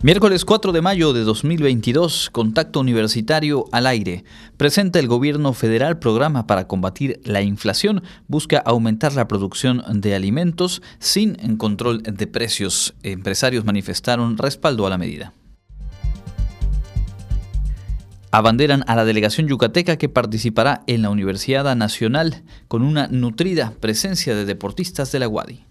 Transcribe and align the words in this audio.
Miércoles 0.00 0.44
4 0.44 0.70
de 0.70 0.80
mayo 0.80 1.12
de 1.12 1.24
2022, 1.24 2.30
Contacto 2.30 2.78
Universitario 2.78 3.64
al 3.72 3.84
aire. 3.88 4.22
Presenta 4.56 5.00
el 5.00 5.08
gobierno 5.08 5.52
federal 5.54 5.98
programa 5.98 6.46
para 6.46 6.68
combatir 6.68 7.20
la 7.24 7.42
inflación. 7.42 8.04
Busca 8.28 8.58
aumentar 8.58 9.14
la 9.14 9.26
producción 9.26 9.82
de 10.00 10.14
alimentos 10.14 10.82
sin 11.00 11.56
control 11.56 12.04
de 12.04 12.28
precios. 12.28 12.94
Empresarios 13.02 13.64
manifestaron 13.64 14.38
respaldo 14.38 14.86
a 14.86 14.90
la 14.90 14.98
medida. 14.98 15.32
Abanderan 18.30 18.84
a 18.86 18.94
la 18.94 19.04
delegación 19.04 19.48
yucateca 19.48 19.96
que 19.96 20.08
participará 20.08 20.84
en 20.86 21.02
la 21.02 21.10
Universidad 21.10 21.74
Nacional 21.74 22.44
con 22.68 22.82
una 22.82 23.08
nutrida 23.08 23.72
presencia 23.80 24.36
de 24.36 24.44
deportistas 24.44 25.10
de 25.10 25.18
la 25.18 25.28
UADI. 25.28 25.67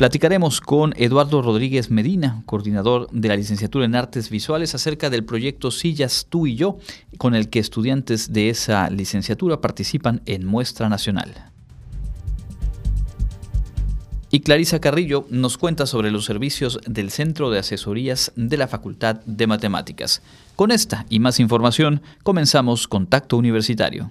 Platicaremos 0.00 0.62
con 0.62 0.94
Eduardo 0.96 1.42
Rodríguez 1.42 1.90
Medina, 1.90 2.42
coordinador 2.46 3.10
de 3.10 3.28
la 3.28 3.36
licenciatura 3.36 3.84
en 3.84 3.94
Artes 3.94 4.30
Visuales, 4.30 4.74
acerca 4.74 5.10
del 5.10 5.26
proyecto 5.26 5.70
Sillas 5.70 6.26
Tú 6.30 6.46
y 6.46 6.56
Yo, 6.56 6.78
con 7.18 7.34
el 7.34 7.50
que 7.50 7.58
estudiantes 7.58 8.32
de 8.32 8.48
esa 8.48 8.88
licenciatura 8.88 9.60
participan 9.60 10.22
en 10.24 10.46
Muestra 10.46 10.88
Nacional. 10.88 11.52
Y 14.30 14.40
Clarisa 14.40 14.80
Carrillo 14.80 15.26
nos 15.28 15.58
cuenta 15.58 15.84
sobre 15.84 16.10
los 16.10 16.24
servicios 16.24 16.80
del 16.86 17.10
Centro 17.10 17.50
de 17.50 17.58
Asesorías 17.58 18.32
de 18.36 18.56
la 18.56 18.68
Facultad 18.68 19.16
de 19.26 19.46
Matemáticas. 19.46 20.22
Con 20.56 20.70
esta 20.70 21.04
y 21.10 21.18
más 21.18 21.38
información 21.40 22.00
comenzamos 22.22 22.88
Contacto 22.88 23.36
Universitario. 23.36 24.10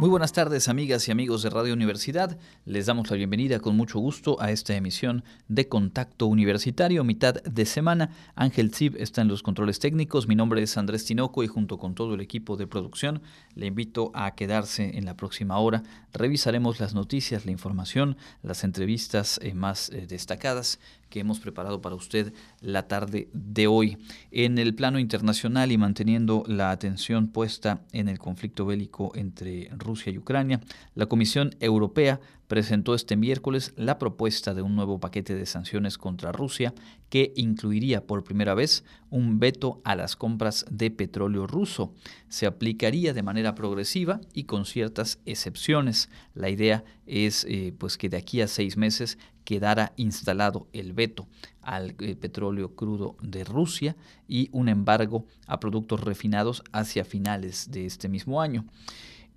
Muy 0.00 0.08
buenas 0.08 0.32
tardes 0.32 0.68
amigas 0.68 1.06
y 1.06 1.10
amigos 1.10 1.42
de 1.42 1.50
Radio 1.50 1.74
Universidad. 1.74 2.38
Les 2.64 2.86
damos 2.86 3.10
la 3.10 3.18
bienvenida 3.18 3.60
con 3.60 3.76
mucho 3.76 3.98
gusto 3.98 4.40
a 4.40 4.50
esta 4.50 4.74
emisión 4.74 5.24
de 5.48 5.68
Contacto 5.68 6.26
Universitario, 6.26 7.04
mitad 7.04 7.34
de 7.34 7.66
semana. 7.66 8.08
Ángel 8.34 8.74
Zib 8.74 8.96
está 8.96 9.20
en 9.20 9.28
los 9.28 9.42
controles 9.42 9.78
técnicos. 9.78 10.26
Mi 10.26 10.34
nombre 10.34 10.62
es 10.62 10.78
Andrés 10.78 11.04
Tinoco 11.04 11.42
y 11.42 11.48
junto 11.48 11.76
con 11.76 11.94
todo 11.94 12.14
el 12.14 12.22
equipo 12.22 12.56
de 12.56 12.66
producción 12.66 13.20
le 13.54 13.66
invito 13.66 14.10
a 14.14 14.34
quedarse 14.34 14.96
en 14.96 15.04
la 15.04 15.18
próxima 15.18 15.58
hora. 15.58 15.82
Revisaremos 16.14 16.80
las 16.80 16.94
noticias, 16.94 17.44
la 17.44 17.52
información, 17.52 18.16
las 18.42 18.64
entrevistas 18.64 19.38
eh, 19.42 19.52
más 19.52 19.90
eh, 19.90 20.06
destacadas 20.06 20.78
que 21.10 21.20
hemos 21.20 21.40
preparado 21.40 21.82
para 21.82 21.96
usted 21.96 22.32
la 22.60 22.86
tarde 22.86 23.28
de 23.32 23.66
hoy. 23.66 23.98
En 24.30 24.58
el 24.58 24.74
plano 24.76 25.00
internacional 25.00 25.72
y 25.72 25.76
manteniendo 25.76 26.44
la 26.46 26.70
atención 26.70 27.28
puesta 27.28 27.82
en 27.92 28.08
el 28.08 28.20
conflicto 28.20 28.64
bélico 28.64 29.10
entre 29.16 29.68
Rusia 29.76 29.89
y 30.06 30.18
Ucrania, 30.18 30.60
la 30.94 31.06
Comisión 31.06 31.54
Europea 31.60 32.20
presentó 32.46 32.94
este 32.94 33.16
miércoles 33.16 33.72
la 33.76 33.98
propuesta 33.98 34.54
de 34.54 34.62
un 34.62 34.74
nuevo 34.74 34.98
paquete 34.98 35.36
de 35.36 35.46
sanciones 35.46 35.98
contra 35.98 36.32
Rusia 36.32 36.74
que 37.08 37.32
incluiría 37.36 38.06
por 38.06 38.24
primera 38.24 38.54
vez 38.54 38.84
un 39.08 39.38
veto 39.38 39.80
a 39.84 39.94
las 39.94 40.16
compras 40.16 40.64
de 40.68 40.90
petróleo 40.90 41.46
ruso. 41.46 41.94
Se 42.28 42.46
aplicaría 42.46 43.14
de 43.14 43.22
manera 43.22 43.54
progresiva 43.54 44.20
y 44.32 44.44
con 44.44 44.64
ciertas 44.64 45.20
excepciones. 45.26 46.08
La 46.34 46.50
idea 46.50 46.82
es 47.06 47.46
eh, 47.48 47.72
pues 47.78 47.96
que 47.96 48.08
de 48.08 48.16
aquí 48.16 48.40
a 48.40 48.48
seis 48.48 48.76
meses 48.76 49.16
quedara 49.44 49.92
instalado 49.96 50.66
el 50.72 50.92
veto 50.92 51.28
al 51.62 51.94
eh, 52.00 52.16
petróleo 52.16 52.74
crudo 52.74 53.16
de 53.22 53.44
Rusia 53.44 53.96
y 54.26 54.48
un 54.52 54.68
embargo 54.68 55.26
a 55.46 55.60
productos 55.60 56.00
refinados 56.00 56.62
hacia 56.72 57.04
finales 57.04 57.70
de 57.70 57.86
este 57.86 58.08
mismo 58.08 58.40
año. 58.40 58.64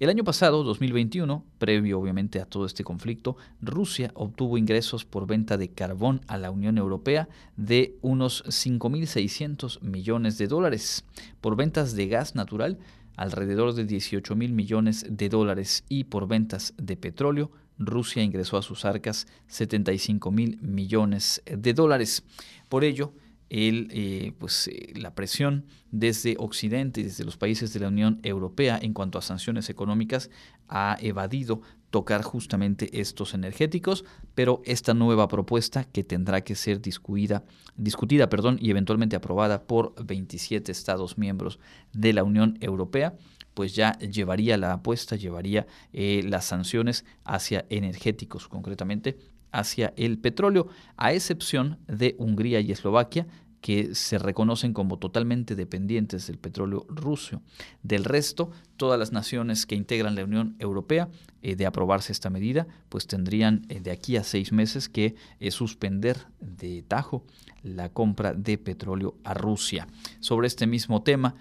El 0.04 0.10
año 0.10 0.26
pasado, 0.26 0.66
2021, 0.66 1.46
previo 1.60 1.98
obviamente 1.98 2.42
a 2.42 2.46
todo 2.46 2.66
este 2.66 2.84
conflicto, 2.84 3.38
Rusia 3.62 4.12
obtuvo 4.16 4.58
ingresos 4.58 5.06
por 5.06 5.28
venta 5.28 5.56
de 5.56 5.70
carbón 5.70 6.20
a 6.28 6.38
la 6.38 6.52
Unión 6.52 6.78
Europea 6.78 7.30
de 7.56 7.96
unos 8.02 8.44
5.600 8.44 9.80
millones 9.80 10.38
de 10.38 10.48
dólares, 10.48 11.06
por 11.40 11.56
ventas 11.56 11.96
de 11.96 12.10
gas 12.10 12.36
natural 12.36 12.80
alrededor 13.16 13.76
de 13.76 13.86
18 13.86 14.36
mil 14.36 14.52
millones 14.52 15.06
de 15.10 15.30
dólares 15.30 15.86
y 15.88 16.04
por 16.04 16.28
ventas 16.28 16.74
de 16.76 16.98
petróleo, 16.98 17.50
Rusia 17.80 18.24
ingresó 18.24 18.58
a 18.58 18.62
sus 18.62 18.84
arcas 18.84 19.26
75 19.48 20.32
mil 20.32 20.60
millones 20.62 21.42
de 21.46 21.74
dólares. 21.74 22.24
Por 22.68 22.84
ello, 22.84 23.14
el, 23.50 23.88
eh, 23.92 24.34
pues, 24.40 24.68
eh, 24.68 24.94
la 24.96 25.14
presión 25.16 25.66
desde 25.92 26.36
Occidente 26.40 27.04
desde 27.04 27.24
los 27.24 27.38
países 27.38 27.74
de 27.74 27.80
la 27.80 27.90
Unión 27.90 28.20
Europea 28.24 28.80
en 28.82 28.94
cuanto 28.94 29.20
a 29.20 29.22
sanciones 29.22 29.70
económicas 29.70 30.30
ha 30.68 30.98
evadido 31.02 31.62
tocar 31.92 32.24
justamente 32.24 33.00
estos 33.00 33.36
energéticos, 33.36 34.04
pero 34.34 34.64
esta 34.66 34.96
nueva 34.96 35.28
propuesta 35.28 35.84
que 35.84 36.04
tendrá 36.04 36.42
que 36.42 36.56
ser 36.56 36.82
discutida, 36.82 37.44
discutida 37.76 38.30
perdón, 38.30 38.58
y 38.60 38.72
eventualmente 38.72 39.16
aprobada 39.16 39.68
por 39.68 39.94
27 40.04 40.72
Estados 40.72 41.20
miembros 41.20 41.60
de 41.92 42.14
la 42.14 42.24
Unión 42.24 42.58
Europea, 42.62 43.16
pues 43.54 43.76
ya 43.76 43.98
llevaría 44.00 44.58
la 44.58 44.74
apuesta, 44.74 45.16
llevaría 45.16 45.68
eh, 45.92 46.24
las 46.26 46.46
sanciones 46.46 47.06
hacia 47.24 47.66
energéticos, 47.70 48.48
concretamente 48.48 49.18
hacia 49.54 49.94
el 49.96 50.18
petróleo, 50.18 50.68
a 50.98 51.14
excepción 51.14 51.80
de 51.88 52.16
Hungría 52.18 52.60
y 52.60 52.72
Eslovaquia, 52.72 53.28
que 53.64 53.96
se 53.96 54.18
reconocen 54.18 54.74
como 54.74 55.00
totalmente 55.00 55.56
dependientes 55.56 56.28
del 56.28 56.38
petróleo 56.38 56.86
ruso. 56.90 57.42
Del 57.82 58.04
resto, 58.04 58.52
todas 58.76 59.00
las 59.00 59.14
naciones 59.14 59.66
que 59.66 59.76
integran 59.76 60.16
la 60.16 60.26
Unión 60.26 60.58
Europea, 60.60 61.08
eh, 61.42 61.56
de 61.56 61.66
aprobarse 61.66 62.12
esta 62.12 62.30
medida, 62.30 62.68
pues 62.90 63.08
tendrían 63.08 63.66
eh, 63.70 63.80
de 63.80 63.92
aquí 63.92 64.18
a 64.18 64.26
seis 64.26 64.52
meses 64.52 64.90
que 64.90 65.16
eh, 65.40 65.50
suspender 65.50 66.18
de 66.42 66.84
tajo 66.84 67.24
la 67.64 67.88
compra 67.88 68.34
de 68.34 68.58
petróleo 68.58 69.16
a 69.24 69.34
Rusia. 69.34 69.88
Sobre 70.20 70.48
este 70.48 70.68
mismo 70.68 71.02
tema 71.02 71.36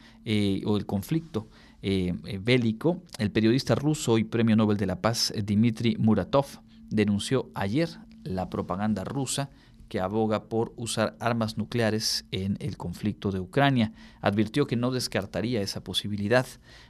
o 0.65 0.77
el 0.77 0.87
conflicto 0.87 1.49
bélico, 1.83 3.03
el 3.19 3.33
periodista 3.33 3.75
ruso 3.75 4.17
y 4.19 4.23
premio 4.23 4.55
Nobel 4.55 4.77
de 4.77 4.87
la 4.87 5.01
Paz 5.01 5.33
Dmitry 5.37 5.97
Muratov 5.99 6.47
denunció 6.95 7.51
ayer 7.55 7.89
la 8.25 8.51
propaganda 8.51 9.05
rusa 9.05 9.51
que 9.89 10.01
aboga 10.01 10.45
por 10.45 10.73
usar 10.77 11.17
armas 11.21 11.59
nucleares 11.59 12.25
en 12.31 12.57
el 12.61 12.79
conflicto 12.79 13.31
de 13.31 13.41
Ucrania. 13.41 13.93
Advirtió 14.23 14.67
que 14.67 14.75
no 14.75 14.91
descartaría 14.91 15.61
esa 15.61 15.85
posibilidad, 15.85 16.47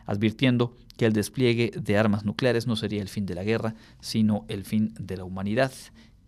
advirtiendo 0.06 0.76
que 0.96 1.06
el 1.06 1.12
despliegue 1.12 1.72
de 1.74 1.98
armas 1.98 2.24
nucleares 2.24 2.68
no 2.68 2.76
sería 2.76 3.02
el 3.02 3.08
fin 3.08 3.26
de 3.26 3.34
la 3.34 3.42
guerra, 3.42 3.74
sino 4.00 4.44
el 4.46 4.64
fin 4.64 4.94
de 5.00 5.16
la 5.16 5.24
humanidad. 5.24 5.72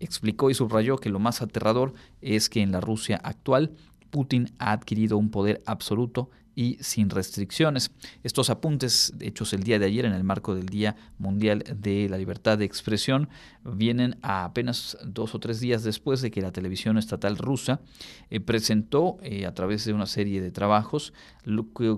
Explicó 0.01 0.51
y 0.51 0.55
subrayó 0.55 0.97
que 0.97 1.11
lo 1.11 1.21
más 1.21 1.43
aterrador 1.43 1.95
es 2.21 2.49
que 2.49 2.61
en 2.61 2.73
la 2.73 2.81
Rusia 2.81 3.21
actual 3.23 3.71
Putin 4.11 4.51
ha 4.59 4.73
adquirido 4.73 5.17
un 5.17 5.31
poder 5.31 5.63
absoluto 5.67 6.31
y 6.55 6.79
sin 6.81 7.11
restricciones. 7.11 7.91
Estos 8.23 8.51
apuntes, 8.51 9.13
hechos 9.21 9.53
el 9.53 9.63
día 9.63 9.79
de 9.79 9.87
ayer 9.87 10.05
en 10.05 10.13
el 10.13 10.25
marco 10.25 10.55
del 10.55 10.67
Día 10.67 10.97
Mundial 11.19 11.65
de 11.77 12.09
la 12.09 12.19
Libertad 12.19 12.59
de 12.59 12.65
Expresión, 12.65 13.29
vienen 13.65 14.17
a 14.23 14.45
apenas 14.45 14.97
dos 15.05 15.35
o 15.35 15.41
tres 15.41 15.61
días 15.61 15.85
después 15.85 16.21
de 16.21 16.31
que 16.31 16.43
la 16.43 16.53
televisión 16.53 16.99
estatal 16.99 17.37
rusa 17.37 17.81
eh, 18.31 18.41
presentó 18.41 19.19
eh, 19.23 19.47
a 19.47 19.55
través 19.55 19.85
de 19.85 19.93
una 19.93 20.07
serie 20.07 20.41
de 20.41 20.51
trabajos 20.51 21.13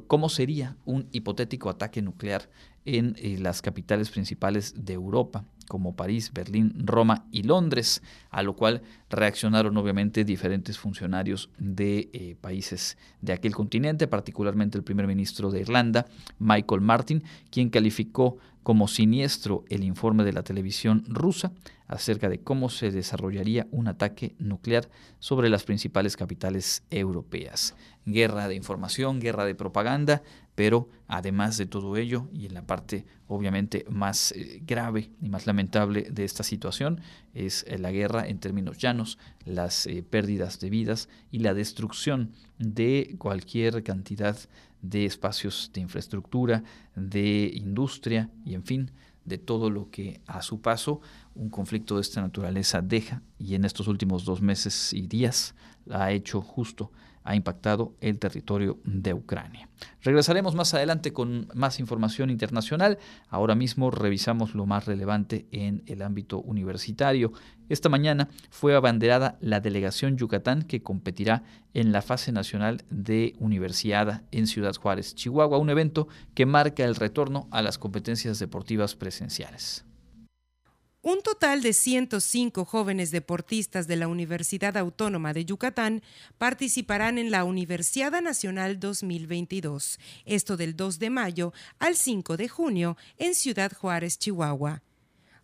cómo 0.07 0.29
sería 0.29 0.77
un 0.85 1.09
hipotético 1.13 1.71
ataque 1.71 2.03
nuclear 2.03 2.49
en 2.87 3.15
eh, 3.19 3.37
las 3.39 3.61
capitales 3.61 4.09
principales 4.11 4.75
de 4.77 4.95
Europa 4.95 5.45
como 5.69 5.97
París, 5.97 6.31
Berlín, 6.33 6.73
Roma 6.79 7.27
y 7.33 7.43
Londres, 7.43 8.01
a 8.31 8.43
lo 8.43 8.55
cual 8.55 8.83
reaccionaron 9.11 9.77
obviamente 9.77 10.25
diferentes 10.25 10.79
funcionarios 10.79 11.51
de 11.59 12.09
eh, 12.13 12.37
países 12.41 12.97
de 13.21 13.33
aquel 13.33 13.55
continente, 13.55 14.07
particularmente 14.07 14.79
el 14.79 14.85
primer 14.85 15.07
ministro 15.07 15.51
de 15.51 15.61
Irlanda, 15.61 16.07
Michael 16.39 16.81
Martin, 16.81 17.25
quien 17.51 17.69
calificó 17.69 18.39
como 18.63 18.89
siniestro 18.89 19.65
el 19.69 19.85
informe 19.85 20.25
de 20.25 20.33
la 20.33 20.43
televisión 20.43 21.05
rusa, 21.09 21.53
acerca 21.89 22.29
de 22.29 22.41
cómo 22.41 22.69
se 22.69 22.91
desarrollaría 22.91 23.69
un 23.71 23.87
ataque 23.87 24.35
nuclear 24.39 24.89
sobre 25.21 25.49
las 25.49 25.63
principales 25.63 26.17
capitales 26.17 26.83
europeas. 26.91 27.77
Guerra 28.07 28.49
de 28.49 28.57
información, 28.57 29.21
guerra 29.21 29.45
de 29.45 29.55
propaganda, 29.55 30.23
pero 30.57 30.89
además 31.07 31.59
de 31.59 31.67
todo 31.67 31.97
ello, 31.97 32.29
y 32.33 32.47
en 32.47 32.55
la 32.55 32.67
parte 32.67 33.05
obviamente 33.29 33.85
más 33.89 34.33
eh, 34.33 34.63
grave 34.67 35.11
y 35.21 35.29
más 35.29 35.47
lamentable 35.47 36.09
de 36.11 36.25
esta 36.25 36.43
situación, 36.43 37.01
es 37.35 37.65
eh, 37.69 37.79
la 37.79 37.93
guerra 37.93 38.27
en 38.27 38.41
términos 38.41 38.79
llanos, 38.79 39.19
las 39.45 39.87
eh, 39.87 40.03
pérdidas 40.03 40.59
de 40.59 40.71
vidas 40.71 41.09
y 41.31 41.41
la 41.41 41.55
destrucción 41.55 42.33
de 42.59 43.15
cualquier 43.19 43.85
cantidad 43.85 44.37
de 44.81 45.05
espacios 45.05 45.71
de 45.75 45.83
infraestructura, 45.83 46.65
de 46.97 47.53
industria 47.55 48.31
y 48.45 48.55
en 48.55 48.65
fin, 48.65 48.91
de 49.27 49.39
todo 49.39 49.71
lo 49.71 49.91
que 49.91 50.21
a 50.27 50.41
su 50.41 50.63
paso 50.63 51.01
un 51.35 51.51
conflicto 51.51 51.97
de 51.97 52.01
esta 52.01 52.23
naturaleza 52.23 52.81
deja. 52.81 53.23
Y 53.39 53.57
en 53.57 53.65
estos 53.65 53.89
últimos 53.89 54.25
dos 54.25 54.41
meses 54.41 54.93
y 54.93 55.07
días 55.07 55.55
ha 55.91 56.13
hecho 56.13 56.41
justo 56.41 56.93
ha 57.27 57.35
impactado 57.35 57.95
el 58.01 58.19
territorio 58.19 58.79
de 58.85 59.13
Ucrania. 59.13 59.69
Regresaremos 60.03 60.55
más 60.55 60.73
adelante 60.75 61.13
con 61.13 61.49
más 61.55 61.81
información 61.81 62.31
internacional. 62.31 62.99
Ahora 63.29 63.55
mismo 63.55 63.91
revisamos 63.91 64.55
lo 64.55 64.65
más 64.65 64.87
relevante 64.87 65.47
en 65.51 65.83
el 65.87 66.03
ámbito 66.03 66.39
universitario. 66.39 67.33
Esta 67.69 67.89
mañana 67.89 68.29
fue 68.49 68.77
abanderada 68.77 69.37
la 69.41 69.61
delegación 69.61 70.17
Yucatán 70.17 70.63
que 70.63 70.83
competirá 70.83 71.43
en 71.75 71.93
la 71.93 72.01
fase 72.01 72.31
nacional 72.31 72.85
de 72.91 73.35
Universidad 73.39 74.23
en 74.31 74.47
Ciudad 74.47 74.77
Juárez, 74.77 75.15
Chihuahua, 75.15 75.59
un 75.59 75.71
evento 75.71 76.09
que 76.35 76.47
marca 76.47 76.85
el 76.85 76.95
retorno 76.95 77.49
a 77.51 77.61
las 77.61 77.77
competencias 77.77 78.39
deportivas 78.39 78.95
presenciales. 78.95 79.86
Un 81.09 81.23
total 81.23 81.63
de 81.63 81.73
105 81.73 82.65
jóvenes 82.65 83.13
deportistas 83.13 83.87
de 83.87 83.95
la 83.95 84.09
Universidad 84.09 84.77
Autónoma 84.77 85.33
de 85.33 85.45
Yucatán 85.45 86.03
participarán 86.37 87.17
en 87.19 87.31
la 87.31 87.45
Universidad 87.45 88.21
Nacional 88.21 88.81
2022, 88.81 90.01
esto 90.25 90.57
del 90.57 90.75
2 90.75 90.99
de 90.99 91.11
mayo 91.11 91.53
al 91.79 91.95
5 91.95 92.37
de 92.37 92.49
junio 92.49 92.97
en 93.19 93.37
Ciudad 93.37 93.71
Juárez, 93.73 94.19
Chihuahua. 94.19 94.83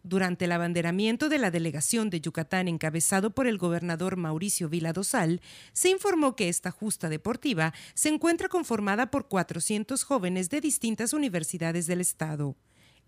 Durante 0.03 0.47
el 0.47 0.51
abanderamiento 0.51 1.29
de 1.29 1.39
la 1.39 1.53
delegación 1.53 2.11
de 2.11 2.21
Yucatán 2.21 2.67
encabezado 2.67 3.31
por 3.31 3.47
el 3.47 3.57
gobernador 3.57 4.17
Mauricio 4.17 4.69
Vila 4.69 4.93
Dosal, 4.93 5.41
se 5.73 5.91
informó 5.91 6.35
que 6.35 6.49
esta 6.49 6.73
justa 6.73 7.09
deportiva 7.09 7.73
se 7.95 8.09
encuentra 8.09 8.49
conformada 8.49 9.13
por 9.13 9.29
400 9.29 10.03
jóvenes 10.03 10.51
de 10.51 10.61
distintas 10.61 11.13
universidades 11.13 11.87
del 11.87 12.01
estado. 12.01 12.57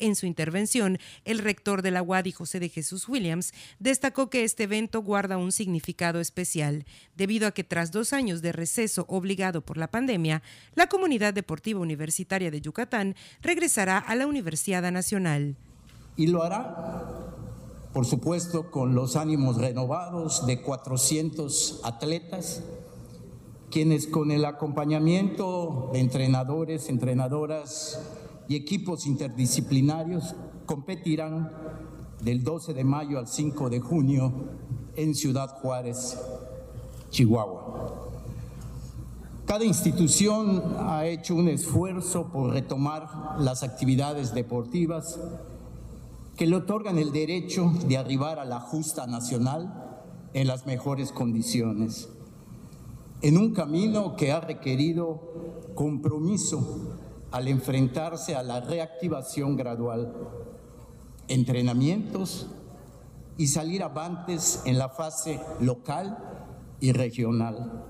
En 0.01 0.17
su 0.17 0.27
intervención, 0.27 0.99
el 1.25 1.39
rector 1.39 1.81
de 1.81 1.93
la 1.93 2.03
UADI, 2.03 2.33
José 2.33 2.59
de 2.59 2.69
Jesús 2.69 3.09
Williams, 3.09 3.53
destacó 3.79 4.29
que 4.29 4.43
este 4.43 4.65
evento 4.65 5.03
guarda 5.03 5.37
un 5.37 5.53
significado 5.53 6.19
especial, 6.19 6.85
debido 7.17 7.47
a 7.47 7.53
que 7.53 7.63
tras 7.63 7.93
dos 7.93 8.13
años 8.13 8.43
de 8.43 8.51
receso 8.51 9.05
obligado 9.09 9.61
por 9.61 9.77
la 9.77 9.91
pandemia, 9.91 10.43
la 10.75 10.89
comunidad 10.89 11.33
deportiva 11.33 11.79
universitaria 11.79 12.51
de 12.51 12.61
Yucatán 12.61 13.15
regresará 13.41 13.99
a 13.99 14.17
la 14.17 14.27
Universidad 14.27 14.91
Nacional. 14.91 15.57
Y 16.17 16.27
lo 16.27 16.43
hará, 16.43 17.07
por 17.93 18.05
supuesto, 18.05 18.73
con 18.73 18.97
los 18.97 19.15
ánimos 19.15 19.59
renovados 19.59 20.45
de 20.47 20.61
400 20.61 21.83
atletas, 21.85 22.65
quienes 23.71 24.09
con 24.09 24.33
el 24.33 24.45
acompañamiento 24.45 25.91
de 25.93 26.01
entrenadores, 26.01 26.89
entrenadoras, 26.89 28.01
y 28.49 28.57
equipos 28.57 29.07
interdisciplinarios 29.07 30.35
competirán 30.67 31.51
del 32.23 32.43
12 32.43 32.75
de 32.75 32.85
mayo 32.85 33.19
al 33.19 33.29
5 33.29 33.71
de 33.71 33.81
junio 33.81 34.33
en 34.97 35.15
Ciudad 35.15 35.49
Juárez, 35.61 36.19
Chihuahua. 37.11 38.11
Cada 39.47 39.65
institución 39.65 40.63
ha 40.79 41.07
hecho 41.07 41.35
un 41.35 41.49
esfuerzo 41.49 42.29
por 42.33 42.53
retomar 42.53 43.37
las 43.39 43.63
actividades 43.63 44.33
deportivas 44.33 45.21
que 46.37 46.47
le 46.47 46.57
otorgan 46.57 46.99
el 46.99 47.13
derecho 47.13 47.71
de 47.87 47.99
arribar 47.99 48.39
a 48.39 48.45
la 48.45 48.59
justa 48.61 49.07
nacional 49.07 50.01
en 50.33 50.49
las 50.49 50.67
mejores 50.67 51.13
condiciones, 51.13 52.09
en 53.23 53.39
un 53.39 53.53
camino 53.53 54.17
que 54.17 54.33
ha 54.33 54.41
requerido 54.41 55.21
compromiso 55.75 56.99
al 57.35 57.49
enfrentarse 57.49 58.37
a 58.37 58.45
la 58.45 58.61
reactivación 58.61 59.57
gradual, 59.57 60.15
entrenamientos 61.27 62.47
y 63.37 63.49
salir 63.49 63.83
avantes 63.83 64.63
en 64.67 64.79
la 64.79 64.89
fase 64.89 65.41
local 65.59 66.17
y 66.79 66.93
regional. 66.93 67.87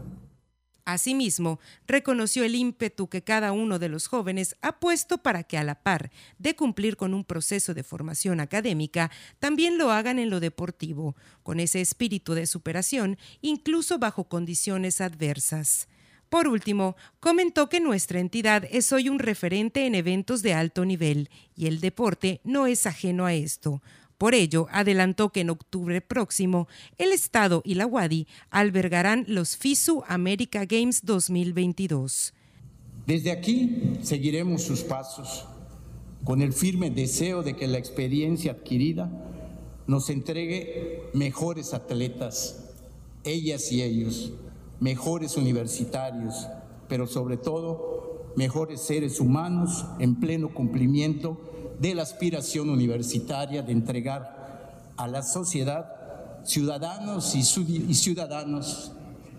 Asimismo, 0.86 1.60
reconoció 1.86 2.42
el 2.44 2.54
ímpetu 2.54 3.08
que 3.08 3.22
cada 3.22 3.52
uno 3.52 3.78
de 3.78 3.90
los 3.90 4.06
jóvenes 4.06 4.56
ha 4.62 4.80
puesto 4.80 5.18
para 5.18 5.42
que 5.42 5.58
a 5.58 5.64
la 5.64 5.82
par 5.82 6.10
de 6.38 6.56
cumplir 6.56 6.96
con 6.96 7.12
un 7.12 7.22
proceso 7.22 7.74
de 7.74 7.82
formación 7.82 8.40
académica, 8.40 9.10
también 9.40 9.76
lo 9.76 9.90
hagan 9.90 10.18
en 10.18 10.30
lo 10.30 10.40
deportivo, 10.40 11.16
con 11.42 11.60
ese 11.60 11.82
espíritu 11.82 12.32
de 12.32 12.46
superación, 12.46 13.18
incluso 13.42 13.98
bajo 13.98 14.24
condiciones 14.24 15.02
adversas. 15.02 15.86
Por 16.34 16.48
último, 16.48 16.96
comentó 17.20 17.68
que 17.68 17.78
nuestra 17.78 18.18
entidad 18.18 18.64
es 18.72 18.92
hoy 18.92 19.08
un 19.08 19.20
referente 19.20 19.86
en 19.86 19.94
eventos 19.94 20.42
de 20.42 20.52
alto 20.52 20.84
nivel 20.84 21.30
y 21.54 21.66
el 21.66 21.78
deporte 21.78 22.40
no 22.42 22.66
es 22.66 22.86
ajeno 22.86 23.24
a 23.24 23.34
esto. 23.34 23.82
Por 24.18 24.34
ello, 24.34 24.66
adelantó 24.72 25.30
que 25.30 25.42
en 25.42 25.50
octubre 25.50 26.00
próximo 26.00 26.66
el 26.98 27.12
Estado 27.12 27.62
y 27.64 27.76
la 27.76 27.86
UADI 27.86 28.26
albergarán 28.50 29.24
los 29.28 29.56
FISU 29.56 30.02
America 30.08 30.64
Games 30.64 31.02
2022. 31.04 32.34
Desde 33.06 33.30
aquí 33.30 34.00
seguiremos 34.02 34.62
sus 34.62 34.80
pasos 34.80 35.46
con 36.24 36.42
el 36.42 36.52
firme 36.52 36.90
deseo 36.90 37.44
de 37.44 37.54
que 37.54 37.68
la 37.68 37.78
experiencia 37.78 38.50
adquirida 38.50 39.08
nos 39.86 40.10
entregue 40.10 41.04
mejores 41.12 41.74
atletas, 41.74 42.72
ellas 43.22 43.70
y 43.70 43.82
ellos 43.82 44.32
mejores 44.84 45.38
universitarios, 45.38 46.46
pero 46.88 47.06
sobre 47.06 47.38
todo 47.38 48.34
mejores 48.36 48.82
seres 48.82 49.18
humanos 49.18 49.86
en 49.98 50.20
pleno 50.20 50.52
cumplimiento 50.52 51.40
de 51.80 51.94
la 51.94 52.02
aspiración 52.02 52.68
universitaria 52.68 53.62
de 53.62 53.72
entregar 53.72 54.92
a 54.98 55.08
la 55.08 55.22
sociedad 55.22 55.86
ciudadanos 56.44 57.34
y, 57.34 57.42
ciudadanos 57.94 58.92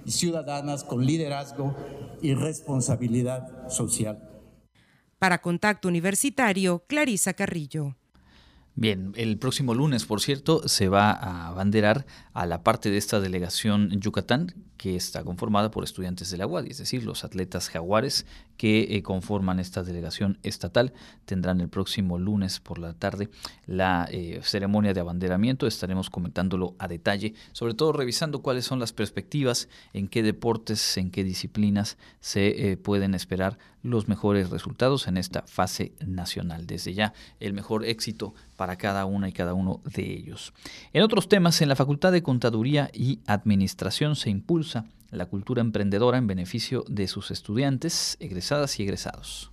y 0.04 0.12
ciudadanas 0.12 0.84
con 0.84 1.06
liderazgo 1.06 1.76
y 2.24 2.34
responsabilidad 2.34 3.70
social. 3.70 4.28
Para 5.20 5.44
Contacto 5.44 5.88
Universitario, 5.88 6.84
Clarisa 6.88 7.34
Carrillo. 7.34 7.96
Bien, 8.74 9.14
el 9.16 9.38
próximo 9.38 9.76
lunes, 9.76 10.06
por 10.06 10.22
cierto, 10.22 10.68
se 10.68 10.90
va 10.90 11.12
a 11.12 11.48
abanderar 11.50 12.08
a 12.34 12.48
la 12.48 12.64
parte 12.64 12.90
de 12.90 12.98
esta 12.98 13.20
delegación 13.20 13.92
Yucatán 14.02 14.66
que 14.77 14.96
está 14.96 15.24
conformada 15.24 15.72
por 15.72 15.84
estudiantes 15.84 16.29
de 16.32 16.38
la 16.38 16.48
UADI, 16.48 16.72
es 16.72 16.77
decir, 16.77 17.03
los 17.03 17.24
atletas 17.24 17.70
jaguares 17.70 18.25
que 18.58 18.96
eh, 18.96 19.03
conforman 19.03 19.60
esta 19.60 19.84
delegación 19.84 20.38
estatal 20.44 20.94
tendrán 21.25 21.60
el 21.62 21.70
próximo 21.70 22.17
lunes 22.17 22.60
por 22.60 22.79
la 22.79 22.94
tarde 22.94 23.29
la 23.65 24.08
eh, 24.12 24.39
ceremonia 24.44 24.94
de 24.94 25.00
abanderamiento. 25.00 25.67
Estaremos 25.67 26.10
comentándolo 26.10 26.75
a 26.79 26.88
detalle, 26.88 27.34
sobre 27.51 27.74
todo 27.74 27.91
revisando 27.91 28.41
cuáles 28.41 28.65
son 28.65 28.79
las 28.79 28.94
perspectivas, 28.94 29.67
en 29.94 30.08
qué 30.08 30.24
deportes, 30.24 30.98
en 30.98 31.12
qué 31.12 31.24
disciplinas 31.24 31.98
se 32.20 32.72
eh, 32.72 32.77
pueden 32.77 33.13
esperar 33.13 33.58
los 33.84 34.08
mejores 34.08 34.50
resultados 34.50 35.08
en 35.08 35.17
esta 35.17 35.44
fase 35.44 35.94
nacional. 36.05 36.65
Desde 36.65 36.94
ya, 36.94 37.13
el 37.39 37.53
mejor 37.53 37.86
éxito 37.86 38.34
para 38.55 38.77
cada 38.77 39.05
una 39.05 39.29
y 39.29 39.32
cada 39.32 39.53
uno 39.53 39.82
de 39.84 40.12
ellos. 40.12 40.53
En 40.91 41.03
otros 41.03 41.29
temas, 41.29 41.62
en 41.62 41.70
la 41.70 41.75
Facultad 41.75 42.12
de 42.12 42.24
Contaduría 42.24 42.89
y 42.94 43.20
Administración 43.27 44.15
se 44.15 44.32
impulsa 44.32 44.64
la 45.12 45.25
cultura 45.27 45.62
emprendedora 45.62 46.17
en 46.17 46.27
beneficio 46.27 46.84
de 46.88 47.07
sus 47.07 47.31
estudiantes, 47.31 48.17
egresadas 48.19 48.79
y 48.79 48.84
egresados. 48.84 49.51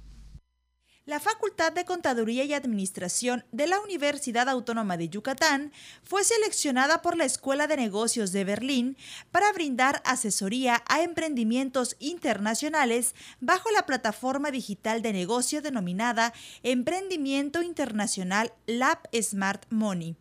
La 1.05 1.19
Facultad 1.19 1.73
de 1.73 1.85
Contaduría 1.85 2.45
y 2.45 2.55
Administración 2.55 3.45
de 3.51 3.67
la 3.67 3.81
Universidad 3.81 4.49
Autónoma 4.49 4.97
de 4.97 5.09
Yucatán 5.09 5.73
fue 6.05 6.23
seleccionada 6.23 7.03
por 7.03 7.17
la 7.17 7.25
Escuela 7.25 7.67
de 7.67 7.77
Negocios 7.77 8.31
de 8.31 8.45
Berlín 8.45 8.97
para 9.33 9.53
brindar 9.53 10.01
asesoría 10.05 10.81
a 10.87 11.03
emprendimientos 11.03 11.97
internacionales 11.99 13.17
bajo 13.41 13.69
la 13.73 13.85
plataforma 13.85 14.53
digital 14.53 15.03
de 15.03 15.13
negocio 15.13 15.61
denominada 15.61 16.33
Emprendimiento 16.63 17.63
Internacional 17.63 18.53
Lab 18.67 19.01
Smart 19.21 19.67
Money 19.71 20.15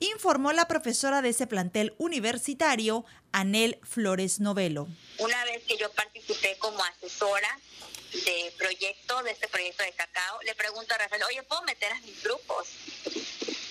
informó 0.00 0.52
la 0.52 0.68
profesora 0.68 1.22
de 1.22 1.30
ese 1.30 1.46
plantel 1.46 1.94
universitario, 1.98 3.04
Anel 3.32 3.78
Flores 3.82 4.40
Novelo. 4.40 4.88
Una 5.18 5.44
vez 5.44 5.64
que 5.64 5.76
yo 5.76 5.90
participé 5.92 6.56
como 6.58 6.82
asesora 6.84 7.58
de 8.12 8.52
proyecto, 8.56 9.22
de 9.22 9.32
este 9.32 9.48
proyecto 9.48 9.82
de 9.82 9.92
cacao, 9.92 10.40
le 10.42 10.54
pregunto 10.54 10.94
a 10.94 10.98
Rafael, 10.98 11.22
oye, 11.24 11.42
¿puedo 11.42 11.62
meter 11.62 11.92
a 11.92 12.00
mis 12.00 12.22
grupos? 12.22 12.68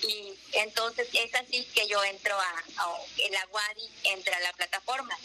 Y 0.02 0.34
Entonces 0.52 1.08
es 1.12 1.34
así 1.34 1.64
que 1.74 1.86
yo 1.88 2.02
entro 2.04 2.34
a, 2.34 2.64
a 2.76 2.86
el 3.18 3.36
Aguadi, 3.36 3.90
entra 4.04 4.36
a 4.36 4.40
la 4.40 4.52
plataforma. 4.52 5.16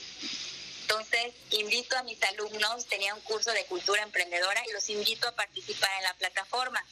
Entonces, 0.81 1.33
invito 1.51 1.97
a 1.97 2.03
mis 2.03 2.21
alumnos, 2.23 2.85
tenía 2.87 3.15
un 3.15 3.21
curso 3.21 3.51
de 3.51 3.65
cultura 3.65 4.03
emprendedora 4.03 4.61
y 4.67 4.73
los 4.73 4.89
invito 4.89 5.27
a 5.27 5.31
participar 5.31 5.89
en 5.97 6.03
la 6.03 6.13
plataforma. 6.15 6.83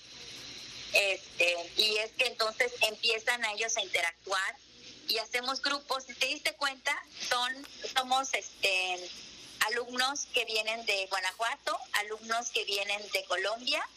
Este, 0.93 1.55
y 1.77 1.97
es 1.97 2.11
que 2.11 2.25
entonces 2.25 2.71
empiezan 2.81 3.43
a 3.45 3.53
ellos 3.53 3.75
a 3.77 3.81
interactuar 3.81 4.55
y 5.07 5.17
hacemos 5.17 5.61
grupos. 5.61 6.03
Si 6.05 6.13
te 6.15 6.27
diste 6.27 6.53
cuenta, 6.55 6.95
son 7.29 7.67
somos 7.95 8.33
este 8.33 9.09
alumnos 9.67 10.27
que 10.33 10.45
vienen 10.45 10.85
de 10.85 11.05
Guanajuato, 11.07 11.77
alumnos 11.93 12.49
que 12.49 12.63
vienen 12.65 13.01
de 13.11 13.23
Colombia, 13.25 13.87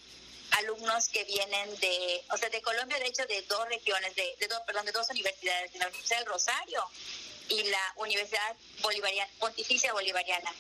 alumnos 0.53 1.09
que 1.09 1.25
vienen 1.25 1.81
de, 1.81 2.23
o 2.31 2.37
sea, 2.37 2.49
de 2.51 2.63
Colombia, 2.63 2.99
de 2.99 3.07
hecho, 3.07 3.25
de 3.27 3.43
dos 3.43 3.67
regiones, 3.69 4.15
de, 4.15 4.37
de 4.39 4.47
dos, 4.47 4.61
perdón, 4.67 4.87
de 4.87 4.93
dos 4.93 5.09
universidades, 5.11 5.73
de 5.73 5.79
la 5.79 5.87
Universidad 5.89 6.19
del 6.19 6.27
Rosario 6.27 6.85
y 7.49 7.63
la 7.65 7.95
Universidad 7.97 8.57
Bolivariana, 8.83 9.31
Pontificia 9.39 9.93
Bolivariana. 9.93 10.53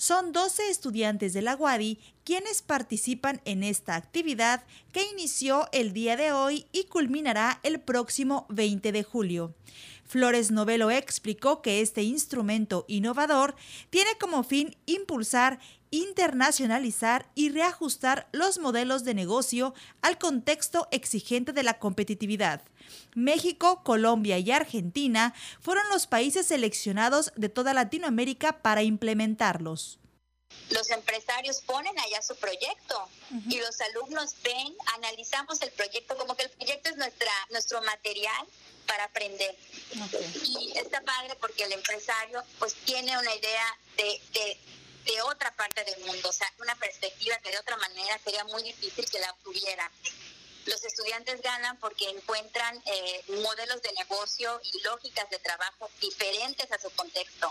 Son 0.00 0.32
12 0.32 0.70
estudiantes 0.70 1.34
de 1.34 1.42
la 1.42 1.56
UADI 1.56 1.98
quienes 2.24 2.62
participan 2.62 3.42
en 3.44 3.62
esta 3.62 3.96
actividad 3.96 4.64
que 4.92 5.04
inició 5.12 5.68
el 5.72 5.92
día 5.92 6.16
de 6.16 6.32
hoy 6.32 6.64
y 6.72 6.84
culminará 6.84 7.60
el 7.64 7.80
próximo 7.80 8.46
20 8.48 8.92
de 8.92 9.02
julio. 9.02 9.54
Flores 10.06 10.50
Novelo 10.50 10.90
explicó 10.90 11.60
que 11.60 11.82
este 11.82 12.02
instrumento 12.02 12.86
innovador 12.88 13.54
tiene 13.90 14.12
como 14.18 14.42
fin 14.42 14.74
impulsar 14.86 15.60
internacionalizar 15.90 17.30
y 17.34 17.50
reajustar 17.50 18.28
los 18.32 18.58
modelos 18.58 19.04
de 19.04 19.14
negocio 19.14 19.74
al 20.02 20.18
contexto 20.18 20.88
exigente 20.90 21.52
de 21.52 21.62
la 21.62 21.78
competitividad. 21.78 22.62
México, 23.14 23.82
Colombia 23.82 24.38
y 24.38 24.50
Argentina 24.50 25.34
fueron 25.60 25.88
los 25.88 26.06
países 26.06 26.46
seleccionados 26.46 27.32
de 27.36 27.48
toda 27.48 27.74
Latinoamérica 27.74 28.62
para 28.62 28.82
implementarlos. 28.82 29.98
Los 30.70 30.90
empresarios 30.90 31.60
ponen 31.62 31.96
allá 31.98 32.22
su 32.22 32.34
proyecto 32.36 33.08
y 33.48 33.58
los 33.58 33.80
alumnos 33.80 34.34
ven, 34.42 34.74
analizamos 34.96 35.60
el 35.62 35.70
proyecto 35.70 36.16
como 36.16 36.36
que 36.36 36.44
el 36.44 36.50
proyecto 36.50 36.90
es 36.90 36.96
nuestra, 36.96 37.30
nuestro 37.50 37.80
material 37.82 38.46
para 38.86 39.04
aprender. 39.04 39.56
Y 40.44 40.72
está 40.76 41.00
padre 41.02 41.36
porque 41.40 41.64
el 41.64 41.72
empresario 41.72 42.42
pues 42.58 42.74
tiene 42.84 43.16
una 43.18 43.34
idea 43.34 43.78
de, 43.96 44.20
de 44.32 44.58
de 45.04 45.22
otra 45.22 45.54
parte 45.56 45.84
del 45.84 46.04
mundo, 46.04 46.28
o 46.28 46.32
sea, 46.32 46.52
una 46.58 46.74
perspectiva 46.76 47.36
que 47.38 47.50
de 47.50 47.58
otra 47.58 47.76
manera 47.76 48.18
sería 48.22 48.44
muy 48.44 48.62
difícil 48.62 49.08
que 49.08 49.18
la 49.18 49.30
obtuviera. 49.32 49.90
Los 50.66 50.84
estudiantes 50.84 51.40
ganan 51.40 51.78
porque 51.78 52.08
encuentran 52.08 52.82
eh, 52.84 53.24
modelos 53.42 53.80
de 53.82 53.92
negocio 53.92 54.60
y 54.72 54.80
lógicas 54.82 55.28
de 55.30 55.38
trabajo 55.38 55.90
diferentes 56.00 56.70
a 56.70 56.78
su 56.78 56.90
contexto. 56.90 57.50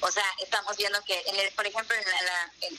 O 0.00 0.10
sea, 0.10 0.24
estamos 0.40 0.76
viendo 0.78 1.02
que, 1.04 1.22
en 1.26 1.54
por 1.54 1.66
ejemplo, 1.66 1.94
en, 1.94 2.78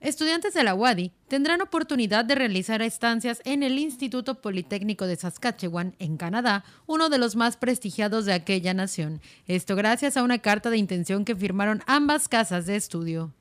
Estudiantes 0.00 0.52
de 0.52 0.62
la 0.62 0.74
UADI 0.74 1.12
tendrán 1.26 1.62
oportunidad 1.62 2.26
de 2.26 2.34
realizar 2.34 2.82
estancias 2.82 3.40
en 3.44 3.62
el 3.62 3.78
Instituto 3.78 4.42
Politécnico 4.42 5.06
de 5.06 5.16
Saskatchewan, 5.16 5.96
en 5.98 6.18
Canadá, 6.18 6.64
uno 6.86 7.08
de 7.08 7.16
los 7.16 7.34
más 7.34 7.56
prestigiados 7.56 8.26
de 8.26 8.34
aquella 8.34 8.74
nación. 8.74 9.22
Esto 9.46 9.74
gracias 9.74 10.18
a 10.18 10.22
una 10.22 10.38
carta 10.38 10.68
de 10.68 10.76
intención 10.76 11.24
que 11.24 11.34
firmaron 11.34 11.82
ambas 11.86 12.28
casas 12.28 12.66
de 12.66 12.76
estudio. 12.76 13.32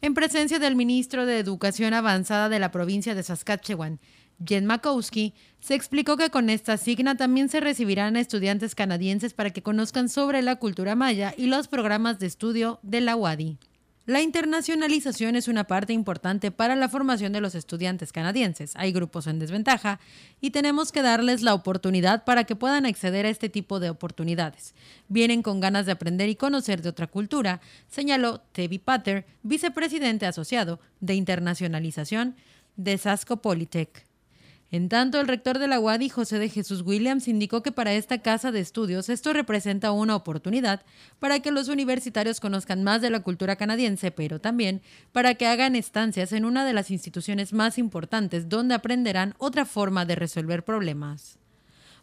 En 0.00 0.14
presencia 0.14 0.58
del 0.58 0.74
ministro 0.74 1.26
de 1.26 1.38
Educación 1.38 1.92
Avanzada 1.92 2.48
de 2.48 2.58
la 2.58 2.70
provincia 2.70 3.14
de 3.14 3.22
Saskatchewan, 3.22 4.00
Jen 4.42 4.64
Makowski, 4.64 5.34
se 5.60 5.74
explicó 5.74 6.16
que 6.16 6.30
con 6.30 6.48
esta 6.48 6.78
signa 6.78 7.18
también 7.18 7.50
se 7.50 7.60
recibirán 7.60 8.16
a 8.16 8.20
estudiantes 8.20 8.74
canadienses 8.74 9.34
para 9.34 9.50
que 9.50 9.62
conozcan 9.62 10.08
sobre 10.08 10.40
la 10.40 10.56
cultura 10.56 10.94
maya 10.94 11.34
y 11.36 11.46
los 11.46 11.68
programas 11.68 12.18
de 12.18 12.26
estudio 12.26 12.80
de 12.82 13.02
la 13.02 13.16
UADI. 13.16 13.58
La 14.10 14.22
internacionalización 14.22 15.36
es 15.36 15.46
una 15.46 15.68
parte 15.68 15.92
importante 15.92 16.50
para 16.50 16.74
la 16.74 16.88
formación 16.88 17.32
de 17.32 17.40
los 17.40 17.54
estudiantes 17.54 18.10
canadienses. 18.10 18.72
Hay 18.74 18.90
grupos 18.90 19.28
en 19.28 19.38
desventaja 19.38 20.00
y 20.40 20.50
tenemos 20.50 20.90
que 20.90 21.02
darles 21.02 21.42
la 21.42 21.54
oportunidad 21.54 22.24
para 22.24 22.42
que 22.42 22.56
puedan 22.56 22.86
acceder 22.86 23.24
a 23.24 23.28
este 23.28 23.48
tipo 23.48 23.78
de 23.78 23.88
oportunidades. 23.88 24.74
Vienen 25.06 25.42
con 25.42 25.60
ganas 25.60 25.86
de 25.86 25.92
aprender 25.92 26.28
y 26.28 26.34
conocer 26.34 26.82
de 26.82 26.88
otra 26.88 27.06
cultura, 27.06 27.60
señaló 27.88 28.40
Tevi 28.50 28.80
Pater, 28.80 29.26
vicepresidente 29.44 30.26
asociado 30.26 30.80
de 30.98 31.14
internacionalización 31.14 32.34
de 32.74 32.98
Sasco 32.98 33.36
Polytech. 33.36 34.09
En 34.72 34.88
tanto, 34.88 35.20
el 35.20 35.26
rector 35.26 35.58
de 35.58 35.66
la 35.66 35.80
UADI, 35.80 36.10
José 36.10 36.38
de 36.38 36.48
Jesús 36.48 36.82
Williams, 36.82 37.26
indicó 37.26 37.60
que 37.60 37.72
para 37.72 37.92
esta 37.92 38.18
casa 38.18 38.52
de 38.52 38.60
estudios 38.60 39.08
esto 39.08 39.32
representa 39.32 39.90
una 39.90 40.14
oportunidad 40.14 40.84
para 41.18 41.40
que 41.40 41.50
los 41.50 41.66
universitarios 41.66 42.38
conozcan 42.38 42.84
más 42.84 43.02
de 43.02 43.10
la 43.10 43.20
cultura 43.20 43.56
canadiense, 43.56 44.12
pero 44.12 44.40
también 44.40 44.80
para 45.10 45.34
que 45.34 45.48
hagan 45.48 45.74
estancias 45.74 46.32
en 46.32 46.44
una 46.44 46.64
de 46.64 46.72
las 46.72 46.92
instituciones 46.92 47.52
más 47.52 47.78
importantes 47.78 48.48
donde 48.48 48.74
aprenderán 48.74 49.34
otra 49.38 49.64
forma 49.64 50.04
de 50.04 50.14
resolver 50.14 50.64
problemas. 50.64 51.39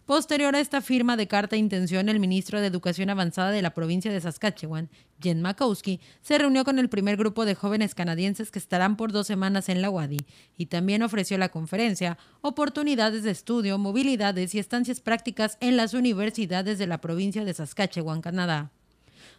Posterior 0.07 0.55
a 0.55 0.61
esta 0.61 0.79
firma 0.79 1.17
de 1.17 1.27
carta 1.27 1.57
de 1.57 1.59
intención, 1.59 2.07
el 2.07 2.21
ministro 2.21 2.61
de 2.61 2.67
Educación 2.67 3.09
Avanzada 3.09 3.51
de 3.51 3.61
la 3.61 3.73
provincia 3.73 4.09
de 4.09 4.21
Saskatchewan, 4.21 4.89
Jen 5.21 5.41
Makowski, 5.41 5.99
se 6.21 6.37
reunió 6.37 6.63
con 6.63 6.79
el 6.79 6.87
primer 6.87 7.17
grupo 7.17 7.43
de 7.43 7.55
jóvenes 7.55 7.93
canadienses 7.93 8.49
que 8.49 8.57
estarán 8.57 8.95
por 8.95 9.11
dos 9.11 9.27
semanas 9.27 9.67
en 9.67 9.81
la 9.81 9.89
UADI 9.89 10.19
y 10.55 10.67
también 10.67 11.03
ofreció 11.03 11.37
la 11.37 11.49
conferencia 11.49 12.17
Oportunidades 12.39 13.23
de 13.23 13.31
estudio, 13.31 13.77
movilidades 13.79 14.55
y 14.55 14.59
estancias 14.59 15.01
prácticas 15.01 15.57
en 15.59 15.75
las 15.75 15.93
universidades 15.93 16.77
de 16.77 16.87
la 16.87 17.01
provincia 17.01 17.43
de 17.43 17.53
Saskatchewan, 17.53 18.21
Canadá. 18.21 18.71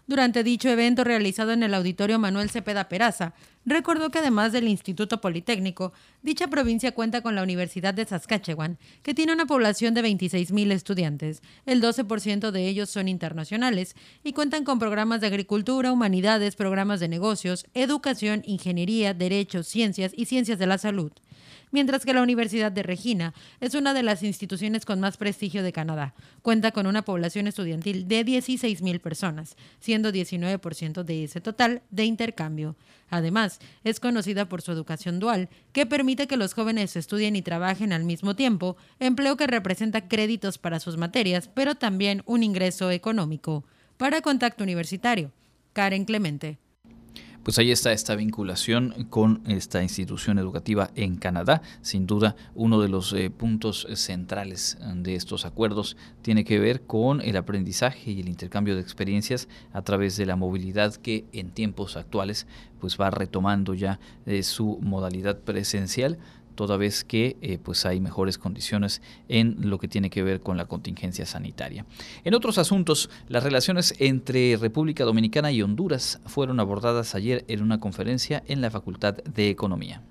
Durante 0.08 0.42
dicho 0.42 0.70
evento 0.70 1.04
realizado 1.04 1.52
en 1.52 1.62
el 1.62 1.74
auditorio 1.74 2.18
Manuel 2.18 2.48
Cepeda 2.48 2.88
Peraza, 2.88 3.34
recordó 3.66 4.08
que 4.08 4.20
además 4.20 4.52
del 4.52 4.66
Instituto 4.66 5.20
Politécnico, 5.20 5.92
dicha 6.22 6.48
provincia 6.48 6.92
cuenta 6.92 7.20
con 7.20 7.34
la 7.34 7.42
Universidad 7.42 7.92
de 7.92 8.06
Saskatchewan, 8.06 8.78
que 9.02 9.12
tiene 9.12 9.34
una 9.34 9.44
población 9.44 9.92
de 9.92 10.02
26.000 10.02 10.72
estudiantes. 10.72 11.42
El 11.66 11.82
12% 11.82 12.50
de 12.52 12.68
ellos 12.68 12.88
son 12.88 13.06
internacionales 13.06 13.94
y 14.24 14.32
cuentan 14.32 14.64
con 14.64 14.78
programas 14.78 15.20
de 15.20 15.26
agricultura, 15.26 15.92
humanidades, 15.92 16.56
programas 16.56 17.00
de 17.00 17.08
negocios, 17.08 17.66
educación, 17.74 18.42
ingeniería, 18.46 19.12
derechos, 19.12 19.68
ciencias 19.68 20.12
y 20.16 20.24
ciencias 20.24 20.58
de 20.58 20.66
la 20.68 20.78
salud 20.78 21.12
mientras 21.70 22.04
que 22.04 22.14
la 22.14 22.22
Universidad 22.22 22.72
de 22.72 22.82
Regina 22.82 23.34
es 23.60 23.74
una 23.74 23.94
de 23.94 24.02
las 24.02 24.22
instituciones 24.22 24.84
con 24.84 25.00
más 25.00 25.16
prestigio 25.16 25.62
de 25.62 25.72
Canadá. 25.72 26.14
Cuenta 26.42 26.72
con 26.72 26.86
una 26.86 27.02
población 27.02 27.46
estudiantil 27.46 28.08
de 28.08 28.24
16.000 28.24 29.00
personas, 29.00 29.56
siendo 29.80 30.10
19% 30.10 31.02
de 31.02 31.24
ese 31.24 31.40
total 31.40 31.82
de 31.90 32.04
intercambio. 32.04 32.76
Además, 33.10 33.58
es 33.84 34.00
conocida 34.00 34.48
por 34.48 34.62
su 34.62 34.72
educación 34.72 35.18
dual, 35.18 35.48
que 35.72 35.86
permite 35.86 36.26
que 36.26 36.36
los 36.36 36.54
jóvenes 36.54 36.96
estudien 36.96 37.36
y 37.36 37.42
trabajen 37.42 37.92
al 37.92 38.04
mismo 38.04 38.36
tiempo, 38.36 38.76
empleo 38.98 39.36
que 39.36 39.46
representa 39.46 40.08
créditos 40.08 40.58
para 40.58 40.80
sus 40.80 40.96
materias, 40.96 41.48
pero 41.52 41.74
también 41.74 42.22
un 42.26 42.42
ingreso 42.42 42.90
económico. 42.90 43.64
Para 43.96 44.20
Contacto 44.20 44.62
Universitario, 44.62 45.32
Karen 45.72 46.04
Clemente 46.04 46.58
pues 47.48 47.58
ahí 47.58 47.70
está 47.70 47.92
esta 47.92 48.14
vinculación 48.14 49.06
con 49.08 49.40
esta 49.46 49.82
institución 49.82 50.38
educativa 50.38 50.90
en 50.96 51.16
Canadá. 51.16 51.62
Sin 51.80 52.06
duda, 52.06 52.36
uno 52.54 52.78
de 52.78 52.90
los 52.90 53.14
eh, 53.14 53.30
puntos 53.30 53.86
centrales 53.94 54.76
de 54.96 55.14
estos 55.14 55.46
acuerdos 55.46 55.96
tiene 56.20 56.44
que 56.44 56.58
ver 56.58 56.82
con 56.82 57.22
el 57.22 57.38
aprendizaje 57.38 58.10
y 58.10 58.20
el 58.20 58.28
intercambio 58.28 58.74
de 58.74 58.82
experiencias 58.82 59.48
a 59.72 59.80
través 59.80 60.18
de 60.18 60.26
la 60.26 60.36
movilidad 60.36 60.94
que 60.96 61.24
en 61.32 61.48
tiempos 61.48 61.96
actuales 61.96 62.46
pues 62.80 63.00
va 63.00 63.08
retomando 63.08 63.72
ya 63.72 63.98
eh, 64.26 64.42
su 64.42 64.78
modalidad 64.82 65.38
presencial 65.38 66.18
toda 66.58 66.76
vez 66.76 67.04
que 67.04 67.36
eh, 67.40 67.56
pues 67.56 67.86
hay 67.86 68.00
mejores 68.00 68.36
condiciones 68.36 69.00
en 69.28 69.70
lo 69.70 69.78
que 69.78 69.86
tiene 69.86 70.10
que 70.10 70.24
ver 70.24 70.40
con 70.40 70.56
la 70.56 70.64
contingencia 70.64 71.24
sanitaria. 71.24 71.86
En 72.24 72.34
otros 72.34 72.58
asuntos, 72.58 73.10
las 73.28 73.44
relaciones 73.44 73.94
entre 74.00 74.56
República 74.56 75.04
Dominicana 75.04 75.52
y 75.52 75.62
Honduras 75.62 76.20
fueron 76.26 76.58
abordadas 76.58 77.14
ayer 77.14 77.44
en 77.46 77.62
una 77.62 77.78
conferencia 77.78 78.42
en 78.48 78.60
la 78.60 78.72
Facultad 78.72 79.14
de 79.18 79.50
Economía. 79.50 80.02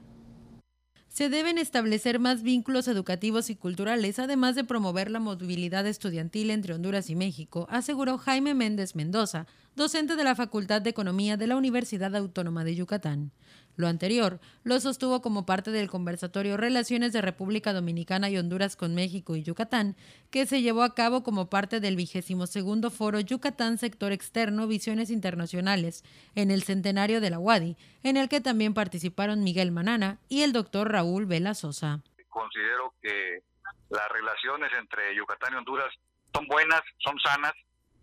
Se 1.09 1.27
deben 1.27 1.57
establecer 1.57 2.19
más 2.19 2.43
vínculos 2.43 2.87
educativos 2.87 3.49
y 3.49 3.55
culturales, 3.57 4.17
además 4.17 4.55
de 4.55 4.63
promover 4.63 5.11
la 5.11 5.19
movilidad 5.19 5.85
estudiantil 5.85 6.49
entre 6.49 6.75
Honduras 6.75 7.09
y 7.09 7.15
México, 7.15 7.67
aseguró 7.69 8.17
Jaime 8.19 8.53
Méndez 8.53 8.95
Mendoza, 8.95 9.47
docente 9.75 10.15
de 10.15 10.23
la 10.23 10.35
Facultad 10.35 10.81
de 10.81 10.91
Economía 10.91 11.35
de 11.35 11.47
la 11.47 11.57
Universidad 11.57 12.15
Autónoma 12.15 12.63
de 12.63 12.75
Yucatán. 12.75 13.31
Lo 13.77 13.87
anterior 13.87 14.39
lo 14.63 14.79
sostuvo 14.79 15.21
como 15.21 15.45
parte 15.45 15.69
del 15.69 15.87
conversatorio 15.89 16.57
Relaciones 16.57 17.13
de 17.13 17.21
República 17.21 17.73
Dominicana 17.73 18.27
y 18.27 18.37
Honduras 18.37 18.75
con 18.75 18.95
México 18.95 19.35
y 19.35 19.43
Yucatán, 19.43 19.95
que 20.31 20.47
se 20.47 20.63
llevó 20.63 20.81
a 20.81 20.95
cabo 20.95 21.21
como 21.23 21.49
parte 21.49 21.79
del 21.79 21.95
vigésimo 21.95 22.47
segundo 22.47 22.89
foro 22.89 23.19
Yucatán 23.19 23.77
Sector 23.77 24.11
Externo 24.11 24.67
Visiones 24.67 25.11
Internacionales 25.11 26.03
en 26.33 26.49
el 26.49 26.63
centenario 26.63 27.21
de 27.21 27.29
la 27.29 27.37
UADI, 27.37 27.77
en 28.01 28.17
el 28.17 28.29
que 28.29 28.41
también 28.41 28.73
participaron 28.73 29.43
Miguel 29.43 29.71
Manana 29.71 30.17
y 30.27 30.41
el 30.41 30.53
doctor 30.53 30.91
Raúl 30.91 31.27
Vela 31.27 31.53
Sosa. 31.53 32.01
Considero 32.29 32.95
que 32.99 33.43
las 33.91 34.09
relaciones 34.09 34.71
entre 34.75 35.15
Yucatán 35.15 35.53
y 35.53 35.57
Honduras 35.57 35.93
son 36.33 36.47
buenas, 36.47 36.81
son 36.97 37.19
sanas, 37.19 37.53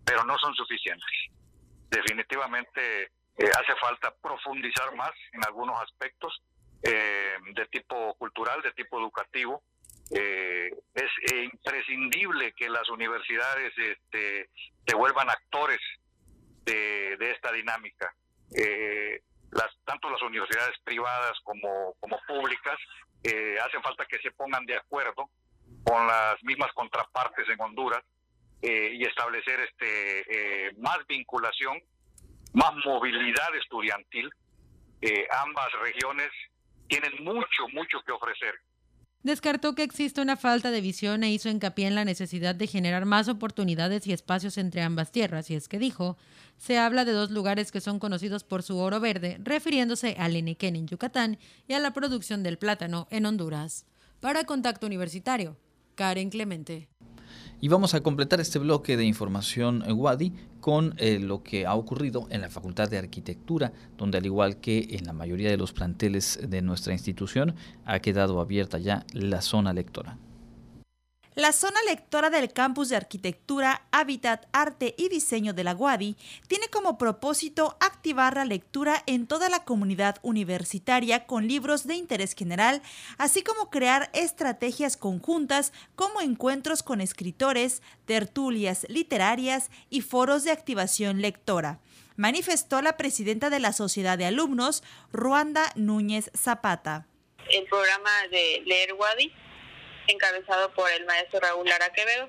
pero 0.05 0.25
no 0.25 0.39
son 0.39 0.55
suficientes. 0.55 1.11
Definitivamente 1.91 3.11
eh, 3.37 3.51
hace 3.51 3.75
falta 3.81 4.15
profundizar 4.23 4.95
más 4.95 5.11
en 5.33 5.45
algunos 5.45 5.81
aspectos 5.83 6.41
eh, 6.83 7.35
de 7.53 7.67
tipo 7.67 8.15
cultural, 8.15 8.63
de 8.63 8.73
tipo 8.73 8.99
educativo. 8.99 9.63
Eh, 10.11 10.71
es 10.95 11.11
imprescindible 11.53 12.53
que 12.53 12.69
las 12.69 12.89
universidades 12.91 13.73
este, 13.77 14.51
se 14.87 14.95
vuelvan 14.95 15.31
actores 15.31 15.81
de, 16.65 17.17
esta 17.19 17.53
dinámica. 17.53 18.15
las, 19.51 19.71
tanto 19.85 20.11
las 20.11 20.23
universidades 20.23 20.79
privadas 20.85 21.33
como, 21.43 21.95
como 22.01 22.19
públicas 22.29 22.79
hacen 23.65 23.83
falta 23.83 24.05
que 24.07 24.19
se 24.19 24.31
pongan 24.33 24.65
de 24.67 24.77
acuerdo 24.77 25.31
con 25.85 26.07
las 26.07 26.43
mismas 26.45 26.73
contrapartes 26.75 27.49
en 27.49 27.61
Honduras 27.61 28.03
y 28.63 29.05
establecer 29.05 29.61
este 29.61 30.75
más 30.79 30.99
vinculación 31.07 31.83
más 32.55 32.73
movilidad 32.85 33.55
estudiantil. 33.61 34.31
Eh, 35.03 35.27
ambas 35.45 35.69
regiones 35.83 36.31
tienen 36.89 37.13
mucho, 37.23 37.69
mucho 37.73 38.01
que 38.07 38.13
ofrecer. 38.13 38.55
Descartó 39.23 39.75
que 39.75 39.83
existe 39.83 40.21
una 40.21 40.37
falta 40.37 40.71
de 40.71 40.83
visión 40.83 41.25
e 41.25 41.33
hizo 41.33 41.49
hincapié 41.49 41.87
en 41.87 41.95
la 41.95 42.05
necesidad 42.05 42.55
de 42.55 42.67
generar 42.67 43.07
más 43.07 43.29
oportunidades 43.29 44.07
y 44.07 44.13
espacios 44.13 44.59
entre 44.59 44.83
ambas 44.83 45.13
tierras, 45.13 45.51
y 45.51 45.55
es 45.55 45.67
que 45.67 45.79
dijo, 45.79 46.19
se 46.59 46.79
habla 46.79 47.07
de 47.07 47.13
dos 47.13 47.31
lugares 47.31 47.73
que 47.73 47.81
son 47.81 47.99
conocidos 47.99 48.45
por 48.45 48.63
su 48.63 48.79
oro 48.79 49.01
verde, 49.01 49.39
refiriéndose 49.43 50.17
al 50.19 50.37
Enequén 50.37 50.77
en 50.77 50.87
Yucatán 50.87 51.39
y 51.67 51.73
a 51.73 51.81
la 51.81 51.95
producción 51.95 52.43
del 52.43 52.59
plátano 52.59 53.09
en 53.11 53.25
Honduras. 53.25 53.87
Para 54.21 54.45
Contacto 54.45 54.87
Universitario, 54.87 55.57
Karen 55.95 56.29
Clemente. 56.29 56.89
Y 57.65 57.69
vamos 57.69 57.95
a 57.95 58.03
completar 58.03 58.43
este 58.43 58.59
bloque 58.59 58.99
de 58.99 59.07
información 59.07 59.83
eh, 59.87 59.93
Wadi 59.95 60.35
con 60.61 60.95
eh, 60.99 61.19
lo 61.19 61.43
que 61.43 61.65
ha 61.65 61.75
ocurrido 61.75 62.27
en 62.29 62.43
la 62.43 62.51
Facultad 62.51 62.91
de 62.91 62.99
Arquitectura, 62.99 63.73
donde 63.97 64.19
al 64.19 64.27
igual 64.27 64.59
que 64.59 64.87
en 64.91 65.07
la 65.07 65.15
mayoría 65.15 65.49
de 65.49 65.57
los 65.57 65.73
planteles 65.73 66.39
de 66.47 66.61
nuestra 66.61 66.93
institución, 66.93 67.55
ha 67.87 68.01
quedado 68.01 68.39
abierta 68.39 68.77
ya 68.77 69.07
la 69.15 69.41
zona 69.41 69.73
lectora. 69.73 70.19
La 71.37 71.51
zona 71.51 71.83
lectora 71.83 72.31
del 72.31 72.53
campus 72.53 72.91
de 72.91 72.97
arquitectura, 72.97 73.83
hábitat, 73.91 74.47
arte 74.53 74.95
y 74.97 75.09
diseño 75.09 75.53
de 75.53 75.65
la 75.65 75.75
UADI 75.75 76.17
tiene 76.47 76.69
como 76.69 76.97
propósito 76.97 77.77
activar 77.81 78.37
la 78.37 78.45
lectura 78.45 79.03
en 79.07 79.27
toda 79.27 79.49
la 79.49 79.65
comunidad 79.65 80.19
universitaria 80.23 81.27
con 81.27 81.49
libros 81.49 81.89
de 81.89 81.97
interés 81.97 82.35
general, 82.35 82.83
así 83.19 83.43
como 83.43 83.69
crear 83.69 84.11
estrategias 84.13 84.97
conjuntas 84.97 85.73
como 85.97 86.21
encuentros 86.21 86.85
con 86.85 87.01
escritores, 87.01 87.83
tertulias 88.05 88.87
literarias 88.89 89.71
y 89.91 90.03
foros 90.03 90.45
de 90.45 90.53
activación 90.53 91.21
lectora 91.21 91.81
manifestó 92.17 92.81
la 92.81 92.97
presidenta 92.97 93.51
de 93.51 93.59
la 93.59 93.73
Sociedad 93.73 94.17
de 94.17 94.27
Alumnos, 94.27 94.85
Ruanda 95.13 95.65
Núñez 95.75 96.31
Zapata. 96.37 97.09
El 97.51 97.65
programa 97.65 98.11
de 98.31 98.63
Leer 98.65 98.95
Wadi 98.95 99.33
encabezado 100.09 100.73
por 100.73 100.91
el 100.91 101.05
maestro 101.07 101.41
Raúl 101.41 101.69
Lara 101.69 101.93
Quevedo. 101.93 102.29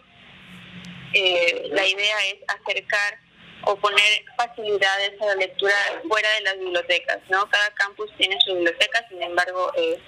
Eh, 1.13 1.69
la 1.71 1.85
idea 1.85 2.25
es 2.27 2.35
acercar 2.47 3.19
o 3.63 3.75
poner 3.77 4.25
facilidades 4.37 5.19
a 5.21 5.25
la 5.27 5.35
lectura 5.35 5.73
fuera 6.07 6.29
de 6.33 6.41
las 6.41 6.59
bibliotecas, 6.59 7.19
¿no? 7.29 7.49
Cada 7.49 7.73
campus 7.73 8.11
tiene 8.17 8.37
su 8.45 8.53
biblioteca, 8.53 9.05
sin 9.09 9.21
embargo, 9.23 9.71
eh, 9.77 9.99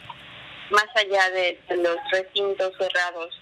más 0.70 0.88
allá 0.96 1.30
de, 1.32 1.60
los 1.78 1.98
recintos 2.12 2.74
cerrados 2.78 3.40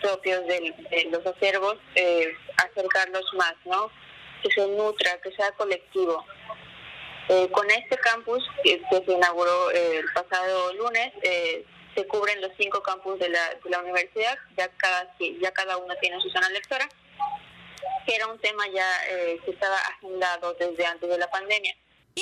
propios 0.00 0.46
de, 0.46 1.08
los 1.10 1.26
acervos, 1.26 1.76
eh, 1.96 2.32
acercarlos 2.56 3.24
más, 3.34 3.54
¿no? 3.64 3.90
Que 4.42 4.50
se 4.50 4.66
nutra, 4.68 5.20
que 5.20 5.32
sea 5.32 5.50
colectivo. 5.52 6.24
con 7.50 7.70
este 7.70 7.98
campus 7.98 8.42
que, 8.62 8.80
se 8.88 9.12
inauguró 9.12 9.70
el 9.72 10.04
pasado 10.14 10.72
lunes, 10.74 11.12
se 11.98 12.06
cubren 12.06 12.40
los 12.40 12.52
cinco 12.56 12.80
campus 12.80 13.18
de 13.18 13.28
la, 13.28 13.54
de 13.54 13.70
la 13.70 13.80
universidad, 13.80 14.38
ya 14.56 14.68
cada, 14.76 15.12
ya 15.18 15.50
cada 15.50 15.76
uno 15.78 15.92
tiene 16.00 16.20
su 16.20 16.30
zona 16.30 16.48
lectora, 16.50 16.88
que 18.06 18.14
era 18.14 18.28
un 18.28 18.38
tema 18.38 18.68
ya 18.68 18.86
eh, 19.10 19.40
que 19.44 19.50
estaba 19.50 19.76
agendado 19.80 20.54
desde 20.54 20.86
antes 20.86 21.10
de 21.10 21.18
la 21.18 21.28
pandemia 21.28 21.74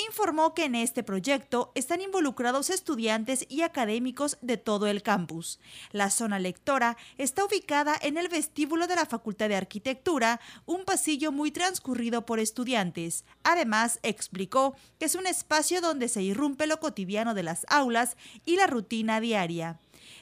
informó 0.05 0.53
que 0.53 0.65
en 0.65 0.75
este 0.75 1.03
proyecto 1.03 1.71
están 1.75 2.01
involucrados 2.01 2.69
estudiantes 2.69 3.45
y 3.49 3.61
académicos 3.61 4.37
de 4.41 4.57
todo 4.57 4.87
el 4.87 5.01
campus. 5.01 5.59
La 5.91 6.09
zona 6.09 6.39
lectora 6.39 6.97
está 7.17 7.45
ubicada 7.45 7.95
en 8.01 8.17
el 8.17 8.27
vestíbulo 8.27 8.87
de 8.87 8.95
la 8.95 9.05
Facultad 9.05 9.49
de 9.49 9.55
Arquitectura, 9.55 10.39
un 10.65 10.85
pasillo 10.85 11.31
muy 11.31 11.51
transcurrido 11.51 12.25
por 12.25 12.39
estudiantes. 12.39 13.25
Además, 13.43 13.99
explicó 14.03 14.75
que 14.99 15.05
es 15.05 15.15
un 15.15 15.27
espacio 15.27 15.81
donde 15.81 16.09
se 16.09 16.21
irrumpe 16.21 16.67
lo 16.67 16.79
cotidiano 16.79 17.33
de 17.33 17.43
las 17.43 17.65
aulas 17.69 18.17
y 18.45 18.55
la 18.55 18.67
rutina 18.67 19.19
diaria 19.19 19.79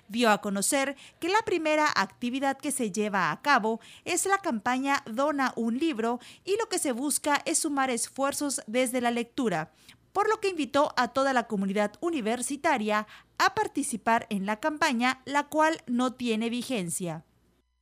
dio 0.08 0.30
a 0.30 0.42
conocer 0.42 0.96
que 1.20 1.30
la 1.30 1.42
primera 1.46 1.92
actividad 1.96 2.58
que 2.58 2.72
se 2.72 2.92
lleva 2.92 3.32
a 3.32 3.42
cabo 3.42 3.80
es 4.04 4.26
la 4.26 4.40
campaña 4.40 5.04
Dona 5.06 5.54
un 5.56 5.78
libro 5.78 6.20
y 6.44 6.58
lo 6.58 6.68
que 6.70 6.80
se 6.80 6.92
busca 6.92 7.42
es 7.46 7.60
sumar 7.60 7.90
esfuerzos 7.90 8.62
desde 8.68 9.02
la 9.02 9.12
lectura, 9.12 9.72
por 10.14 10.30
lo 10.30 10.40
que 10.40 10.50
invitó 10.50 10.94
a 10.98 11.10
toda 11.10 11.34
la 11.34 11.48
comunidad 11.48 11.94
universitaria 12.00 13.08
a 13.38 13.54
participar 13.54 14.28
en 14.30 14.46
la 14.46 14.60
campaña, 14.60 15.22
la 15.26 15.44
cual 15.44 15.82
no 15.88 16.14
tiene 16.14 16.50
vigencia. 16.50 17.24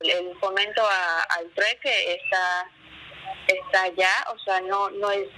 El 0.00 0.36
fomento 0.38 0.82
al 1.28 1.48
trueque 1.54 2.14
está, 2.14 2.70
está 3.46 3.88
ya, 3.94 4.12
o 4.34 4.38
sea, 4.40 4.60
no, 4.62 4.90
no, 4.90 5.10
es, 5.10 5.28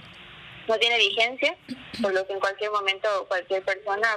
no 0.67 0.77
tiene 0.79 0.97
vigencia, 0.97 1.55
por 2.01 2.13
lo 2.13 2.25
que 2.25 2.33
en 2.33 2.39
cualquier 2.39 2.71
momento 2.71 3.07
cualquier 3.27 3.63
persona 3.63 4.07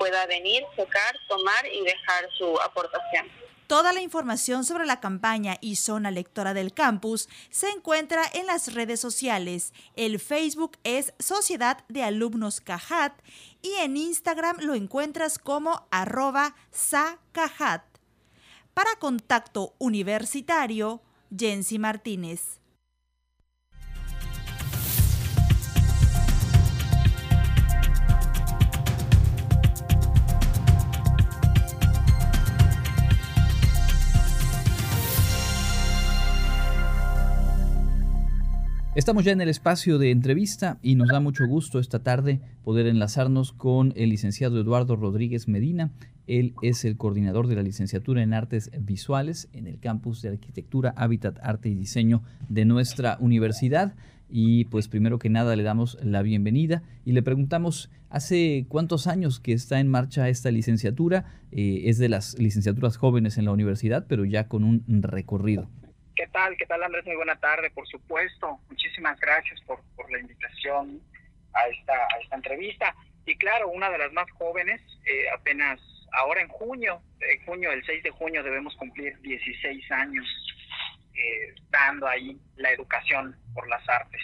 pueda 0.00 0.24
venir, 0.24 0.64
tocar, 0.76 1.14
tomar 1.28 1.66
y 1.66 1.84
dejar 1.84 2.26
su 2.38 2.58
aportación. 2.58 3.26
Toda 3.66 3.92
la 3.92 4.00
información 4.00 4.64
sobre 4.64 4.86
la 4.86 4.98
campaña 4.98 5.58
y 5.60 5.76
zona 5.76 6.10
lectora 6.10 6.54
del 6.54 6.72
campus 6.72 7.28
se 7.50 7.68
encuentra 7.68 8.22
en 8.32 8.46
las 8.46 8.72
redes 8.72 8.98
sociales. 8.98 9.74
El 9.96 10.18
Facebook 10.18 10.78
es 10.84 11.12
Sociedad 11.18 11.84
de 11.88 12.02
Alumnos 12.02 12.62
Cajat 12.62 13.12
y 13.60 13.74
en 13.74 13.98
Instagram 13.98 14.56
lo 14.60 14.74
encuentras 14.74 15.38
como 15.38 15.86
arroba 15.90 16.56
sacajat. 16.72 17.84
Para 18.72 18.96
contacto 18.98 19.74
universitario, 19.78 21.02
Jensi 21.36 21.78
Martínez. 21.78 22.59
Estamos 38.96 39.24
ya 39.24 39.30
en 39.30 39.40
el 39.40 39.48
espacio 39.48 39.98
de 39.98 40.10
entrevista 40.10 40.78
y 40.82 40.96
nos 40.96 41.06
da 41.06 41.20
mucho 41.20 41.46
gusto 41.46 41.78
esta 41.78 42.02
tarde 42.02 42.40
poder 42.64 42.88
enlazarnos 42.88 43.52
con 43.52 43.92
el 43.94 44.10
licenciado 44.10 44.60
Eduardo 44.60 44.96
Rodríguez 44.96 45.46
Medina. 45.46 45.92
Él 46.26 46.54
es 46.60 46.84
el 46.84 46.96
coordinador 46.96 47.46
de 47.46 47.54
la 47.54 47.62
licenciatura 47.62 48.20
en 48.20 48.34
Artes 48.34 48.68
Visuales 48.80 49.48
en 49.52 49.68
el 49.68 49.78
campus 49.78 50.22
de 50.22 50.30
Arquitectura, 50.30 50.92
Hábitat, 50.96 51.38
Arte 51.40 51.68
y 51.68 51.76
Diseño 51.76 52.24
de 52.48 52.64
nuestra 52.64 53.16
universidad. 53.20 53.94
y 54.32 54.64
pues 54.66 54.86
primero 54.88 55.18
que 55.18 55.28
nada 55.28 55.56
le 55.56 55.64
damos 55.64 55.98
la 56.02 56.22
bienvenida 56.22 56.82
y 57.04 57.12
le 57.12 57.22
preguntamos, 57.22 57.90
¿hace 58.10 58.64
cuántos 58.68 59.06
años 59.06 59.38
que 59.40 59.52
está 59.52 59.78
en 59.80 59.88
marcha 59.88 60.28
esta 60.28 60.50
licenciatura? 60.50 61.26
Eh, 61.52 61.82
es 61.86 61.98
de 61.98 62.08
las 62.08 62.38
licenciaturas 62.38 62.96
jóvenes 62.96 63.38
en 63.38 63.44
la 63.44 63.52
universidad, 63.52 64.06
pero 64.08 64.24
ya 64.24 64.48
con 64.48 64.64
un 64.64 64.84
recorrido. 65.02 65.68
¿Qué 66.20 66.26
tal? 66.26 66.54
¿Qué 66.58 66.66
tal 66.66 66.82
Andrés? 66.82 67.06
Muy 67.06 67.16
buena 67.16 67.36
tarde, 67.36 67.70
por 67.70 67.88
supuesto. 67.88 68.60
Muchísimas 69.00 69.20
gracias 69.20 69.58
por, 69.62 69.80
por 69.96 70.12
la 70.12 70.20
invitación 70.20 71.00
a 71.54 71.66
esta, 71.68 71.94
a 71.94 72.20
esta 72.22 72.36
entrevista. 72.36 72.94
Y 73.24 73.34
claro, 73.36 73.70
una 73.70 73.88
de 73.88 73.96
las 73.96 74.12
más 74.12 74.30
jóvenes, 74.32 74.82
eh, 75.06 75.24
apenas 75.34 75.80
ahora 76.12 76.42
en 76.42 76.48
junio, 76.48 77.00
en 77.20 77.46
junio, 77.46 77.72
el 77.72 77.82
6 77.86 78.02
de 78.02 78.10
junio 78.10 78.42
debemos 78.42 78.76
cumplir 78.76 79.18
16 79.22 79.90
años 79.92 80.26
eh, 81.14 81.54
dando 81.70 82.06
ahí 82.06 82.38
la 82.56 82.72
educación 82.72 83.34
por 83.54 83.66
las 83.70 83.88
artes. 83.88 84.20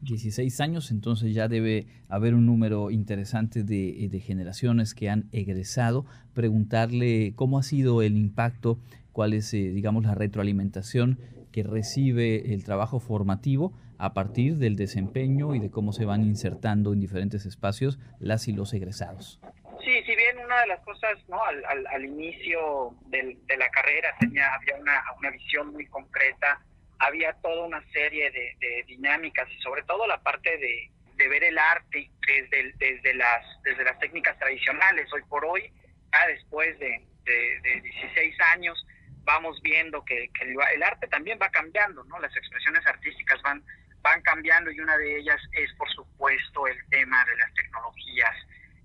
16 0.00 0.60
años, 0.60 0.90
entonces 0.90 1.32
ya 1.32 1.46
debe 1.46 1.86
haber 2.08 2.34
un 2.34 2.46
número 2.46 2.90
interesante 2.90 3.62
de, 3.62 4.08
de, 4.10 4.20
generaciones 4.20 4.94
que 4.94 5.08
han 5.08 5.28
egresado. 5.30 6.04
Preguntarle 6.34 7.32
cómo 7.36 7.60
ha 7.60 7.62
sido 7.62 8.02
el 8.02 8.16
impacto, 8.16 8.80
cuál 9.12 9.34
es, 9.34 9.54
eh, 9.54 9.70
digamos, 9.70 10.04
la 10.04 10.16
retroalimentación 10.16 11.20
que 11.52 11.62
recibe 11.62 12.52
el 12.52 12.64
trabajo 12.64 12.98
formativo 12.98 13.72
a 13.98 14.14
partir 14.14 14.56
del 14.56 14.76
desempeño 14.76 15.54
y 15.54 15.60
de 15.60 15.70
cómo 15.70 15.92
se 15.92 16.04
van 16.04 16.22
insertando 16.22 16.92
en 16.92 17.00
diferentes 17.00 17.46
espacios 17.46 17.98
las 18.18 18.48
y 18.48 18.52
los 18.52 18.72
egresados. 18.74 19.40
Sí, 19.84 20.02
si 20.04 20.16
bien 20.16 20.38
una 20.44 20.60
de 20.62 20.66
las 20.66 20.80
cosas, 20.80 21.16
¿no? 21.28 21.42
Al, 21.44 21.86
al, 21.86 22.04
inicio 22.04 22.94
del, 23.06 23.38
de 23.46 23.56
la 23.56 23.68
carrera 23.70 24.14
tenía, 24.18 24.52
había 24.54 24.74
una, 24.76 25.02
una 25.18 25.30
visión 25.30 25.72
muy 25.72 25.86
concreta, 25.86 26.60
había 26.98 27.32
toda 27.34 27.66
una 27.66 27.84
serie 27.92 28.30
de, 28.30 28.56
de 28.58 28.84
dinámicas 28.86 29.48
y 29.50 29.60
sobre 29.60 29.82
todo 29.84 30.06
la 30.06 30.20
parte 30.22 30.58
de, 30.58 30.90
de 31.16 31.28
ver 31.28 31.44
el 31.44 31.58
arte 31.58 32.10
desde, 32.26 32.72
desde, 32.78 33.14
las, 33.14 33.44
desde 33.62 33.84
las 33.84 33.98
técnicas 33.98 34.38
tradicionales. 34.38 35.12
Hoy 35.12 35.22
por 35.28 35.44
hoy, 35.44 35.70
ya 36.12 36.26
después 36.26 36.78
de, 36.78 37.06
de 37.24 37.80
16 37.82 38.40
años, 38.54 38.86
vamos 39.26 39.60
viendo 39.62 40.04
que, 40.04 40.30
que, 40.32 40.44
el 40.74 40.82
arte 40.82 41.08
también 41.08 41.38
va 41.40 41.50
cambiando, 41.50 42.04
¿no? 42.04 42.18
Las 42.20 42.34
expresiones 42.36 42.86
artísticas 42.86 43.42
van, 43.42 43.62
van 44.06 44.22
cambiando 44.22 44.70
y 44.70 44.78
una 44.78 44.96
de 44.98 45.18
ellas 45.18 45.40
es, 45.50 45.72
por 45.74 45.90
supuesto, 45.90 46.68
el 46.68 46.78
tema 46.90 47.24
de 47.24 47.36
las 47.38 47.52
tecnologías 47.54 48.36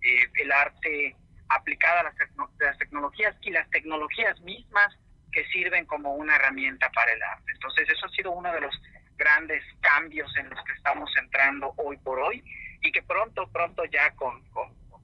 eh, 0.02 0.28
el 0.34 0.52
arte 0.52 1.16
aplicada 1.50 2.00
a 2.00 2.04
las, 2.06 2.78
tecnologías 2.80 3.36
y 3.42 3.52
las 3.52 3.70
tecnologías 3.70 4.40
mismas 4.40 4.98
que 5.32 5.46
sirven 5.50 5.86
como 5.86 6.16
una 6.16 6.38
herramienta 6.38 6.90
para 6.90 7.14
el 7.14 7.22
arte. 7.22 7.52
Entonces, 7.52 7.88
eso 7.88 8.08
ha 8.08 8.10
sido 8.10 8.32
uno 8.32 8.52
de 8.52 8.62
los 8.62 8.74
grandes 9.16 9.64
cambios 9.82 10.36
en 10.38 10.50
los 10.50 10.64
que 10.66 10.74
estamos 10.74 11.08
entrando 11.18 11.72
hoy 11.78 11.98
por 11.98 12.20
hoy 12.20 12.44
y 12.82 12.92
que 12.92 13.04
pronto, 13.04 13.48
pronto 13.52 13.86
ya 13.86 14.10
con, 14.16 14.44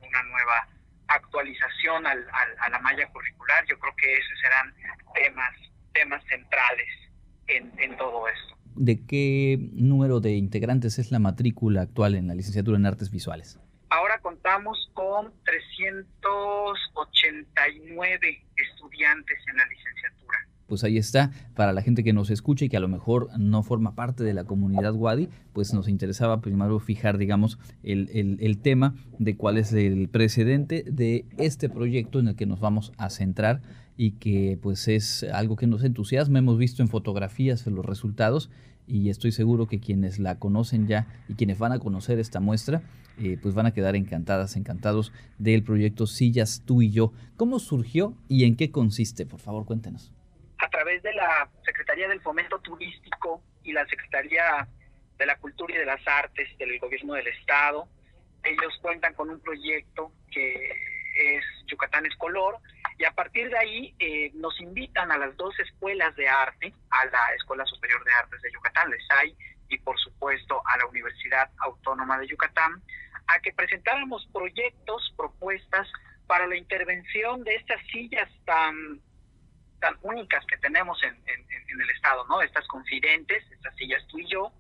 una 0.02 0.24
nueva 0.24 0.68
actualización 1.10 2.08
al, 2.08 2.28
a 2.60 2.70
la 2.70 2.80
malla 2.80 3.08
curricular, 3.10 3.64
yo 3.66 3.78
creo 3.78 3.96
que 3.96 4.14
esos 4.14 4.40
serán 4.40 4.74
temas, 5.14 5.54
temas 5.94 6.24
centrales 6.26 6.90
en, 7.46 7.72
en 7.78 7.96
todo 7.98 8.28
esto. 8.28 8.57
¿De 8.78 9.06
qué 9.06 9.70
número 9.74 10.20
de 10.20 10.36
integrantes 10.36 11.00
es 11.00 11.12
la 11.12 11.18
matrícula 11.18 11.82
actual 11.82 12.14
en 12.14 12.28
la 12.28 12.36
licenciatura 12.36 12.78
en 12.78 12.86
artes 12.86 13.10
visuales? 13.10 13.60
Ahora 13.90 14.20
contamos 14.20 14.92
con 14.94 15.34
389 15.46 18.46
estudiantes 18.56 19.40
en 19.50 19.58
la 19.58 19.66
licenciatura. 19.66 20.47
Pues 20.68 20.84
ahí 20.84 20.98
está, 20.98 21.32
para 21.56 21.72
la 21.72 21.82
gente 21.82 22.04
que 22.04 22.14
nos 22.14 22.30
escucha 22.30 22.66
y 22.66 22.70
que 22.70 22.78
a 22.78 22.82
lo 22.82 22.90
mejor 22.90 23.30
no 23.40 23.64
forma 23.64 23.96
parte 23.96 24.24
de 24.24 24.34
la 24.34 24.44
comunidad 24.44 24.94
Wadi, 24.94 25.30
pues 25.54 25.74
nos 25.74 25.88
interesaba 25.88 26.42
primero 26.42 26.78
fijar, 26.80 27.18
digamos, 27.18 27.58
el, 27.84 28.58
tema 28.62 28.96
de 29.18 29.38
cuál 29.38 29.58
es 29.58 29.72
el 29.72 30.10
precedente 30.10 30.84
de 30.84 31.26
este 31.38 31.70
proyecto 31.70 32.20
en 32.20 32.30
el 32.30 32.36
que 32.36 32.46
nos 32.46 32.60
vamos 32.60 32.92
a 32.98 33.10
centrar 33.10 33.62
y 33.96 34.12
que 34.12 34.60
pues 34.62 34.88
es 34.88 35.26
algo 35.32 35.56
que 35.56 35.68
nos 35.68 35.84
entusiasma. 35.84 36.40
Hemos 36.40 36.58
visto 36.58 36.82
en 36.82 36.90
fotografías 36.90 37.66
los 37.68 37.86
resultados 37.86 38.50
y 38.88 39.10
estoy 39.10 39.32
seguro 39.32 39.68
que 39.68 39.80
quienes 39.80 40.20
la 40.20 40.36
conocen 40.36 40.88
ya 40.88 41.08
y 41.28 41.34
quienes 41.34 41.60
van 41.60 41.72
a 41.72 41.80
conocer 41.80 42.20
esta 42.20 42.40
muestra, 42.40 42.82
eh, 43.20 43.38
pues 43.42 43.56
van 43.56 43.66
a 43.66 43.72
quedar 43.72 43.96
encantadas, 43.96 44.56
encantados 44.56 45.12
del 45.38 45.64
proyecto 45.64 46.08
Sillas 46.08 46.62
Tú 46.66 46.82
y 46.82 46.92
Yo. 46.92 47.14
¿Cómo 47.36 47.60
surgió 47.60 48.16
y 48.28 48.44
en 48.44 48.56
qué 48.56 48.72
consiste? 48.72 49.26
Por 49.26 49.40
favor, 49.40 49.66
cuéntenos. 49.66 50.12
A 50.68 50.70
través 50.70 51.02
de 51.02 51.14
la 51.14 51.50
Secretaría 51.64 52.10
del 52.10 52.20
Fomento 52.20 52.60
Turístico 52.60 53.42
y 53.64 53.72
la 53.72 53.88
Secretaría 53.88 54.68
de 55.18 55.26
la 55.26 55.38
Cultura 55.38 55.74
y 55.74 55.78
de 55.78 55.86
las 55.86 56.06
Artes 56.06 56.58
del 56.58 56.78
Gobierno 56.78 57.14
del 57.14 57.28
Estado, 57.28 57.88
ellos 58.44 58.78
cuentan 58.82 59.14
con 59.14 59.30
un 59.30 59.40
proyecto 59.40 60.12
que 60.30 60.70
es 61.16 61.46
Yucatán 61.68 62.06
es 62.06 62.14
Color, 62.18 62.58
y 62.98 63.06
a 63.06 63.12
partir 63.12 63.50
de 63.50 63.58
ahí 63.58 63.96
eh, 63.98 64.30
nos 64.34 64.60
invitan 64.60 65.10
a 65.10 65.18
las 65.18 65.38
dos 65.38 65.58
escuelas 65.58 66.14
de 66.18 66.28
arte, 66.28 66.74
a 66.90 67.06
la 67.06 67.34
Escuela 67.38 67.66
Superior 67.66 68.04
de 68.04 68.12
Artes 68.12 68.42
de 68.42 68.52
Yucatán, 68.52 68.90
la 68.90 68.98
ESAI, 68.98 69.38
y 69.70 69.78
por 69.80 69.98
supuesto 69.98 70.62
a 70.66 70.78
la 70.80 70.86
Universidad 70.88 71.50
Autónoma 71.60 72.20
de 72.20 72.28
Yucatán, 72.28 72.84
a 73.28 73.40
que 73.40 73.54
presentáramos 73.54 74.28
proyectos, 74.34 75.14
propuestas 75.16 75.88
para 76.28 76.46
la 76.46 76.58
intervención 76.58 77.46
de 77.46 77.56
estas 77.56 77.82
sillas 77.88 78.30
tan, 78.46 79.02
tan 79.80 79.98
únicas 80.02 80.46
que 80.46 80.58
tenemos 80.58 81.02
en, 81.04 81.16
el 81.28 81.90
Estado, 81.92 82.26
¿no? 82.28 82.42
Estas 82.42 82.66
confidentes, 82.68 83.44
estas 83.52 83.76
sillas 83.76 84.06
tú 84.08 84.20
y 84.20 84.28
yo, 84.28 84.52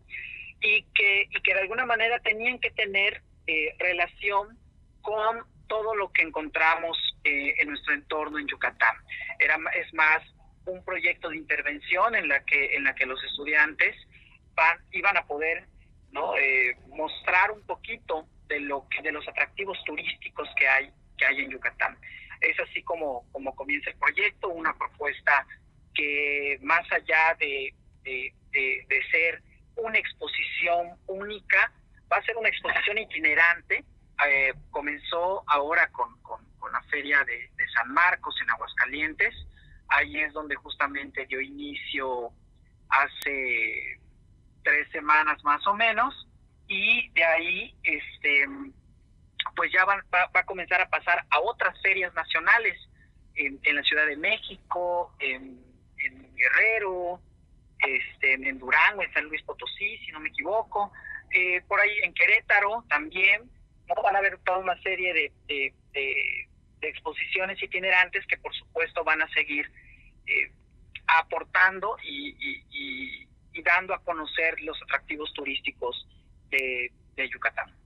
y 0.61 0.83
que, 0.93 1.27
y 1.29 1.41
que 1.41 1.53
de 1.53 1.61
alguna 1.61 1.85
manera 1.85 2.19
tenían 2.19 2.59
que 2.59 2.71
tener 2.71 3.21
eh, 3.47 3.75
relación 3.79 4.57
con 5.01 5.43
todo 5.67 5.95
lo 5.95 6.11
que 6.11 6.21
encontramos 6.21 6.97
eh, 7.23 7.55
en 7.59 7.69
nuestro 7.69 7.93
entorno 7.93 8.39
en 8.39 8.47
Yucatán. 8.47 8.95
Era, 9.39 9.57
es 9.75 9.93
más 9.93 10.21
un 10.65 10.83
proyecto 10.83 11.29
de 11.29 11.37
intervención 11.37 12.15
en 12.15 12.27
la 12.27 12.43
que, 12.43 12.75
en 12.75 12.83
la 12.83 12.93
que 12.93 13.05
los 13.05 13.23
estudiantes 13.23 13.95
van, 14.53 14.77
iban 14.91 15.17
a 15.17 15.25
poder 15.25 15.65
¿no? 16.11 16.35
Eh, 16.37 16.77
mostrar 16.89 17.51
un 17.51 17.65
poquito 17.65 18.27
de 18.47 18.59
lo 18.61 18.87
que, 18.89 19.01
de 19.01 19.11
los 19.11 19.27
atractivos 19.27 19.77
turísticos 19.85 20.47
que 20.57 20.67
hay, 20.67 20.89
que 21.17 21.25
hay 21.25 21.41
en 21.41 21.51
Yucatán. 21.51 21.97
Es 22.41 22.59
así 22.59 22.83
como, 22.83 23.25
como 23.31 23.55
comienza 23.55 23.89
el 23.89 23.97
proyecto, 23.97 24.49
una 24.49 24.73
propuesta 24.77 25.45
que 25.93 26.59
más 26.61 26.89
allá 26.91 27.35
de, 27.39 27.73
de, 28.03 28.33
de 28.51 29.03
ser 29.11 29.41
una 29.75 29.97
exposición 29.97 30.97
única, 31.07 31.71
va 32.11 32.17
a 32.17 32.23
ser 32.23 32.37
una 32.37 32.49
exposición 32.49 32.97
itinerante 32.97 33.83
eh, 34.25 34.53
comenzó 34.71 35.43
ahora 35.47 35.87
con, 35.91 36.19
con, 36.21 36.37
la 36.71 36.81
feria 36.89 37.23
de, 37.23 37.49
San 37.73 37.93
Marcos 37.93 38.35
en 38.41 38.49
Aguascalientes. 38.49 39.33
Ahí 39.87 40.19
es 40.19 40.33
donde 40.33 40.55
justamente 40.55 41.25
dio 41.27 41.39
inicio 41.39 42.31
hace 42.89 43.99
tres 44.63 44.89
semanas 44.91 45.41
más 45.45 45.65
o 45.65 45.73
menos 45.75 46.27
y 46.67 47.09
de 47.11 47.23
ahí 47.23 47.75
este 47.83 48.16
va, 49.87 50.03
va, 50.13 50.39
a 50.39 50.45
comenzar 50.45 50.81
a 50.81 50.89
pasar 50.89 51.25
a 51.29 51.39
otras 51.39 51.79
ferias 51.81 52.13
nacionales 52.13 52.77
en, 53.37 53.75
la 53.75 53.83
Ciudad 53.83 54.05
de 54.05 54.17
México, 54.17 55.13
en, 55.19 55.65
Guerrero, 56.35 57.19
este, 57.79 58.33
en 58.33 58.59
Durango, 58.59 59.01
en 59.01 59.11
San 59.11 59.25
Luis 59.25 59.41
Potosí, 59.41 59.97
si 59.99 60.11
no 60.11 60.19
me 60.19 60.29
equivoco, 60.29 60.91
eh, 61.31 61.61
por 61.67 61.79
ahí 61.79 61.97
en 62.03 62.13
Querétaro 62.13 62.85
también. 62.89 63.49
Van 63.87 64.15
a 64.15 64.19
haber 64.19 64.37
toda 64.39 64.59
una 64.59 64.79
serie 64.81 65.13
de, 65.13 65.73
de, 65.93 66.47
exposiciones 66.81 67.61
itinerantes 67.61 68.25
que 68.27 68.37
por 68.37 68.53
supuesto 68.53 69.03
van 69.03 69.21
a 69.21 69.29
seguir 69.29 69.69
eh, 70.27 70.51
aportando 71.07 71.97
y, 72.03 73.25
dando 73.63 73.93
a 73.93 74.03
conocer 74.03 74.61
los 74.61 74.79
atractivos 74.83 75.33
turísticos 75.33 76.07
de, 76.49 76.91
de 77.15 77.29
Yucatán. 77.29 77.76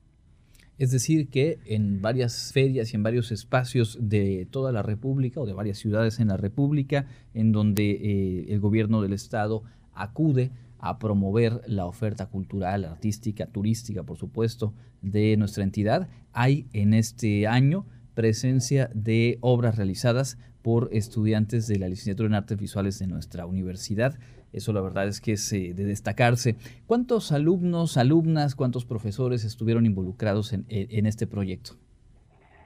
Es 0.82 0.90
decir, 0.90 1.30
que 1.30 1.60
en 1.66 2.02
varias 2.02 2.52
ferias 2.54 2.92
y 2.92 2.96
en 2.96 3.04
varios 3.04 3.32
espacios 3.32 4.00
de 4.02 4.48
toda 4.50 4.72
la 4.72 4.82
República 4.82 5.40
o 5.40 5.46
de 5.46 5.54
varias 5.54 5.78
ciudades 5.78 6.20
en 6.20 6.30
la 6.30 6.38
República, 6.38 7.06
en 7.36 7.52
donde 7.52 7.92
eh, 7.92 8.46
el 8.50 8.60
gobierno 8.60 9.04
del 9.04 9.14
Estado 9.14 9.62
acude 9.94 10.50
a 10.80 10.98
promover 10.98 11.62
la 11.68 11.86
oferta 11.86 12.26
cultural, 12.26 12.86
artística, 12.86 13.46
turística, 13.46 14.02
por 14.02 14.18
supuesto, 14.18 14.74
de 15.04 15.38
nuestra 15.38 15.64
entidad. 15.64 16.10
Hay 16.34 16.66
en 16.74 16.96
este 16.96 17.46
año 17.46 17.86
presencia 18.16 18.90
de 18.96 19.38
obras 19.42 19.76
realizadas 19.76 20.40
por 20.64 20.90
estudiantes 20.94 21.68
de 21.68 21.78
la 21.78 21.90
licenciatura 21.90 22.26
en 22.26 22.34
artes 22.34 22.58
visuales 22.58 22.98
de 22.98 23.06
nuestra 23.06 23.46
universidad. 23.46 24.18
Eso 24.54 24.74
la 24.74 24.82
verdad 24.82 25.08
es 25.08 25.22
que 25.22 25.34
es 25.34 25.54
eh, 25.54 25.74
de 25.74 25.84
destacarse. 25.86 26.56
¿Cuántos 26.86 27.32
alumnos, 27.32 27.98
alumnas, 27.98 28.56
cuántos 28.56 28.86
profesores 28.86 29.44
estuvieron 29.44 29.86
involucrados 29.86 30.54
en, 30.54 30.66
en 30.70 31.06
este 31.06 31.28
proyecto? 31.28 31.74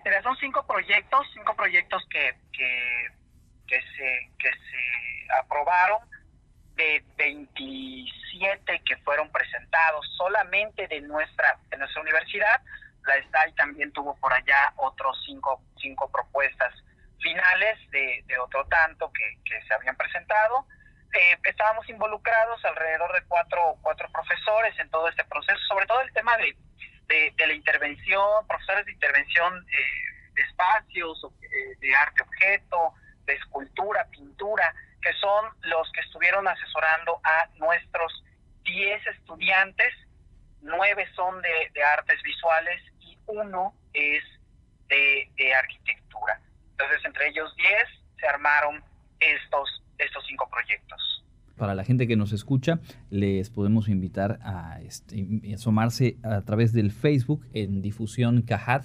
Mira, 0.03 0.21
son 0.21 0.35
cinco 0.37 0.65
proyectos, 0.67 1.27
cinco 1.33 1.55
proyectos 1.55 2.03
que, 2.09 2.35
que, 2.51 3.75
se, 3.75 4.31
que 4.37 4.49
se 4.49 5.33
aprobaron 5.41 5.99
de 6.75 7.03
25 7.17 8.25
siete 8.35 8.81
que 8.85 8.97
fueron 8.97 9.31
presentados 9.31 10.05
solamente 10.17 10.87
de 10.87 11.01
nuestra, 11.01 11.57
de 11.69 11.77
nuestra 11.77 12.01
universidad. 12.01 12.61
La 13.05 13.15
STAI 13.23 13.53
también 13.53 13.91
tuvo 13.93 14.15
por 14.17 14.33
allá 14.33 14.73
otros 14.77 15.17
cinco, 15.25 15.61
cinco 15.77 16.09
propuestas 16.11 16.73
finales 17.19 17.79
de, 17.91 18.23
otro 18.43 18.65
tanto 18.65 19.11
que 19.13 19.61
se 19.67 19.73
habían 19.73 19.95
presentado. 19.95 20.65
Eh, 21.15 21.37
estábamos 21.45 21.87
involucrados 21.89 22.63
alrededor 22.65 23.13
de 23.13 23.25
cuatro, 23.27 23.77
cuatro 23.81 24.09
profesores 24.11 24.77
en 24.79 24.89
todo 24.89 25.07
este 25.07 25.23
proceso, 25.23 25.59
sobre 25.67 25.85
todo 25.85 26.01
el 26.01 26.11
tema 26.11 26.35
de, 26.37 26.55
de, 27.07 27.47
la 27.47 27.53
intervención, 27.53 28.45
profesores 28.47 28.85
de 28.85 28.91
intervención 28.91 29.65
eh, 29.69 30.33
de 30.33 30.41
espacios, 30.41 31.25
eh, 31.41 31.75
de 31.79 31.95
arte 31.95 32.21
objeto, 32.21 32.93
de 33.25 33.33
escultura, 33.33 34.05
pintura, 34.11 34.73
que 35.01 35.13
son 35.13 35.45
los 35.61 35.89
que 35.93 36.01
estuvieron 36.01 36.47
asesorando 36.47 37.19
a 37.23 37.47
nuestros 37.55 38.23
10 38.63 39.07
estudiantes, 39.07 39.93
nueve 40.61 41.07
son 41.15 41.41
de, 41.41 41.83
artes 41.83 42.21
visuales 42.23 42.81
y 42.99 43.17
uno 43.27 43.73
es 43.93 44.23
de, 44.87 45.53
arquitectura. 45.55 46.41
Entonces, 46.71 47.05
entre 47.05 47.29
ellos 47.29 47.55
10 47.55 47.87
se 48.19 48.27
armaron 48.27 48.83
estos. 49.19 49.74
Para 51.57 51.73
la 51.73 51.83
gente 51.85 52.07
que 52.07 52.17
nos 52.17 52.33
escucha, 52.33 52.81
les 53.09 53.49
podemos 53.49 53.87
invitar 53.87 54.39
a 54.41 54.81
este, 54.81 55.53
asomarse 55.53 56.17
a 56.21 56.41
través 56.41 56.73
del 56.73 56.91
Facebook 56.91 57.45
en 57.53 57.81
difusión 57.81 58.41
CAHAD, 58.41 58.83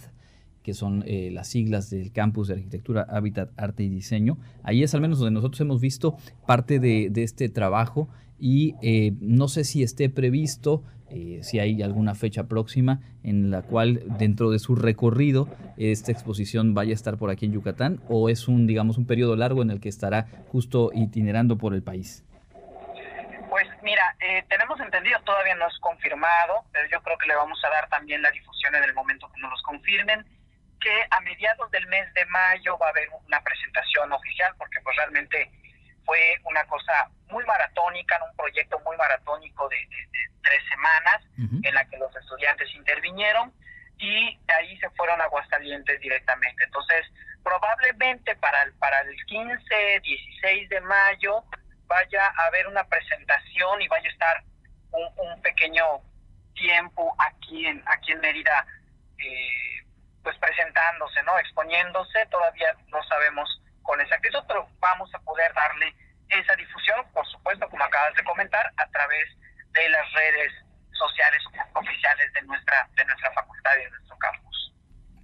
que 0.62 0.74
son 0.74 1.02
eh, 1.06 1.30
las 1.32 1.48
siglas 1.48 1.90
del 1.90 2.12
campus 2.12 2.48
de 2.48 2.54
arquitectura, 2.54 3.02
hábitat, 3.08 3.50
arte 3.56 3.82
y 3.82 3.88
diseño. 3.88 4.38
Ahí 4.62 4.82
es 4.82 4.94
al 4.94 5.00
menos 5.00 5.18
donde 5.18 5.32
nosotros 5.32 5.60
hemos 5.60 5.80
visto 5.80 6.16
parte 6.46 6.78
de, 6.78 7.08
de 7.10 7.22
este 7.22 7.48
trabajo 7.48 8.08
y 8.38 8.74
eh, 8.82 9.14
no 9.20 9.48
sé 9.48 9.64
si 9.64 9.82
esté 9.82 10.08
previsto, 10.08 10.82
eh, 11.10 11.40
si 11.42 11.58
hay 11.58 11.82
alguna 11.82 12.14
fecha 12.14 12.46
próxima 12.46 13.00
en 13.24 13.50
la 13.50 13.62
cual 13.62 14.02
dentro 14.18 14.50
de 14.50 14.60
su 14.60 14.76
recorrido 14.76 15.48
esta 15.76 16.12
exposición 16.12 16.72
vaya 16.72 16.92
a 16.92 16.94
estar 16.94 17.18
por 17.18 17.30
aquí 17.30 17.46
en 17.46 17.52
Yucatán 17.52 18.00
o 18.08 18.28
es 18.28 18.46
un, 18.46 18.66
digamos, 18.66 18.96
un 18.96 19.06
periodo 19.06 19.34
largo 19.34 19.62
en 19.62 19.70
el 19.70 19.80
que 19.80 19.88
estará 19.88 20.26
justo 20.48 20.92
itinerando 20.94 21.58
por 21.58 21.74
el 21.74 21.82
país. 21.82 22.24
Eh, 24.20 24.44
tenemos 24.48 24.78
entendido, 24.80 25.18
todavía 25.22 25.54
no 25.54 25.66
es 25.66 25.78
confirmado, 25.78 26.64
pero 26.72 26.86
yo 26.88 27.02
creo 27.02 27.16
que 27.16 27.26
le 27.26 27.34
vamos 27.34 27.58
a 27.64 27.70
dar 27.70 27.88
también 27.88 28.20
la 28.20 28.30
difusión 28.30 28.74
en 28.74 28.84
el 28.84 28.94
momento 28.94 29.30
que 29.32 29.40
nos 29.40 29.50
los 29.50 29.62
confirmen, 29.62 30.26
que 30.78 31.06
a 31.10 31.20
mediados 31.20 31.70
del 31.70 31.86
mes 31.86 32.12
de 32.14 32.26
mayo 32.26 32.76
va 32.78 32.88
a 32.88 32.90
haber 32.90 33.08
una 33.26 33.40
presentación 33.42 34.12
oficial, 34.12 34.54
porque 34.58 34.80
pues 34.82 34.96
realmente 34.96 35.50
fue 36.04 36.36
una 36.44 36.64
cosa 36.66 37.10
muy 37.28 37.44
maratónica, 37.44 38.22
un 38.28 38.36
proyecto 38.36 38.78
muy 38.80 38.96
maratónico 38.96 39.68
de, 39.68 39.88
tres 40.42 40.62
semanas 40.70 41.22
en 41.36 41.74
la 41.74 41.84
que 41.84 41.98
los 41.98 42.14
estudiantes 42.16 42.74
intervinieron 42.74 43.52
y 43.98 44.38
de 44.46 44.54
ahí 44.54 44.76
se 44.78 44.88
fueron 44.90 45.20
a 45.20 45.24
Aguascalientes 45.24 46.00
directamente. 46.00 46.64
Entonces, 46.64 47.06
probablemente 47.44 48.34
para 48.36 48.62
el, 48.62 48.72
para 48.74 49.00
el 49.02 49.14
15, 49.26 50.00
16 50.02 50.68
de 50.70 50.80
mayo 50.80 51.44
vaya 51.90 52.24
a 52.24 52.46
haber 52.46 52.68
una 52.68 52.84
presentación 52.84 53.82
y 53.82 53.88
vaya 53.88 54.08
a 54.08 54.12
estar 54.12 54.44
un, 54.92 55.42
pequeño 55.42 55.84
tiempo 56.54 57.14
aquí 57.18 57.66
en, 57.66 57.82
aquí 57.86 58.12
en 58.12 58.20
Mérida, 58.20 58.64
eh, 59.18 59.82
pues 60.22 60.36
presentándose, 60.38 61.22
¿no? 61.24 61.36
Exponiéndose, 61.38 62.26
todavía 62.26 62.74
no 62.88 63.02
sabemos 63.04 63.48
con 63.82 64.00
exactitud, 64.00 64.40
pero 64.46 64.68
vamos 64.78 65.12
a 65.14 65.18
poder 65.20 65.52
darle 65.54 65.92
esa 66.28 66.54
difusión, 66.54 67.04
por 67.12 67.26
supuesto, 67.26 67.68
como 67.68 67.82
acabas 67.82 68.14
de 68.14 68.24
comentar, 68.24 68.70
a 68.76 68.86
través 68.90 69.26
de 69.72 69.88
las 69.88 70.12
redes 70.12 70.52
sociales 70.92 71.42
oficiales 71.74 72.32
de 72.34 72.42
nuestra, 72.42 72.88
de 72.94 73.04
nuestra 73.04 73.32
facultad 73.32 73.72
y 73.78 73.84
de 73.84 73.90
nuestro 73.90 74.18
campus. 74.18 74.49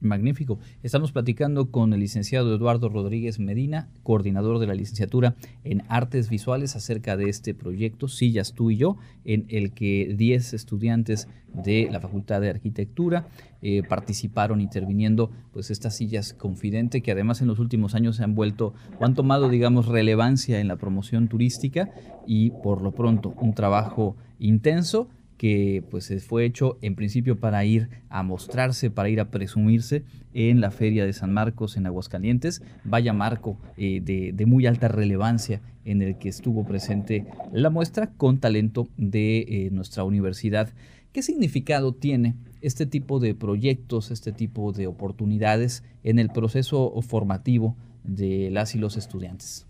Magnífico. 0.00 0.58
Estamos 0.82 1.12
platicando 1.12 1.70
con 1.70 1.92
el 1.92 2.00
licenciado 2.00 2.54
Eduardo 2.54 2.88
Rodríguez 2.88 3.38
Medina, 3.38 3.88
coordinador 4.02 4.58
de 4.58 4.66
la 4.66 4.74
licenciatura 4.74 5.34
en 5.64 5.82
Artes 5.88 6.28
Visuales, 6.28 6.76
acerca 6.76 7.16
de 7.16 7.28
este 7.28 7.54
proyecto 7.54 8.08
Sillas 8.08 8.52
tú 8.52 8.70
y 8.70 8.76
yo, 8.76 8.96
en 9.24 9.46
el 9.48 9.72
que 9.72 10.14
10 10.16 10.54
estudiantes 10.54 11.28
de 11.64 11.88
la 11.90 12.00
Facultad 12.00 12.40
de 12.40 12.50
Arquitectura 12.50 13.28
eh, 13.62 13.82
participaron 13.82 14.60
interviniendo 14.60 15.30
pues 15.52 15.70
estas 15.70 15.96
sillas 15.96 16.34
confidente 16.34 17.00
que 17.00 17.12
además 17.12 17.40
en 17.40 17.48
los 17.48 17.58
últimos 17.58 17.94
años 17.94 18.16
se 18.16 18.24
han 18.24 18.34
vuelto 18.34 18.74
o 19.00 19.04
han 19.04 19.14
tomado 19.14 19.48
digamos 19.48 19.86
relevancia 19.86 20.60
en 20.60 20.68
la 20.68 20.76
promoción 20.76 21.28
turística 21.28 21.90
y 22.26 22.50
por 22.50 22.82
lo 22.82 22.92
pronto 22.92 23.34
un 23.40 23.54
trabajo 23.54 24.16
intenso 24.38 25.08
que 25.36 25.82
pues 25.90 26.12
fue 26.26 26.44
hecho 26.44 26.78
en 26.82 26.94
principio 26.94 27.38
para 27.38 27.64
ir 27.64 27.88
a 28.08 28.22
mostrarse, 28.22 28.90
para 28.90 29.08
ir 29.08 29.20
a 29.20 29.30
presumirse 29.30 30.04
en 30.34 30.60
la 30.60 30.70
Feria 30.70 31.04
de 31.04 31.12
San 31.12 31.32
Marcos 31.32 31.76
en 31.76 31.86
Aguascalientes. 31.86 32.62
Vaya 32.84 33.12
marco 33.12 33.58
eh, 33.76 34.00
de, 34.02 34.46
muy 34.46 34.66
alta 34.66 34.88
relevancia 34.88 35.60
en 35.84 36.02
el 36.02 36.18
que 36.18 36.28
estuvo 36.28 36.66
presente 36.66 37.26
la 37.52 37.70
muestra 37.70 38.10
con 38.16 38.40
talento 38.40 38.88
de 38.96 39.40
eh, 39.40 39.68
nuestra 39.70 40.04
universidad. 40.04 40.72
¿Qué 41.12 41.22
significado 41.22 41.94
tiene 41.94 42.34
este 42.60 42.86
tipo 42.86 43.20
de 43.20 43.34
proyectos, 43.34 44.10
este 44.10 44.32
tipo 44.32 44.72
de 44.72 44.86
oportunidades 44.86 45.84
en 46.02 46.18
el 46.18 46.30
proceso 46.30 47.00
formativo 47.02 47.76
de 48.04 48.50
las 48.50 48.74
y 48.74 48.78
los 48.78 48.96
estudiantes? 48.96 49.66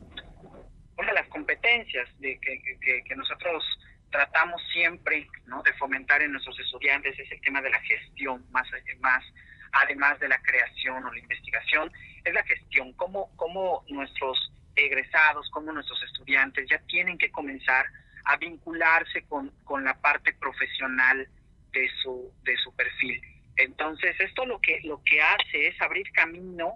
Una 0.99 1.09
de 1.09 1.15
las 1.15 1.29
competencias 1.29 2.09
de 2.19 2.39
que 2.41 3.15
nosotros 3.17 3.63
tratamos 4.11 4.63
siempre 4.73 5.29
¿no? 5.47 5.63
de 5.63 5.73
fomentar 5.75 6.23
en 6.23 6.33
nuestros 6.33 6.59
estudiantes 6.61 7.19
es 7.19 7.31
el 7.31 7.41
tema 7.41 7.61
de 7.61 7.71
la 7.71 7.81
gestión, 7.81 8.45
más, 8.51 8.67
más 9.01 9.25
además 9.73 10.19
de 10.21 10.29
la 10.29 10.41
creación 10.41 11.05
o 11.05 11.13
la 11.13 11.19
investigación, 11.19 11.93
es 12.25 12.33
la 12.33 12.43
gestión, 12.45 12.93
cómo, 12.95 13.31
cómo 13.37 13.85
nuestros 13.89 14.53
egresados, 14.75 15.49
cómo 15.51 15.73
nuestros 15.73 16.03
estudiantes 16.03 16.69
ya 16.69 16.79
tienen 16.87 17.19
que 17.19 17.31
comenzar 17.31 17.87
a 18.25 18.37
vincularse 18.37 19.23
con, 19.29 19.51
con 19.65 19.85
la 19.85 19.95
parte 20.01 20.33
profesional 20.35 21.29
de 21.73 21.91
su, 22.03 22.33
de 22.43 22.57
su 22.59 22.75
perfil. 22.75 23.21
Entonces, 23.57 24.19
esto 24.21 24.45
lo 24.45 24.61
que, 24.61 24.81
lo 24.85 25.03
que 25.05 25.21
hace 25.23 25.69
es 25.69 25.81
abrir 25.81 26.11
camino 26.13 26.75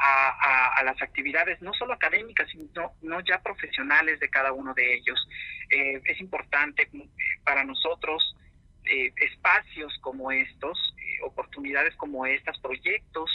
a, 0.00 0.82
las 0.84 1.00
actividades 1.02 1.60
no 1.60 1.72
solo 1.74 1.92
académicas, 1.92 2.48
sino 2.50 2.94
no 3.02 3.20
ya 3.20 3.40
profesionales 3.42 4.18
de 4.20 4.30
cada 4.30 4.52
uno 4.52 4.72
de 4.74 4.94
ellos. 4.94 5.28
Eh, 5.70 6.00
es 6.04 6.20
importante 6.20 6.88
eh, 6.92 7.08
para 7.44 7.64
nosotros 7.64 8.34
eh, 8.84 9.12
espacios 9.16 9.96
como 10.00 10.32
estos, 10.32 10.94
oportunidades 11.22 11.94
como 11.96 12.24
estas, 12.24 12.58
proyectos 12.60 13.30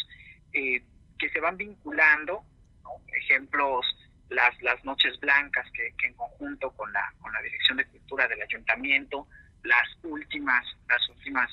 que 0.51 1.29
se 1.29 1.39
van 1.39 1.57
vinculando, 1.57 2.43
ejemplos, 3.13 3.85
las, 4.29 4.59
las 4.61 4.83
noches 4.85 5.19
blancas 5.19 5.69
que, 5.71 5.93
que, 5.97 6.07
en 6.07 6.13
conjunto 6.13 6.71
con 6.71 6.91
la, 6.91 7.13
con 7.19 7.31
la 7.31 7.41
Dirección 7.41 7.77
de 7.77 7.85
Cultura 7.85 8.27
del 8.27 8.41
Ayuntamiento, 8.41 9.27
las 9.63 9.87
últimas, 10.03 10.65
las 10.87 11.09
últimas 11.09 11.51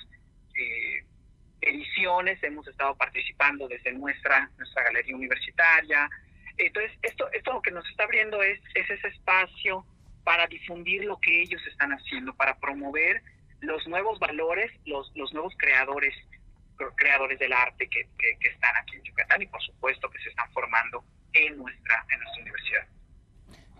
ediciones, 1.62 2.42
hemos 2.42 2.66
estado 2.68 2.94
participando 2.96 3.68
desde 3.68 3.92
nuestra, 3.92 4.50
nuestra 4.58 4.82
galería 4.84 5.16
universitaria. 5.16 6.10
Entonces, 6.58 6.92
esto, 7.02 7.30
esto 7.32 7.52
lo 7.52 7.62
que 7.62 7.70
nos 7.70 7.88
está 7.88 8.04
abriendo 8.04 8.42
es, 8.42 8.60
es 8.74 8.90
ese 8.90 9.08
espacio 9.08 9.86
para 10.24 10.46
difundir 10.46 11.04
lo 11.04 11.18
que 11.18 11.42
ellos 11.42 11.60
están 11.66 11.92
haciendo, 11.92 12.34
para 12.34 12.58
promover 12.58 13.22
los 13.60 13.86
nuevos 13.86 14.18
valores, 14.18 14.70
los, 14.84 15.10
los 15.14 15.32
nuevos 15.32 15.54
creadores 15.56 16.14
creadores 16.96 17.38
del 17.38 17.52
arte 17.52 17.88
que, 17.88 18.08
que, 18.18 18.48
están 18.48 18.74
aquí 18.76 18.96
en 18.96 19.02
Yucatán 19.04 19.40
y 19.42 19.46
por 19.46 19.62
supuesto 19.62 20.10
que 20.10 20.18
se 20.18 20.30
están 20.30 20.50
formando 20.52 21.04
en 21.32 21.56
nuestra, 21.56 22.04
en 22.12 22.18
nuestra 22.18 22.42
universidad. 22.42 22.86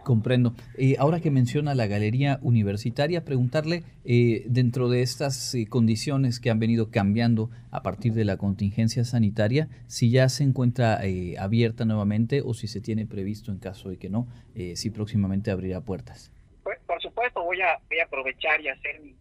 Comprendo. 0.05 0.55
Eh, 0.77 0.97
ahora 0.99 1.21
que 1.21 1.31
menciona 1.31 1.75
la 1.75 1.87
galería 1.87 2.39
universitaria, 2.43 3.25
preguntarle, 3.25 3.85
eh, 4.05 4.43
dentro 4.47 4.89
de 4.89 5.03
estas 5.03 5.55
eh, 5.55 5.67
condiciones 5.69 6.41
que 6.41 6.51
han 6.51 6.59
venido 6.59 6.91
cambiando 6.91 7.51
a 7.71 7.83
partir 7.83 8.13
de 8.13 8.25
la 8.25 8.37
contingencia 8.37 9.05
sanitaria, 9.05 9.69
si 9.87 10.11
ya 10.11 10.29
se 10.29 10.45
encuentra 10.45 11.01
abierta 11.39 11.85
nuevamente 11.85 12.43
o 12.45 12.55
si 12.55 12.67
se 12.69 12.81
tiene 12.81 13.07
previsto, 13.07 13.53
en 13.53 13.59
caso 13.59 13.89
de 13.89 13.99
que 13.99 14.11
no, 14.11 14.27
si 14.75 14.91
próximamente 14.91 15.51
abrirá 15.51 15.81
puertas. 15.81 16.33
Pues, 16.63 16.79
por 16.87 17.01
supuesto, 17.01 17.43
voy 17.43 17.61
a, 17.61 17.79
voy 17.89 18.01
a 18.01 18.05
aprovechar 18.05 18.61
y 18.61 18.69
hacer 18.69 19.01
mi, 19.01 19.15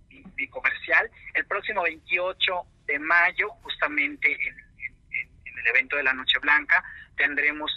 comercial. 0.50 1.08
El 1.36 1.46
próximo 1.46 1.84
28 1.84 2.52
de 2.88 2.98
mayo, 2.98 3.50
justamente 3.62 4.32
en, 4.32 4.56
en 5.46 5.60
el 5.60 5.68
evento 5.68 5.96
de 5.96 6.04
la 6.04 6.14
Noche 6.14 6.40
Blanca, 6.42 6.84
tendremos 7.16 7.72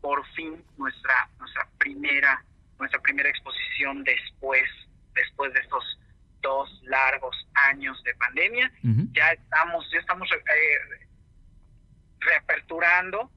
por 0.00 0.24
fin 0.34 0.62
nuestra, 0.76 1.28
nuestra 1.38 1.66
primera 1.78 2.44
nuestra 2.80 3.00
primera 3.00 3.28
exposición 3.28 4.02
después, 4.02 4.68
después 5.14 5.52
de 5.52 5.60
estos 5.60 5.84
dos 6.42 6.80
largos 6.84 7.36
años 7.68 8.02
de 8.02 8.14
pandemia. 8.14 8.72
Ya 9.12 9.32
estamos, 9.32 9.88
ya 9.92 9.98
estamos 10.00 10.28
eh, 10.32 11.06
reaperturando 12.20 13.30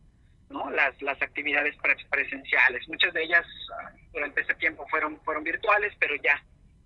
¿no? 0.50 0.70
las, 0.72 1.00
las 1.02 1.22
actividades 1.22 1.76
presenciales. 2.10 2.88
Muchas 2.88 3.14
de 3.14 3.24
ellas 3.24 3.46
ah, 3.80 3.92
durante 4.14 4.42
ese 4.42 4.56
tiempo 4.56 4.88
fueron, 4.90 5.20
fueron 5.24 5.44
virtuales, 5.44 5.94
pero 6.00 6.16
ya, 6.16 6.42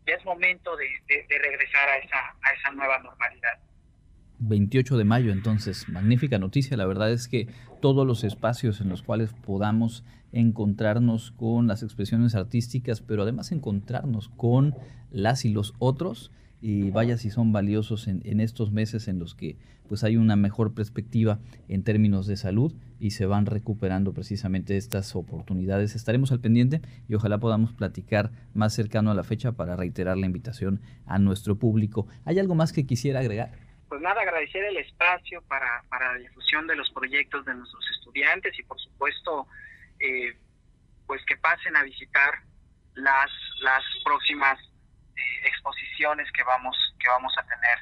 ya 0.05 0.15
es 0.15 0.25
momento 0.25 0.75
de, 0.75 0.87
regresar 1.29 1.89
a 1.89 1.97
esa, 1.97 2.35
a 2.41 2.53
esa 2.53 2.71
nueva 2.71 2.99
normalidad. 2.99 3.59
28 4.39 4.97
de 4.97 5.03
mayo, 5.03 5.31
entonces, 5.31 5.87
magnífica 5.89 6.37
noticia. 6.39 6.77
La 6.77 6.85
verdad 6.85 7.11
es 7.11 7.27
que 7.27 7.47
todos 7.81 8.05
los 8.05 8.23
espacios 8.23 8.81
en 8.81 8.89
los 8.89 9.03
cuales 9.03 9.33
podamos 9.33 10.03
encontrarnos 10.31 11.31
con 11.31 11.67
las 11.67 11.83
expresiones 11.83 12.35
artísticas, 12.35 13.01
pero 13.01 13.23
además 13.23 13.51
encontrarnos 13.51 14.29
con 14.29 14.75
las 15.11 15.45
y 15.45 15.49
los 15.49 15.73
otros, 15.79 16.31
y 16.61 16.89
vaya 16.89 17.17
si 17.17 17.29
son 17.29 17.51
valiosos 17.51 18.07
en, 18.07 18.39
estos 18.39 18.71
meses 18.71 19.07
en 19.07 19.19
los 19.19 19.35
que 19.35 19.57
pues 19.87 20.03
hay 20.03 20.17
una 20.17 20.35
mejor 20.35 20.73
perspectiva 20.73 21.39
en 21.67 21.83
términos 21.83 22.25
de 22.25 22.35
salud 22.35 22.73
y 22.99 23.11
se 23.11 23.25
van 23.25 23.45
recuperando 23.45 24.11
precisamente 24.11 24.75
estas 24.75 25.15
oportunidades. 25.15 25.95
Estaremos 25.95 26.31
al 26.31 26.39
pendiente 26.39 26.81
y 27.07 27.13
ojalá 27.13 27.37
podamos 27.39 27.73
platicar 27.73 28.31
más 28.53 28.73
cercano 28.73 29.11
a 29.11 29.13
la 29.13 29.23
fecha 29.23 29.51
para 29.53 29.75
reiterar 29.75 30.17
la 30.17 30.25
invitación 30.25 30.81
a 31.05 31.19
nuestro 31.19 31.57
público. 31.57 32.07
¿Hay 32.25 32.39
algo 32.39 32.55
más 32.55 32.73
que 32.73 32.85
quisiera 32.85 33.19
agregar? 33.19 33.66
Pues 33.89 34.01
nada, 34.01 34.21
agradecer 34.21 34.63
el 34.65 34.77
espacio 34.77 35.41
para, 35.43 35.83
para 35.89 36.13
la 36.13 36.19
difusión 36.19 36.67
de 36.67 36.75
los 36.75 36.89
proyectos 36.91 37.45
de 37.45 37.53
nuestros 37.53 37.83
estudiantes 37.91 38.57
y 38.59 38.63
por 38.63 38.79
supuesto 38.79 39.47
eh, 39.99 40.37
pues 41.05 41.23
que 41.25 41.37
pasen 41.37 41.75
a 41.77 41.83
visitar 41.83 42.41
las, 42.95 43.31
las 43.61 43.83
próximas 44.03 44.59
eh, 45.15 45.47
exposiciones 45.47 46.29
que 46.33 46.43
vamos, 46.43 46.75
que 46.99 47.07
vamos 47.07 47.33
a 47.37 47.43
tener 47.43 47.79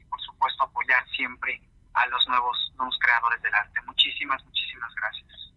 y 0.00 0.04
por 0.04 0.20
supuesto 0.22 0.64
apoyar 0.64 1.06
siempre 1.10 1.60
a 1.94 2.06
los 2.08 2.26
nuevos, 2.28 2.72
nuevos 2.76 2.98
creadores 3.00 3.40
del 3.42 3.54
arte. 3.54 3.80
Muchísimas, 3.82 4.44
muchísimas 4.44 4.94
gracias. 4.94 5.47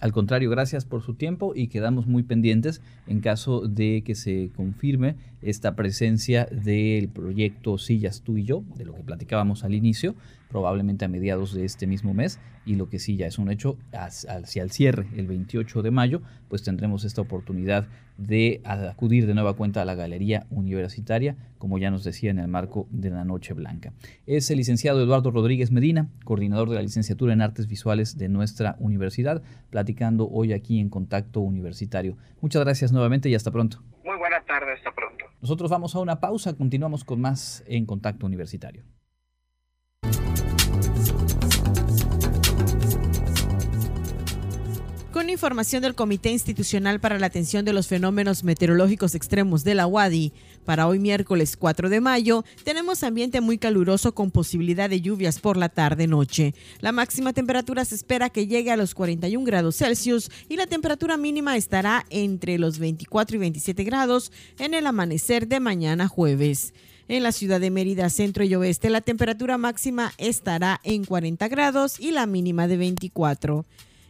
Al 0.00 0.12
contrario, 0.12 0.48
gracias 0.48 0.86
por 0.86 1.02
su 1.02 1.14
tiempo 1.14 1.52
y 1.54 1.68
quedamos 1.68 2.06
muy 2.06 2.22
pendientes 2.22 2.80
en 3.06 3.20
caso 3.20 3.60
de 3.68 4.02
que 4.02 4.14
se 4.14 4.50
confirme 4.56 5.16
esta 5.42 5.76
presencia 5.76 6.46
del 6.46 7.08
proyecto 7.10 7.76
Sillas 7.76 8.22
tú 8.22 8.38
y 8.38 8.44
yo, 8.44 8.64
de 8.76 8.86
lo 8.86 8.94
que 8.94 9.02
platicábamos 9.02 9.62
al 9.62 9.74
inicio, 9.74 10.14
probablemente 10.48 11.04
a 11.04 11.08
mediados 11.08 11.52
de 11.52 11.66
este 11.66 11.86
mismo 11.86 12.14
mes, 12.14 12.40
y 12.64 12.76
lo 12.76 12.88
que 12.88 12.98
sí 12.98 13.16
ya 13.16 13.26
es 13.26 13.38
un 13.38 13.50
hecho, 13.50 13.76
hacia 13.92 14.62
el 14.62 14.70
cierre, 14.70 15.06
el 15.16 15.26
28 15.26 15.82
de 15.82 15.90
mayo, 15.90 16.22
pues 16.50 16.62
tendremos 16.62 17.04
esta 17.04 17.22
oportunidad 17.22 17.86
de 18.18 18.60
acudir 18.64 19.26
de 19.26 19.32
nueva 19.32 19.54
cuenta 19.54 19.80
a 19.80 19.86
la 19.86 19.94
Galería 19.94 20.46
Universitaria, 20.50 21.36
como 21.56 21.78
ya 21.78 21.90
nos 21.90 22.04
decía 22.04 22.30
en 22.30 22.38
el 22.38 22.48
marco 22.48 22.86
de 22.90 23.08
la 23.08 23.24
Noche 23.24 23.54
Blanca. 23.54 23.94
Es 24.26 24.50
el 24.50 24.58
licenciado 24.58 25.02
Eduardo 25.02 25.30
Rodríguez 25.30 25.70
Medina, 25.70 26.08
coordinador 26.24 26.68
de 26.68 26.74
la 26.74 26.82
licenciatura 26.82 27.32
en 27.32 27.40
Artes 27.40 27.66
Visuales 27.66 28.18
de 28.18 28.28
nuestra 28.28 28.76
universidad, 28.80 29.42
platicando 29.70 30.28
hoy 30.28 30.52
aquí 30.52 30.80
en 30.80 30.90
Contacto 30.90 31.40
Universitario. 31.40 32.18
Muchas 32.42 32.62
gracias 32.62 32.92
nuevamente 32.92 33.30
y 33.30 33.34
hasta 33.34 33.50
pronto. 33.50 33.82
Muy 34.04 34.18
buena 34.18 34.42
tarde, 34.44 34.72
hasta 34.74 34.92
pronto. 34.92 35.24
Nosotros 35.40 35.70
vamos 35.70 35.94
a 35.94 36.00
una 36.00 36.20
pausa, 36.20 36.54
continuamos 36.54 37.04
con 37.04 37.20
más 37.20 37.64
en 37.66 37.86
Contacto 37.86 38.26
Universitario. 38.26 38.84
Información 45.30 45.82
del 45.82 45.94
Comité 45.94 46.30
Institucional 46.30 46.98
para 46.98 47.18
la 47.18 47.26
Atención 47.26 47.64
de 47.64 47.72
los 47.72 47.86
Fenómenos 47.86 48.42
Meteorológicos 48.42 49.14
Extremos 49.14 49.62
de 49.62 49.74
la 49.74 49.86
UADI, 49.86 50.32
para 50.64 50.86
hoy 50.86 50.98
miércoles 50.98 51.56
4 51.56 51.88
de 51.88 52.00
mayo 52.00 52.44
tenemos 52.64 53.02
ambiente 53.02 53.40
muy 53.40 53.56
caluroso 53.56 54.12
con 54.12 54.30
posibilidad 54.30 54.90
de 54.90 55.00
lluvias 55.00 55.38
por 55.38 55.56
la 55.56 55.68
tarde-noche. 55.68 56.54
La 56.80 56.92
máxima 56.92 57.32
temperatura 57.32 57.84
se 57.84 57.94
espera 57.94 58.30
que 58.30 58.46
llegue 58.46 58.70
a 58.70 58.76
los 58.76 58.94
41 58.94 59.44
grados 59.44 59.76
Celsius 59.76 60.30
y 60.48 60.56
la 60.56 60.66
temperatura 60.66 61.16
mínima 61.16 61.56
estará 61.56 62.04
entre 62.10 62.58
los 62.58 62.78
24 62.78 63.36
y 63.36 63.38
27 63.38 63.84
grados 63.84 64.32
en 64.58 64.74
el 64.74 64.86
amanecer 64.86 65.48
de 65.48 65.60
mañana 65.60 66.08
jueves. 66.08 66.74
En 67.08 67.22
la 67.22 67.32
ciudad 67.32 67.60
de 67.60 67.70
Mérida, 67.70 68.08
centro 68.10 68.44
y 68.44 68.54
oeste, 68.54 68.90
la 68.90 69.00
temperatura 69.00 69.58
máxima 69.58 70.12
estará 70.18 70.80
en 70.84 71.04
40 71.04 71.48
grados 71.48 71.98
y 71.98 72.12
la 72.12 72.26
mínima 72.26 72.68
de 72.68 72.76
24. 72.76 73.64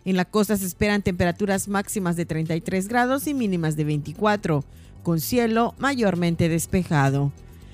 En 0.04 0.16
la 0.16 0.24
costa 0.24 0.56
se 0.56 0.66
esperan 0.66 1.02
temperaturas 1.02 1.68
máximas 1.68 2.16
de 2.16 2.24
33 2.24 2.88
grados 2.88 3.26
y 3.26 3.34
mínimas 3.34 3.76
de 3.76 3.84
24, 3.84 4.64
con 5.02 5.20
cielo 5.20 5.74
mayormente 5.78 6.48
despejado. 6.48 7.32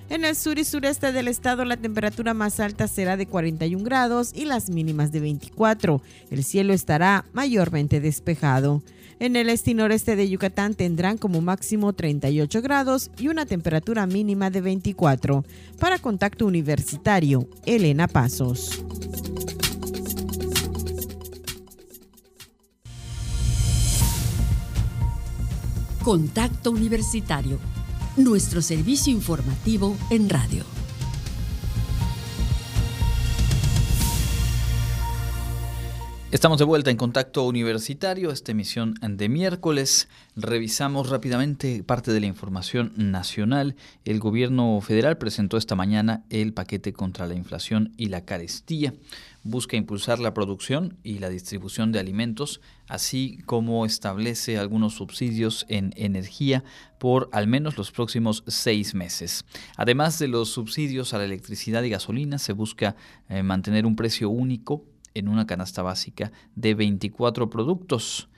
En 0.08 0.24
el 0.24 0.36
sur 0.36 0.58
y 0.58 0.64
sureste 0.64 1.10
del 1.10 1.26
estado 1.26 1.64
la 1.64 1.76
temperatura 1.76 2.32
más 2.32 2.60
alta 2.60 2.86
será 2.86 3.16
de 3.16 3.26
41 3.26 3.82
grados 3.82 4.32
y 4.34 4.44
las 4.44 4.70
mínimas 4.70 5.10
de 5.10 5.18
24. 5.18 6.00
El 6.30 6.44
cielo 6.44 6.72
estará 6.72 7.24
mayormente 7.32 8.00
despejado. 8.00 8.82
En 9.18 9.34
el 9.34 9.48
este 9.48 9.72
y 9.72 9.74
noreste 9.74 10.14
de 10.14 10.28
Yucatán 10.28 10.74
tendrán 10.74 11.18
como 11.18 11.40
máximo 11.40 11.92
38 11.92 12.62
grados 12.62 13.10
y 13.18 13.28
una 13.28 13.46
temperatura 13.46 14.06
mínima 14.06 14.50
de 14.50 14.60
24. 14.60 15.44
Para 15.80 15.98
Contacto 15.98 16.46
Universitario, 16.46 17.48
Elena 17.64 18.06
Pasos. 18.06 18.84
Contacto 26.06 26.70
Universitario, 26.70 27.58
nuestro 28.16 28.62
servicio 28.62 29.12
informativo 29.12 29.96
en 30.08 30.28
radio. 30.28 30.62
Estamos 36.30 36.58
de 36.58 36.64
vuelta 36.64 36.92
en 36.92 36.96
Contacto 36.96 37.42
Universitario, 37.44 38.30
esta 38.30 38.52
emisión 38.52 38.94
de 39.00 39.28
miércoles. 39.28 40.06
Revisamos 40.36 41.08
rápidamente 41.08 41.82
parte 41.82 42.12
de 42.12 42.20
la 42.20 42.26
información 42.26 42.92
nacional. 42.96 43.74
El 44.04 44.20
gobierno 44.20 44.80
federal 44.80 45.18
presentó 45.18 45.56
esta 45.56 45.74
mañana 45.74 46.24
el 46.30 46.52
paquete 46.52 46.92
contra 46.92 47.26
la 47.26 47.34
inflación 47.34 47.94
y 47.96 48.10
la 48.10 48.24
carestía 48.24 48.94
busca 49.46 49.76
impulsar 49.76 50.18
la 50.18 50.34
producción 50.34 50.98
y 51.02 51.18
la 51.18 51.28
distribución 51.28 51.92
de 51.92 51.98
alimentos, 51.98 52.60
así 52.88 53.38
como 53.46 53.86
establece 53.86 54.58
algunos 54.58 54.94
subsidios 54.94 55.66
en 55.68 55.92
energía 55.96 56.64
por 56.98 57.28
al 57.32 57.46
menos 57.46 57.78
los 57.78 57.92
próximos 57.92 58.44
seis 58.46 58.94
meses. 58.94 59.44
Además 59.76 60.18
de 60.18 60.28
los 60.28 60.50
subsidios 60.50 61.14
a 61.14 61.18
la 61.18 61.24
electricidad 61.24 61.82
y 61.82 61.90
gasolina, 61.90 62.38
se 62.38 62.52
busca 62.52 62.96
eh, 63.28 63.42
mantener 63.42 63.86
un 63.86 63.96
precio 63.96 64.30
único 64.30 64.84
en 65.14 65.28
una 65.28 65.46
canasta 65.46 65.82
básica 65.82 66.32
de 66.54 66.74
24 66.74 67.48
productos. 67.48 68.28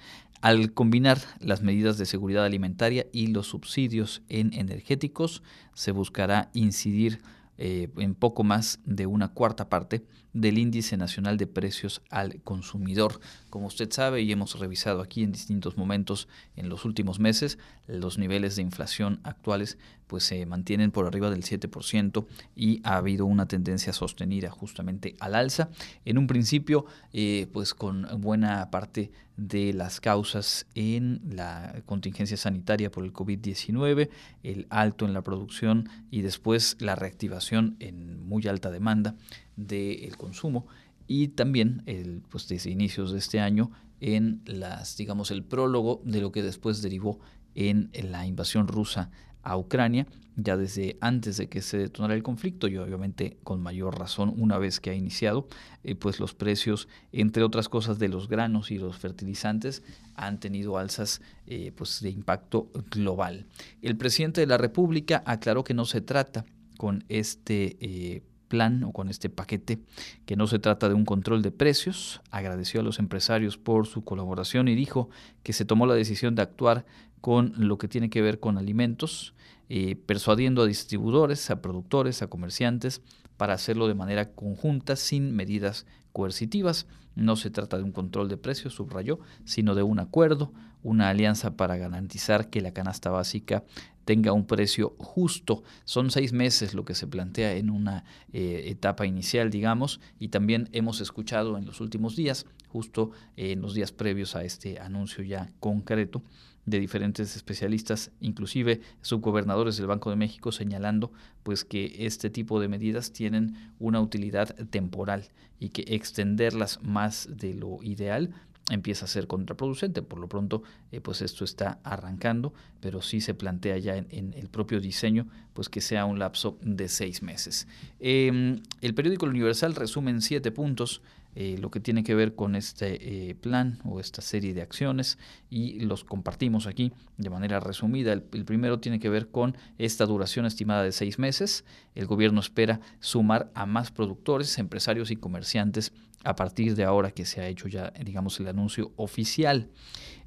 Al 0.41 0.73
combinar 0.73 1.19
las 1.41 1.63
medidas 1.63 1.99
de 1.99 2.07
seguridad 2.07 2.45
alimentaria 2.45 3.07
y 3.13 3.27
los 3.27 3.49
subsidios 3.49 4.23
en 4.29 4.53
energéticos, 4.55 5.43
se 5.75 5.91
buscará 5.91 6.51
incidir 6.55 7.21
eh, 7.59 7.89
en 7.97 8.15
poco 8.15 8.45
más 8.45 8.79
de 8.85 9.07
una 9.07 9.29
cuarta 9.29 9.69
parte 9.69 10.07
del 10.33 10.59
índice 10.59 10.97
nacional 10.97 11.37
de 11.37 11.49
precios 11.49 12.03
al 12.09 12.41
consumidor. 12.43 13.21
Como 13.51 13.67
usted 13.67 13.91
sabe 13.91 14.23
y 14.23 14.31
hemos 14.31 14.59
revisado 14.59 15.01
aquí 15.03 15.25
en 15.25 15.33
distintos 15.33 15.77
momentos 15.77 16.29
en 16.55 16.69
los 16.69 16.85
últimos 16.85 17.19
meses, 17.19 17.59
los 17.89 18.17
niveles 18.17 18.55
de 18.55 18.63
inflación 18.63 19.21
actuales 19.25 19.77
pues 20.09 20.25
se 20.25 20.45
mantienen 20.47 20.91
por 20.91 21.07
arriba 21.07 21.31
del 21.31 21.45
7% 21.45 22.27
y 22.57 22.81
ha 22.83 22.97
habido 22.97 23.27
una 23.27 23.47
tendencia 23.47 23.93
sostenida 23.93 24.51
justamente 24.51 25.15
al 25.21 25.37
alza. 25.37 25.69
En 26.05 26.19
un 26.19 26.27
principio, 26.27 26.87
eh, 27.13 27.47
pues 27.53 27.75
con 27.75 28.09
buena 28.21 28.71
parte 28.71 29.13
de 29.37 29.73
las 29.73 30.01
causas 30.01 30.67
en 30.75 31.21
la 31.31 31.83
contingencia 31.87 32.37
sanitaria 32.37 32.91
por 32.91 33.05
el 33.05 33.13
COVID-19, 33.13 34.09
el 34.43 34.67
alto 34.69 35.05
en 35.05 35.13
la 35.13 35.23
producción 35.23 35.89
y 36.11 36.23
después 36.23 36.77
la 36.81 36.97
reactivación 36.97 37.77
en 37.79 38.27
muy 38.27 38.49
alta 38.49 38.71
demanda 38.73 39.15
del 39.57 40.17
consumo 40.17 40.67
y 41.07 41.29
también 41.29 41.83
el, 41.87 42.23
pues 42.29 42.49
desde 42.49 42.71
inicios 42.71 43.13
de 43.13 43.19
este 43.19 43.41
año 43.41 43.71
en 44.01 44.43
las 44.45 44.97
digamos 44.97 45.31
el 45.31 45.45
prólogo 45.45 46.03
de 46.05 46.21
lo 46.21 46.33
que 46.33 46.43
después 46.43 46.83
derivó 46.83 47.21
en 47.55 47.91
la 47.93 48.27
invasión 48.27 48.69
rusa 48.69 49.11
a 49.49 49.57
Ucrania 49.57 50.07
ya 50.41 50.57
desde 50.57 50.97
antes 51.01 51.37
de 51.37 51.49
que 51.49 51.61
se 51.63 51.79
detonara 51.79 52.15
el 52.15 52.23
conflicto 52.23 52.69
y 52.69 52.77
obviamente 52.77 53.37
con 53.43 53.61
mayor 53.61 53.99
razón 53.99 54.33
una 54.37 54.57
vez 54.57 54.79
que 54.79 54.91
ha 54.91 54.95
iniciado, 54.95 55.49
eh, 55.83 55.97
pues 55.97 56.21
los 56.21 56.33
precios, 56.33 56.87
entre 57.11 57.43
otras 57.43 57.69
cosas, 57.69 57.99
de 57.99 58.09
los 58.09 58.29
granos 58.29 58.71
y 58.71 58.79
los 58.79 58.97
fertilizantes 58.97 59.83
han 60.15 60.39
tenido 60.39 60.79
alzas 60.79 61.21
eh, 61.47 61.73
pues 61.75 62.01
de 62.01 62.11
impacto 62.11 62.71
global. 62.89 63.47
El 63.83 63.97
presidente 63.97 64.41
de 64.41 64.47
la 64.47 64.59
República 64.59 65.25
aclaró 65.27 65.65
que 65.65 65.75
no 65.75 65.85
se 65.85 66.01
trata 66.01 66.45
con 66.77 67.05
este 67.09 67.77
eh, 67.81 68.23
plan 68.49 68.83
o 68.85 68.93
con 68.93 69.09
este 69.09 69.31
paquete, 69.31 69.79
que 70.27 70.37
no 70.37 70.47
se 70.47 70.59
trata 70.59 70.89
de 70.89 70.95
un 70.95 71.05
control 71.05 71.43
de 71.43 71.53
precios, 71.53 72.21
agradeció 72.31 72.81
a 72.81 72.83
los 72.83 72.99
empresarios 72.99 73.59
por 73.59 73.87
su 73.87 74.03
colaboración 74.03 74.69
y 74.69 74.75
dijo 74.75 75.11
que 75.43 75.53
se 75.53 75.65
tomó 75.65 75.87
la 75.87 75.95
decisión 75.95 76.35
de 76.35 76.43
actuar 76.43 76.85
con 77.21 77.53
lo 77.57 77.79
que 77.79 77.89
tiene 77.89 78.11
que 78.11 78.23
ver 78.23 78.41
con 78.41 78.59
alimentos, 78.59 79.35
eh, 79.69 79.97
persuadiendo 79.97 80.63
a 80.63 80.67
distribuidores, 80.67 81.51
a 81.51 81.61
productores, 81.61 82.23
a 82.23 82.29
comerciantes, 82.29 83.03
para 83.37 83.55
hacerlo 83.55 83.87
de 83.87 83.95
manera 83.95 84.33
conjunta 84.33 84.97
sin 84.97 85.35
medidas 85.35 85.87
coercitivas. 86.13 86.87
No 87.15 87.37
se 87.37 87.51
trata 87.51 87.77
de 87.77 87.85
un 87.85 87.93
control 87.93 88.29
de 88.29 88.37
precios, 88.37 88.75
subrayó, 88.75 89.19
sino 89.45 89.75
de 89.75 89.83
un 89.83 89.99
acuerdo, 89.99 90.53
una 90.83 91.09
alianza 91.09 91.57
para 91.57 91.77
garantizar 91.77 92.51
que 92.51 92.61
la 92.61 92.73
canasta 92.73 93.11
básica 93.11 93.65
tenga 94.09 94.33
un 94.33 94.47
precio 94.47 94.97
justo. 94.99 95.63
Son 95.85 96.11
seis 96.11 96.33
meses 96.33 96.73
lo 96.73 96.87
que 96.87 96.95
se 96.95 97.07
plantea 97.07 97.53
en 97.57 97.69
una 97.69 98.05
eh, 98.33 98.63
etapa 98.69 99.05
inicial, 99.05 99.51
digamos, 99.51 100.01
y 100.19 100.29
también 100.29 100.71
hemos 100.73 101.03
escuchado 101.03 101.59
en 101.59 101.67
los 101.67 101.83
últimos 101.83 102.17
días, 102.17 102.47
justo 102.69 103.11
en 103.37 103.61
los 103.61 103.75
días 103.75 103.93
previos 103.93 104.35
a 104.35 104.45
este 104.45 104.81
anuncio 104.81 105.23
ya 105.25 105.53
concreto, 105.61 106.23
de 106.65 106.81
diferentes 106.81 107.37
especialistas, 107.37 108.11
inclusive 108.21 108.81
subgobernadores 109.03 109.77
del 109.77 109.89
Banco 109.89 110.09
de 110.09 110.17
México, 110.17 110.53
señalando 110.53 111.13
pues 111.43 111.67
que 111.67 112.07
este 112.07 112.31
tipo 112.31 112.61
de 112.61 112.69
medidas 112.69 113.13
tienen 113.13 113.75
una 113.79 114.01
utilidad 114.01 114.55
temporal 114.71 115.25
y 115.61 115.69
que 115.69 115.85
extenderlas 115.95 116.83
más 116.83 117.29
de 117.31 117.53
lo 117.53 117.83
ideal 117.83 118.31
empieza 118.71 119.05
a 119.05 119.09
ser 119.09 119.27
contraproducente. 119.27 120.03
Por 120.03 120.19
lo 120.19 120.29
pronto, 120.29 120.63
eh, 120.93 121.01
pues 121.01 121.23
esto 121.23 121.45
está 121.45 121.79
arrancando, 121.85 122.53
pero 122.81 123.03
sí 123.03 123.21
se 123.21 123.35
plantea 123.35 123.79
ya 123.79 123.97
en, 123.97 124.35
el 124.35 124.49
propio 124.49 124.81
diseño, 124.81 125.27
pues 125.55 125.69
que 125.69 125.81
sea 125.81 126.05
un 126.05 126.19
lapso 126.19 126.59
de 126.63 126.89
seis 126.89 127.23
meses. 127.23 127.67
Em, 128.01 128.63
el 128.81 128.95
periódico 128.95 129.27
Universal 129.27 129.75
resume 129.75 130.11
en 130.11 130.23
siete 130.23 130.51
puntos 130.51 131.03
eh, 131.41 131.57
lo 131.57 131.71
que 131.71 131.79
tiene 131.79 132.03
que 132.03 132.17
ver 132.17 132.35
con 132.35 132.57
este 132.57 133.29
eh, 133.31 133.37
plan 133.37 133.79
o 133.85 134.01
esta 134.01 134.23
serie 134.23 134.55
de 134.55 134.61
acciones 134.61 135.19
y 135.49 135.79
los 135.79 136.03
compartimos 136.03 136.67
aquí 136.67 136.91
de 137.17 137.31
manera 137.31 137.61
resumida. 137.61 138.13
El, 138.13 138.23
primero 138.23 138.81
tiene 138.81 138.99
que 138.99 139.09
ver 139.09 139.29
con 139.29 139.57
esta 139.79 140.05
duración 140.05 140.47
estimada 140.47 140.83
de 140.83 140.91
seis 140.91 141.21
meses. 141.21 141.65
El 141.95 142.07
gobierno 142.07 142.41
espera 142.41 142.81
sumar 142.99 143.53
a 143.55 143.67
más 143.67 143.93
productores, 143.93 144.59
empresarios 144.59 145.13
y 145.13 145.17
comerciantes 145.17 145.93
a 146.25 146.35
partir 146.35 146.75
de 146.75 146.83
ahora 146.83 147.13
que 147.13 147.25
se 147.25 147.41
ha 147.41 147.47
hecho 147.47 147.69
ya, 147.69 147.93
digamos, 148.05 148.41
el 148.41 148.49
anuncio 148.49 148.91
oficial. 148.97 149.71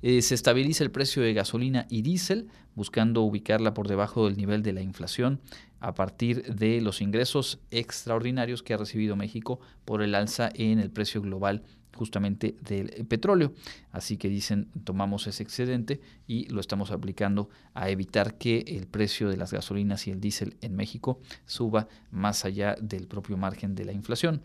Eh, 0.02 0.22
se 0.22 0.34
estabiliza 0.34 0.86
el 0.86 0.92
precio 0.92 1.22
de 1.22 1.34
gasolina 1.34 1.88
y 1.90 2.04
diésel, 2.04 2.48
buscando 2.74 3.24
ubicarla 3.24 3.74
por 3.74 3.90
debajo 3.90 4.28
del 4.28 4.38
nivel 4.38 4.64
de 4.64 4.72
la 4.72 4.82
inflación 4.82 5.42
a 5.82 5.94
partir 5.94 6.44
de 6.44 6.80
los 6.80 7.02
ingresos 7.02 7.60
extraordinarios 7.72 8.64
que 8.64 8.74
ha 8.74 8.78
recibido 8.78 9.16
México 9.16 9.60
por 9.84 10.02
el 10.02 10.16
alza 10.16 10.50
en 10.54 10.80
el 10.80 10.92
precio 10.92 11.22
global 11.22 11.64
justamente 11.96 12.56
del 12.62 13.06
petróleo. 13.08 13.54
Así 13.92 14.18
que 14.18 14.30
dicen, 14.30 14.70
tomamos 14.84 15.28
ese 15.28 15.44
excedente 15.44 16.02
y 16.28 16.48
lo 16.48 16.62
estamos 16.62 16.92
aplicando 16.92 17.50
a 17.74 17.90
evitar 17.90 18.38
que 18.38 18.60
el 18.68 18.88
precio 18.88 19.30
de 19.30 19.38
las 19.38 19.52
gasolinas 19.52 20.08
y 20.08 20.12
el 20.12 20.22
diésel 20.22 20.58
en 20.62 20.76
México 20.76 21.20
suba 21.46 21.88
más 22.10 22.46
allá 22.46 22.76
del 22.82 23.08
propio 23.08 23.38
margen 23.38 23.76
de 23.76 23.86
la 23.86 23.92
inflación. 23.92 24.42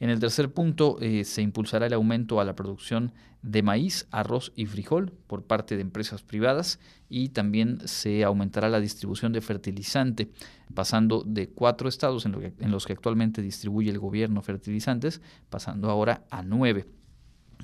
En 0.00 0.10
el 0.10 0.20
tercer 0.20 0.52
punto, 0.52 0.98
eh, 1.00 1.24
se 1.24 1.42
impulsará 1.42 1.86
el 1.86 1.92
aumento 1.92 2.40
a 2.40 2.44
la 2.44 2.54
producción 2.54 3.12
de 3.42 3.62
maíz, 3.62 4.06
arroz 4.10 4.52
y 4.56 4.66
frijol 4.66 5.12
por 5.26 5.44
parte 5.44 5.76
de 5.76 5.82
empresas 5.82 6.22
privadas 6.22 6.80
y 7.08 7.28
también 7.28 7.78
se 7.86 8.24
aumentará 8.24 8.68
la 8.68 8.80
distribución 8.80 9.32
de 9.32 9.40
fertilizante, 9.40 10.30
pasando 10.72 11.22
de 11.24 11.48
cuatro 11.48 11.88
estados 11.88 12.26
en, 12.26 12.54
en 12.58 12.70
los 12.70 12.86
que 12.86 12.94
actualmente 12.94 13.42
distribuye 13.42 13.90
el 13.90 13.98
gobierno 13.98 14.40
fertilizantes, 14.42 15.20
pasando 15.50 15.90
ahora 15.90 16.24
a 16.30 16.42
nueve. 16.42 16.86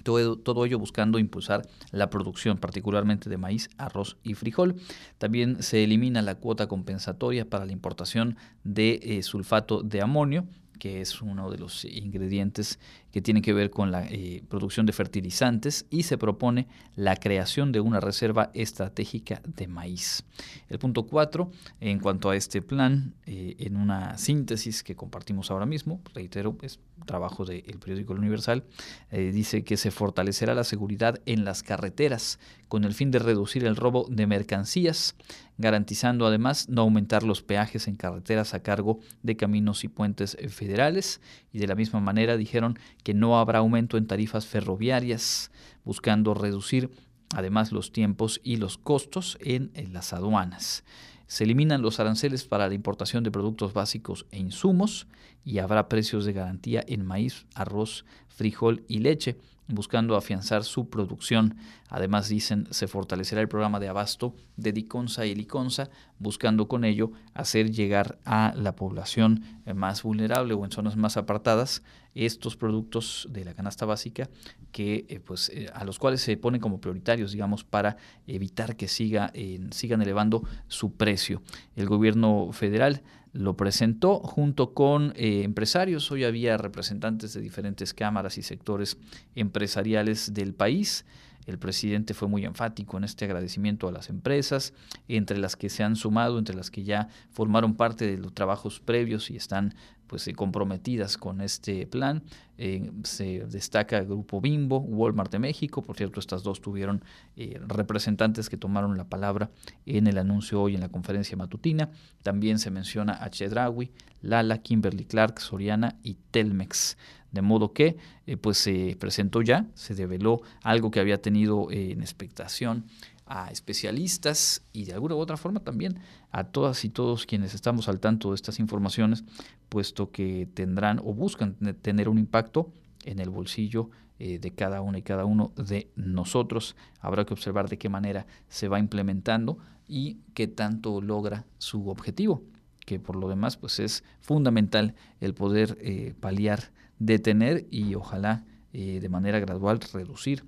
Todo, 0.03 0.37
todo, 0.37 0.65
ello 0.65 0.79
buscando 0.79 1.19
impulsar 1.19 1.63
la 1.91 2.11
producción, 2.11 2.59
particularmente 2.59 3.31
de 3.31 3.37
maíz, 3.37 3.71
arroz 3.79 4.17
y 4.23 4.35
frijol. 4.35 4.77
También 5.19 5.63
se 5.63 5.85
elimina 5.85 6.23
la 6.23 6.37
cuota 6.37 6.67
compensatoria 6.67 7.49
para 7.49 7.67
la 7.67 7.73
importación 7.73 8.37
de 8.65 9.01
eh, 9.03 9.23
sulfato 9.23 9.83
de 9.83 10.01
amonio 10.01 10.47
que 10.81 11.01
es 11.03 11.23
uno 11.23 11.51
de 11.51 11.59
los 11.59 11.85
ingredientes 11.85 12.81
que 13.13 13.21
tiene 13.21 13.43
que 13.43 13.53
ver 13.53 13.71
con 13.71 13.91
la 13.91 14.07
eh, 14.07 14.43
producción 14.49 14.87
de 14.87 14.93
fertilizantes 14.93 15.87
y 15.91 16.05
se 16.05 16.19
propone 16.19 16.69
la 16.97 17.17
creación 17.17 17.73
de 17.73 17.81
una 17.81 18.01
reserva 18.01 18.51
estratégica 18.55 19.43
de 19.45 19.69
maíz. 19.69 20.25
El 20.69 20.79
punto 20.79 21.05
4, 21.07 21.51
en 21.81 21.99
cuanto 21.99 22.31
a 22.31 22.37
este 22.37 22.63
plan, 22.63 23.15
eh, 23.27 23.57
en 23.59 23.77
una 23.77 24.17
síntesis 24.19 24.83
que 24.83 24.97
compartimos 24.97 25.51
ahora 25.51 25.67
mismo, 25.67 26.01
reitero, 26.15 26.57
es 26.63 26.79
trabajo 27.07 27.45
del 27.45 27.79
periódico 27.79 28.13
El 28.13 28.21
Universal, 28.21 28.65
eh, 29.11 29.33
dice 29.33 29.65
que 29.65 29.77
se 29.77 29.91
fortalecerá 29.91 30.55
la 30.55 30.65
seguridad 30.65 31.21
en 31.27 31.45
las 31.45 31.63
carreteras 31.63 32.39
con 32.69 32.85
el 32.85 32.95
fin 32.95 33.11
de 33.11 33.19
reducir 33.19 33.65
el 33.65 33.75
robo 33.75 34.07
de 34.09 34.27
mercancías, 34.27 35.17
garantizando 35.59 36.27
además 36.27 36.69
no 36.69 36.83
aumentar 36.83 37.25
los 37.25 37.43
peajes 37.43 37.89
en 37.89 37.97
carreteras 37.97 38.55
a 38.55 38.63
cargo 38.63 39.01
de 39.23 39.37
caminos 39.37 39.83
y 39.83 39.89
puentes 39.89 40.37
federales. 40.49 41.21
Y 41.53 41.59
de 41.59 41.67
la 41.67 41.75
misma 41.75 42.01
manera 42.01 42.37
dijeron 42.37 42.79
que 43.03 43.15
no 43.15 43.39
habrá 43.39 43.61
aumento 43.61 43.97
en 43.97 44.07
tarifas 44.07 44.47
ferroviarias, 44.47 45.51
buscando 45.85 46.35
reducir 46.35 46.91
además 47.35 47.73
los 47.73 47.93
tiempos 47.93 48.41
y 48.43 48.57
los 48.57 48.79
costos 48.79 49.39
en, 49.41 49.73
las 49.93 50.13
aduanas. 50.13 50.85
Se 51.27 51.45
eliminan 51.45 51.83
los 51.83 52.01
aranceles 52.01 52.45
para 52.45 52.69
la 52.69 52.75
importación 52.75 53.23
de 53.23 53.31
productos 53.31 53.73
básicos 53.73 54.27
e 54.33 54.39
insumos 54.39 55.07
y 55.45 55.59
habrá 55.59 55.89
precios 55.89 56.25
de 56.25 56.33
garantía 56.33 56.85
en 56.87 57.07
maíz, 57.07 57.47
arroz, 57.55 58.05
frijol 58.29 58.85
y 58.89 58.99
leche, 58.99 59.37
buscando 59.71 60.17
afianzar 60.17 60.65
su 60.65 60.89
producción. 60.89 61.57
Además, 61.89 62.29
dicen, 62.29 62.67
se 62.71 62.89
fortalecerá 62.89 63.41
el 63.41 63.49
programa 63.49 63.81
de 63.81 63.89
abasto 63.89 64.35
de 64.57 64.73
Diconsa 64.73 65.27
y 65.27 65.35
Liconsa, 65.35 65.91
buscando 66.19 66.69
con 66.69 66.85
ello 66.85 67.13
hacer 67.35 67.71
llegar 67.71 68.19
a 68.25 68.53
la 68.57 68.77
población 68.77 69.43
eh, 69.67 69.75
más 69.75 70.03
vulnerable 70.03 70.55
o 70.55 70.65
en 70.65 70.71
zonas 70.71 70.97
más 70.97 71.17
apartadas 71.17 71.83
estos 72.15 72.57
productos 72.57 73.29
de 73.31 73.45
la 73.45 73.55
canasta 73.55 73.87
básica 73.87 74.29
que 74.73 75.07
eh, 75.09 75.21
pues 75.21 75.49
eh, 75.51 75.71
a 75.73 75.85
los 75.85 75.99
cuales 75.99 76.21
se 76.21 76.37
ponen 76.37 76.61
como 76.61 76.81
prioritarios 76.81 77.31
digamos 77.31 77.63
para 77.63 77.97
evitar 78.27 78.75
que 78.75 78.89
siga 78.89 79.33
sigan 79.71 80.03
elevando 80.03 80.43
su 80.67 80.95
precio 80.95 81.41
el 81.77 81.87
gobierno 81.87 82.51
federal 82.53 83.03
lo 83.33 83.57
presentó 83.57 84.19
junto 84.21 84.75
con 84.75 85.13
eh, 85.17 85.43
empresarios. 85.45 86.11
Hoy 86.11 86.25
había 86.25 86.57
representantes 86.57 87.33
de 87.33 87.41
diferentes 87.41 87.95
cámaras 87.95 88.39
y 88.39 88.43
sectores 88.43 88.97
empresariales 89.35 90.35
del 90.35 90.55
país. 90.55 91.05
El 91.47 91.59
presidente 91.59 92.15
fue 92.15 92.29
muy 92.29 92.45
enfático 92.45 92.97
en 92.97 93.05
este 93.05 93.25
agradecimiento 93.25 93.89
a 93.89 93.93
las 93.93 94.09
empresas, 94.09 94.75
entre 95.09 95.39
las 95.39 95.57
que 95.57 95.71
se 95.71 95.83
han 95.83 95.97
sumado, 95.97 96.39
entre 96.39 96.55
las 96.55 96.71
que 96.71 96.85
ya 96.85 97.09
formaron 97.31 97.75
parte 97.75 98.07
de 98.07 98.19
los 98.19 98.35
trabajos 98.35 98.79
previos 98.81 99.31
y 99.31 99.37
están 99.37 99.75
pues 100.11 100.27
eh, 100.27 100.35
comprometidas 100.35 101.17
con 101.17 101.41
este 101.41 101.87
plan. 101.87 102.25
Eh, 102.59 102.91
se 103.05 103.47
destaca 103.47 103.99
el 103.99 104.07
grupo 104.07 104.41
Bimbo, 104.41 104.81
Walmart 104.81 105.31
de 105.31 105.39
México, 105.39 105.83
por 105.83 105.97
cierto, 105.97 106.19
estas 106.19 106.43
dos 106.43 106.61
tuvieron 106.61 107.05
eh, 107.37 107.61
representantes 107.69 108.51
que 108.51 108.57
tomaron 108.57 108.97
la 108.99 109.05
palabra 109.05 109.51
en 109.87 110.09
el 110.09 110.19
anuncio 110.19 110.61
hoy 110.61 110.75
en 110.75 110.81
la 110.81 110.89
conferencia 110.89 111.37
matutina. 111.37 111.91
También 112.25 112.59
se 112.59 112.73
menciona 112.73 113.23
a 113.23 113.31
Chedraui, 113.31 113.93
Lala, 114.21 114.59
Kimberly 114.59 115.05
Clark, 115.05 115.39
Soriana 115.39 115.97
y 116.03 116.17
Telmex. 116.33 116.99
De 117.31 117.43
modo 117.43 117.73
que 117.73 117.97
pues 118.41 118.59
se 118.59 118.97
presentó 118.99 119.41
ya, 119.41 119.67
se 119.75 119.95
develó 119.95 120.43
algo 120.65 120.91
que 120.91 120.99
había 120.99 121.23
tenido 121.23 121.71
en 121.71 122.01
expectación 122.01 122.87
a 123.31 123.49
especialistas 123.51 124.63
y 124.73 124.85
de 124.85 124.93
alguna 124.93 125.15
u 125.15 125.19
otra 125.19 125.37
forma 125.37 125.61
también 125.61 126.01
a 126.33 126.45
todas 126.45 126.85
y 126.85 126.89
todos 126.89 127.27
quienes 127.27 127.55
estamos 127.55 127.89
al 127.89 128.01
tanto 128.01 128.31
de 128.31 128.35
estas 128.35 128.59
informaciones, 128.59 129.25
puesto 129.69 130.11
que 130.11 130.49
tendrán 130.53 130.99
o 130.99 131.15
buscan 131.15 131.55
tener 131.81 132.09
un 132.09 132.19
impacto 132.19 132.73
en 133.05 133.21
el 133.21 133.31
bolsillo 133.31 133.89
eh, 134.19 134.41
de 134.41 134.51
cada 134.51 134.83
una 134.83 134.99
y 134.99 135.03
cada 135.03 135.25
uno 135.27 135.53
de 135.55 135.93
nosotros. 135.95 136.75
Habrá 137.01 137.25
que 137.25 137.33
observar 137.33 137.69
de 137.69 137.79
qué 137.79 137.89
manera 137.89 138.27
se 138.49 138.67
va 138.67 138.81
implementando 138.81 139.59
y 139.87 140.19
qué 140.35 140.49
tanto 140.49 141.01
logra 141.01 141.47
su 141.59 141.89
objetivo, 141.89 142.43
que 142.85 142.99
por 142.99 143.15
lo 143.15 143.29
demás 143.29 143.57
pues 143.57 143.79
es 143.79 144.03
fundamental 144.21 144.97
el 145.21 145.35
poder 145.35 145.79
eh, 145.81 146.15
paliar, 146.19 146.73
detener 146.99 147.69
y 147.71 147.95
ojalá 147.95 148.45
eh, 148.73 148.99
de 149.01 149.09
manera 149.09 149.39
gradual 149.39 149.79
reducir 149.93 150.43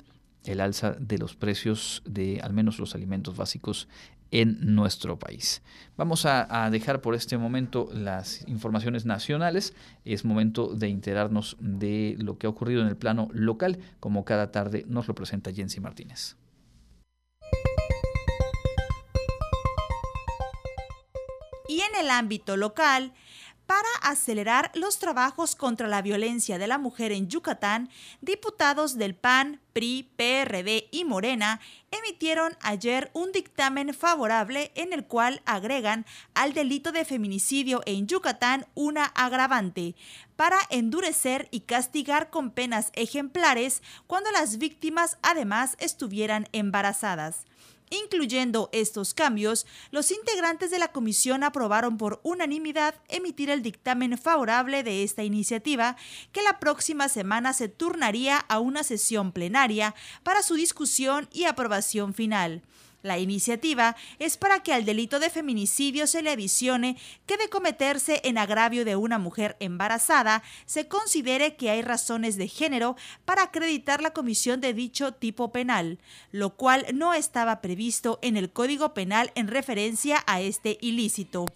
el 0.44 0.60
alza 0.60 0.92
de 0.92 1.18
los 1.18 1.36
precios 1.36 2.02
de 2.04 2.40
al 2.42 2.52
menos 2.52 2.78
los 2.78 2.94
alimentos 2.94 3.36
básicos 3.36 3.88
en 4.32 4.74
nuestro 4.74 5.18
país. 5.18 5.62
Vamos 5.96 6.24
a, 6.24 6.68
dejar 6.70 7.02
por 7.02 7.14
este 7.14 7.36
momento 7.36 7.90
las 7.92 8.48
informaciones 8.48 9.04
nacionales. 9.04 9.74
Es 10.04 10.24
momento 10.24 10.74
de 10.74 10.88
enterarnos 10.88 11.56
de 11.60 12.16
lo 12.18 12.38
que 12.38 12.46
ha 12.46 12.50
ocurrido 12.50 12.80
en 12.80 12.88
el 12.88 12.96
plano 12.96 13.28
local, 13.32 13.78
como 14.00 14.24
cada 14.24 14.50
tarde 14.50 14.84
nos 14.88 15.06
lo 15.06 15.14
presenta 15.14 15.52
Jensi 15.52 15.80
Martínez. 15.80 16.36
Y 21.68 21.80
en 21.80 21.94
el 22.00 22.10
ámbito 22.10 22.56
local, 22.56 23.12
para 23.72 24.12
acelerar 24.12 24.70
los 24.74 24.98
trabajos 24.98 25.56
contra 25.56 25.88
la 25.88 26.02
violencia 26.02 26.58
de 26.58 26.66
la 26.66 26.76
mujer 26.76 27.10
en 27.10 27.28
Yucatán, 27.28 27.88
diputados 28.20 28.98
del 28.98 29.14
PAN, 29.14 29.62
PRI, 29.72 30.10
PRD 30.14 30.88
y 30.90 31.06
Morena 31.06 31.58
emitieron 31.90 32.54
ayer 32.60 33.10
un 33.14 33.32
dictamen 33.32 33.94
favorable 33.94 34.72
en 34.74 34.92
el 34.92 35.06
cual 35.06 35.40
agregan 35.46 36.04
al 36.34 36.52
delito 36.52 36.92
de 36.92 37.06
feminicidio 37.06 37.80
en 37.86 38.06
Yucatán 38.06 38.66
una 38.74 39.06
agravante 39.06 39.94
para 40.36 40.58
endurecer 40.68 41.48
y 41.50 41.60
castigar 41.60 42.28
con 42.28 42.50
penas 42.50 42.90
ejemplares 42.92 43.82
cuando 44.06 44.30
las 44.32 44.58
víctimas 44.58 45.16
además 45.22 45.76
estuvieran 45.78 46.46
embarazadas. 46.52 47.46
Incluyendo 47.92 48.70
estos 48.72 49.12
cambios, 49.12 49.66
los 49.90 50.12
integrantes 50.12 50.70
de 50.70 50.78
la 50.78 50.88
comisión 50.88 51.44
aprobaron 51.44 51.98
por 51.98 52.20
unanimidad 52.22 52.94
emitir 53.08 53.50
el 53.50 53.60
dictamen 53.60 54.16
favorable 54.16 54.82
de 54.82 55.02
esta 55.02 55.24
iniciativa, 55.24 55.98
que 56.32 56.40
la 56.40 56.58
próxima 56.58 57.10
semana 57.10 57.52
se 57.52 57.68
turnaría 57.68 58.38
a 58.38 58.60
una 58.60 58.82
sesión 58.82 59.30
plenaria 59.30 59.94
para 60.22 60.42
su 60.42 60.54
discusión 60.54 61.28
y 61.34 61.44
aprobación 61.44 62.14
final. 62.14 62.62
La 63.02 63.18
iniciativa 63.18 63.96
es 64.18 64.36
para 64.36 64.62
que 64.62 64.72
al 64.72 64.84
delito 64.84 65.18
de 65.18 65.28
feminicidio 65.28 66.06
se 66.06 66.22
le 66.22 66.30
adicione 66.30 66.96
que 67.26 67.36
de 67.36 67.48
cometerse 67.48 68.20
en 68.24 68.38
agravio 68.38 68.84
de 68.84 68.96
una 68.96 69.18
mujer 69.18 69.56
embarazada 69.58 70.42
se 70.66 70.86
considere 70.86 71.56
que 71.56 71.70
hay 71.70 71.82
razones 71.82 72.36
de 72.36 72.48
género 72.48 72.96
para 73.24 73.42
acreditar 73.42 74.02
la 74.02 74.12
comisión 74.12 74.60
de 74.60 74.72
dicho 74.72 75.12
tipo 75.12 75.50
penal, 75.50 75.98
lo 76.30 76.56
cual 76.56 76.86
no 76.94 77.12
estaba 77.12 77.60
previsto 77.60 78.20
en 78.22 78.36
el 78.36 78.52
Código 78.52 78.94
Penal 78.94 79.32
en 79.34 79.48
referencia 79.48 80.22
a 80.26 80.40
este 80.40 80.78
ilícito. 80.80 81.46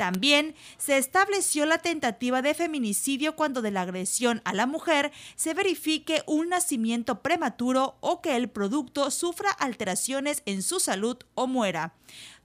También 0.00 0.54
se 0.78 0.96
estableció 0.96 1.66
la 1.66 1.76
tentativa 1.76 2.40
de 2.40 2.54
feminicidio 2.54 3.36
cuando 3.36 3.60
de 3.60 3.70
la 3.70 3.82
agresión 3.82 4.40
a 4.46 4.54
la 4.54 4.64
mujer 4.64 5.12
se 5.36 5.52
verifique 5.52 6.22
un 6.24 6.48
nacimiento 6.48 7.20
prematuro 7.20 7.98
o 8.00 8.22
que 8.22 8.34
el 8.34 8.48
producto 8.48 9.10
sufra 9.10 9.50
alteraciones 9.50 10.42
en 10.46 10.62
su 10.62 10.80
salud 10.80 11.18
o 11.34 11.46
muera. 11.46 11.92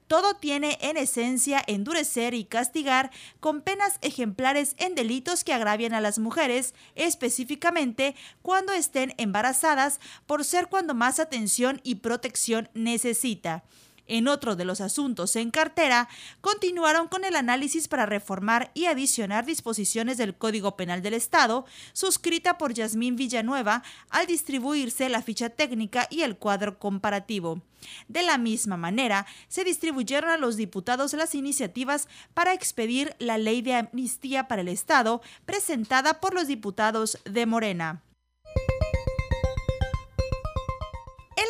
Todo 0.08 0.36
tiene 0.36 0.78
en 0.82 0.97
esencia 0.97 1.64
endurecer 1.66 2.34
y 2.34 2.43
castigar 2.43 3.10
con 3.39 3.62
penas 3.62 3.99
ejemplares 4.01 4.76
en 4.78 4.93
delitos 4.93 5.45
que 5.45 5.53
agravian 5.53 5.93
a 5.93 6.01
las 6.01 6.20
mujeres, 6.20 6.76
específicamente 6.95 8.18
cuando 8.41 8.74
estén 8.74 9.14
embarazadas, 9.18 10.01
por 10.26 10.43
ser 10.43 10.68
cuando 10.68 10.93
más 10.93 11.22
atención 11.22 11.80
y 11.84 11.95
protección 11.95 12.70
necesita. 12.74 13.64
En 14.08 14.28
otro 14.28 14.56
de 14.56 14.66
los 14.66 14.82
asuntos 14.82 15.36
en 15.36 15.49
cartera, 15.49 16.08
continuaron 16.41 17.08
con 17.08 17.26
el 17.26 17.36
análisis 17.36 17.88
para 17.88 18.06
reformar 18.06 18.72
y 18.76 18.86
adicionar 18.86 19.45
disposiciones 19.45 20.18
del 20.18 20.36
Código 20.36 20.76
Penal 20.76 21.01
del 21.01 21.16
Estado, 21.16 21.66
suscrita 21.93 22.58
por 22.58 22.74
Yasmín 22.74 23.16
Villanueva, 23.16 23.84
al 24.10 24.28
distribuirse 24.28 25.10
la 25.10 25.24
ficha 25.24 25.49
técnica 25.49 26.08
y 26.12 26.22
el 26.22 26.38
cuadro 26.38 26.78
comparativo. 26.78 27.62
De 28.08 28.22
la 28.22 28.38
misma 28.38 28.78
manera, 28.78 29.26
se 29.47 29.64
distribuyeron 29.64 30.30
a 30.30 30.38
los 30.38 30.56
diputados 30.56 31.14
las 31.14 31.36
iniciativas 31.36 32.08
para 32.34 32.53
expedir 32.53 33.16
la 33.20 33.38
ley 33.38 33.62
de 33.62 33.76
amnistía 33.76 34.47
para 34.47 34.62
el 34.62 34.68
Estado, 34.68 35.22
presentada 35.45 36.20
por 36.20 36.34
los 36.34 36.47
diputados 36.47 37.18
de 37.26 37.45
Morena. 37.45 38.01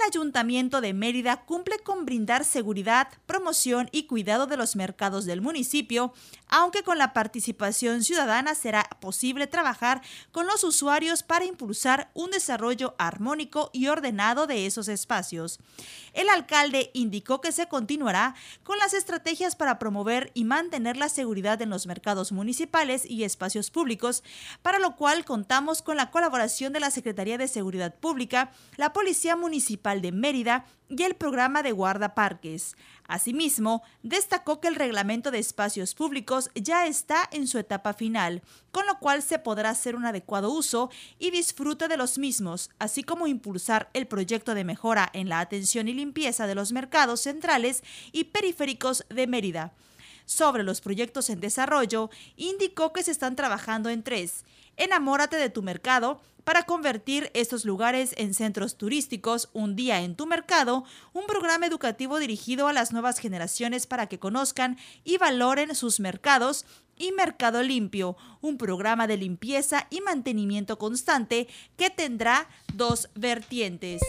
Ayuntamiento 0.08 0.82
de 0.82 0.94
Mérida 0.94 1.46
cumple 1.46 1.80
con 1.80 2.06
brindar 2.06 2.46
seguridad, 2.46 3.08
promoción 3.26 3.90
y 3.92 4.04
cuidado 4.04 4.46
de 4.46 4.58
los 4.58 4.76
mercados 4.76 5.26
del 5.26 5.42
municipio, 5.42 6.14
aunque 6.48 6.84
con 6.84 6.98
la 6.98 7.12
participación 7.14 8.04
ciudadana 8.04 8.54
será 8.56 8.84
posible 9.00 9.48
trabajar 9.48 10.02
con 10.32 10.46
los 10.46 10.64
usuarios 10.64 11.24
para 11.24 11.46
impulsar 11.46 12.12
un 12.14 12.30
desarrollo 12.32 12.94
armónico 12.98 13.72
y 13.74 13.88
ordenado 13.88 14.46
de 14.48 14.66
esos 14.66 14.88
espacios. 14.88 15.60
El 16.14 16.30
alcalde 16.30 16.92
indicó 16.94 17.42
que 17.42 17.52
se 17.52 17.68
continuará 17.68 18.36
con 18.64 18.78
las 18.78 18.94
estrategias 18.94 19.56
para 19.56 19.80
promover 19.80 20.32
y 20.34 20.44
mantener 20.44 20.98
la 20.98 21.10
seguridad 21.10 21.62
en 21.62 21.70
los 21.70 21.88
mercados 21.88 22.32
municipales 22.32 23.10
y 23.10 23.24
espacios 23.24 23.72
públicos, 23.72 24.24
para 24.62 24.80
lo 24.80 24.96
cual 24.96 25.26
contamos 25.26 25.82
con 25.82 25.98
la 25.98 26.12
colaboración 26.12 26.74
de 26.74 26.80
la 26.80 26.92
Secretaría 26.92 27.38
de 27.38 27.48
Seguridad 27.48 27.96
Pública, 27.96 28.52
la 28.78 28.94
Policía 28.94 29.36
De 30.02 30.12
Mérida 30.12 30.66
y 30.90 31.04
el 31.04 31.16
programa 31.16 31.64
de 31.64 31.72
guardaparques. 31.72 32.76
Asimismo, 33.08 33.84
destacó 34.04 34.60
que 34.60 34.68
el 34.68 34.76
reglamento 34.76 35.32
de 35.32 35.40
espacios 35.40 35.96
públicos 35.96 36.50
ya 36.56 36.88
está 36.88 37.28
en 37.32 37.48
su 37.48 37.58
etapa 37.58 37.94
final, 37.94 38.42
con 38.72 38.86
lo 38.86 39.00
cual 39.00 39.22
se 39.22 39.40
podrá 39.40 39.70
hacer 39.70 39.96
un 39.96 40.06
adecuado 40.06 40.52
uso 40.52 40.90
y 41.20 41.32
disfrute 41.32 41.88
de 41.88 41.98
los 41.98 42.18
mismos, 42.18 42.70
así 42.80 43.04
como 43.04 43.28
impulsar 43.28 43.90
el 43.94 44.08
proyecto 44.08 44.56
de 44.56 44.64
mejora 44.64 45.10
en 45.14 45.30
la 45.30 45.40
atención 45.40 45.88
y 45.88 45.94
limpieza 45.94 46.48
de 46.48 46.56
los 46.56 46.72
mercados 46.72 47.22
centrales 47.22 47.84
y 48.12 48.26
periféricos 48.26 49.06
de 49.10 49.28
Mérida. 49.28 49.74
Sobre 50.26 50.64
los 50.64 50.82
proyectos 50.82 51.30
en 51.30 51.40
desarrollo, 51.40 52.10
indicó 52.36 52.94
que 52.94 53.04
se 53.04 53.12
están 53.12 53.36
trabajando 53.36 53.90
en 53.90 54.02
tres. 54.04 54.44
Enamórate 54.76 55.38
de 55.38 55.50
tu 55.50 55.62
mercado, 55.62 56.20
para 56.46 56.64
convertir 56.64 57.30
estos 57.34 57.66
lugares 57.66 58.14
en 58.18 58.34
centros 58.34 58.78
turísticos, 58.78 59.50
un 59.52 59.76
día 59.76 60.02
en 60.02 60.16
tu 60.16 60.28
mercado, 60.28 60.86
un 61.12 61.26
programa 61.26 61.66
educativo 61.66 62.20
dirigido 62.20 62.70
a 62.70 62.74
las 62.74 62.94
nuevas 62.94 63.20
generaciones 63.20 63.88
para 63.88 64.08
que 64.08 64.20
conozcan 64.20 64.78
y 65.04 65.18
valoren 65.18 65.76
sus 65.76 66.00
mercados 66.00 66.66
y 66.98 67.12
Mercado 67.12 67.62
Limpio, 67.62 68.16
un 68.40 68.58
programa 68.58 69.08
de 69.08 69.18
limpieza 69.18 69.88
y 69.90 70.00
mantenimiento 70.00 70.78
constante 70.78 71.48
que 71.76 71.90
tendrá 71.90 72.48
dos 72.74 73.10
vertientes. 73.16 74.02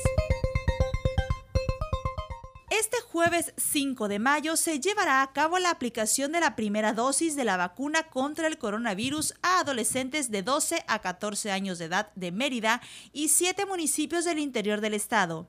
Este 2.78 2.98
jueves 3.00 3.54
5 3.56 4.06
de 4.06 4.18
mayo 4.18 4.54
se 4.54 4.80
llevará 4.80 5.22
a 5.22 5.32
cabo 5.32 5.58
la 5.58 5.70
aplicación 5.70 6.32
de 6.32 6.40
la 6.40 6.56
primera 6.56 6.92
dosis 6.92 7.34
de 7.34 7.44
la 7.44 7.56
vacuna 7.56 8.10
contra 8.10 8.48
el 8.48 8.58
coronavirus 8.58 9.32
a 9.40 9.60
adolescentes 9.60 10.30
de 10.30 10.42
12 10.42 10.84
a 10.86 10.98
14 10.98 11.52
años 11.52 11.78
de 11.78 11.86
edad 11.86 12.12
de 12.16 12.32
Mérida 12.32 12.82
y 13.14 13.28
siete 13.28 13.64
municipios 13.64 14.26
del 14.26 14.38
interior 14.38 14.82
del 14.82 14.92
estado. 14.92 15.48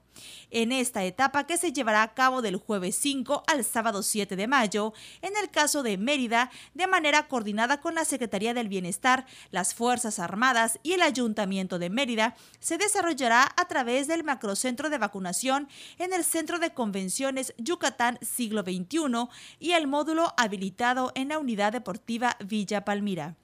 En 0.49 0.71
esta 0.71 1.03
etapa 1.03 1.45
que 1.45 1.57
se 1.57 1.73
llevará 1.73 2.03
a 2.03 2.13
cabo 2.13 2.41
del 2.41 2.55
jueves 2.55 2.95
5 2.95 3.43
al 3.47 3.63
sábado 3.63 4.03
7 4.03 4.35
de 4.35 4.47
mayo, 4.47 4.93
en 5.21 5.33
el 5.41 5.49
caso 5.49 5.83
de 5.83 5.97
Mérida, 5.97 6.51
de 6.73 6.87
manera 6.87 7.27
coordinada 7.27 7.81
con 7.81 7.95
la 7.95 8.05
Secretaría 8.05 8.53
del 8.53 8.69
Bienestar, 8.69 9.25
las 9.51 9.73
Fuerzas 9.73 10.19
Armadas 10.19 10.79
y 10.83 10.93
el 10.93 11.01
Ayuntamiento 11.01 11.79
de 11.79 11.89
Mérida, 11.89 12.35
se 12.59 12.77
desarrollará 12.77 13.53
a 13.57 13.67
través 13.67 14.07
del 14.07 14.23
macrocentro 14.23 14.89
de 14.89 14.97
vacunación 14.97 15.67
en 15.97 16.13
el 16.13 16.23
Centro 16.23 16.59
de 16.59 16.73
Convenciones 16.73 17.53
Yucatán 17.57 18.19
Siglo 18.21 18.61
XXI 18.61 19.27
y 19.59 19.71
el 19.71 19.87
módulo 19.87 20.33
habilitado 20.37 21.11
en 21.15 21.29
la 21.29 21.39
Unidad 21.39 21.71
Deportiva 21.73 22.37
Villa 22.39 22.85
Palmira 22.85 23.35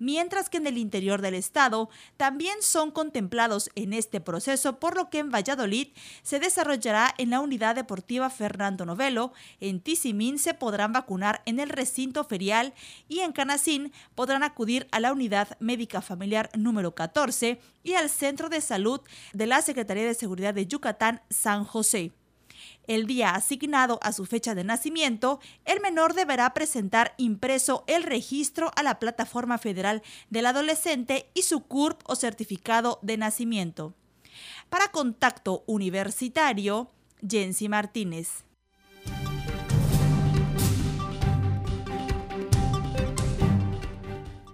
mientras 0.00 0.50
que 0.50 0.56
en 0.56 0.66
el 0.66 0.76
interior 0.76 1.22
del 1.22 1.34
estado 1.34 1.88
también 2.16 2.56
son 2.60 2.90
contemplados 2.90 3.70
en 3.76 3.92
este 3.92 4.20
proceso, 4.20 4.80
por 4.80 4.96
lo 4.96 5.08
que 5.10 5.20
en 5.20 5.30
Valladolid 5.30 5.88
se 6.24 6.40
desarrollará 6.40 7.14
en 7.18 7.30
la 7.30 7.38
unidad 7.38 7.76
deportiva 7.76 8.28
Fernando 8.30 8.84
Novelo, 8.84 9.32
en 9.60 9.80
Tizimín 9.80 10.40
se 10.40 10.54
podrán 10.54 10.92
vacunar 10.92 11.42
en 11.46 11.60
el 11.60 11.68
recinto 11.68 12.24
ferial 12.24 12.74
y 13.06 13.20
en 13.20 13.30
Canacín 13.30 13.92
podrán 14.16 14.42
acudir 14.42 14.88
a 14.90 14.98
la 14.98 15.12
unidad 15.12 15.56
médica 15.60 16.00
familiar 16.00 16.50
número 16.56 16.96
14 16.96 17.60
y 17.84 17.92
al 17.94 18.10
centro 18.10 18.48
de 18.48 18.60
salud 18.60 19.00
de 19.32 19.46
la 19.46 19.62
Secretaría 19.62 20.04
de 20.04 20.14
Seguridad 20.14 20.54
de 20.54 20.66
Yucatán, 20.66 21.22
San 21.30 21.64
José 21.64 22.12
el 22.86 23.06
día 23.06 23.34
asignado 23.34 23.98
a 24.02 24.12
su 24.12 24.26
fecha 24.26 24.54
de 24.54 24.64
nacimiento, 24.64 25.40
el 25.64 25.80
menor 25.80 26.14
deberá 26.14 26.52
presentar 26.54 27.14
impreso 27.16 27.84
el 27.86 28.02
registro 28.02 28.70
a 28.76 28.82
la 28.82 28.98
plataforma 28.98 29.58
federal 29.58 30.02
del 30.30 30.46
adolescente 30.46 31.30
y 31.34 31.42
su 31.42 31.62
CURP 31.64 32.00
o 32.06 32.16
certificado 32.16 32.98
de 33.02 33.16
nacimiento. 33.16 33.94
Para 34.68 34.88
contacto 34.88 35.64
universitario, 35.66 36.90
Jensi 37.28 37.68
Martínez. 37.68 38.44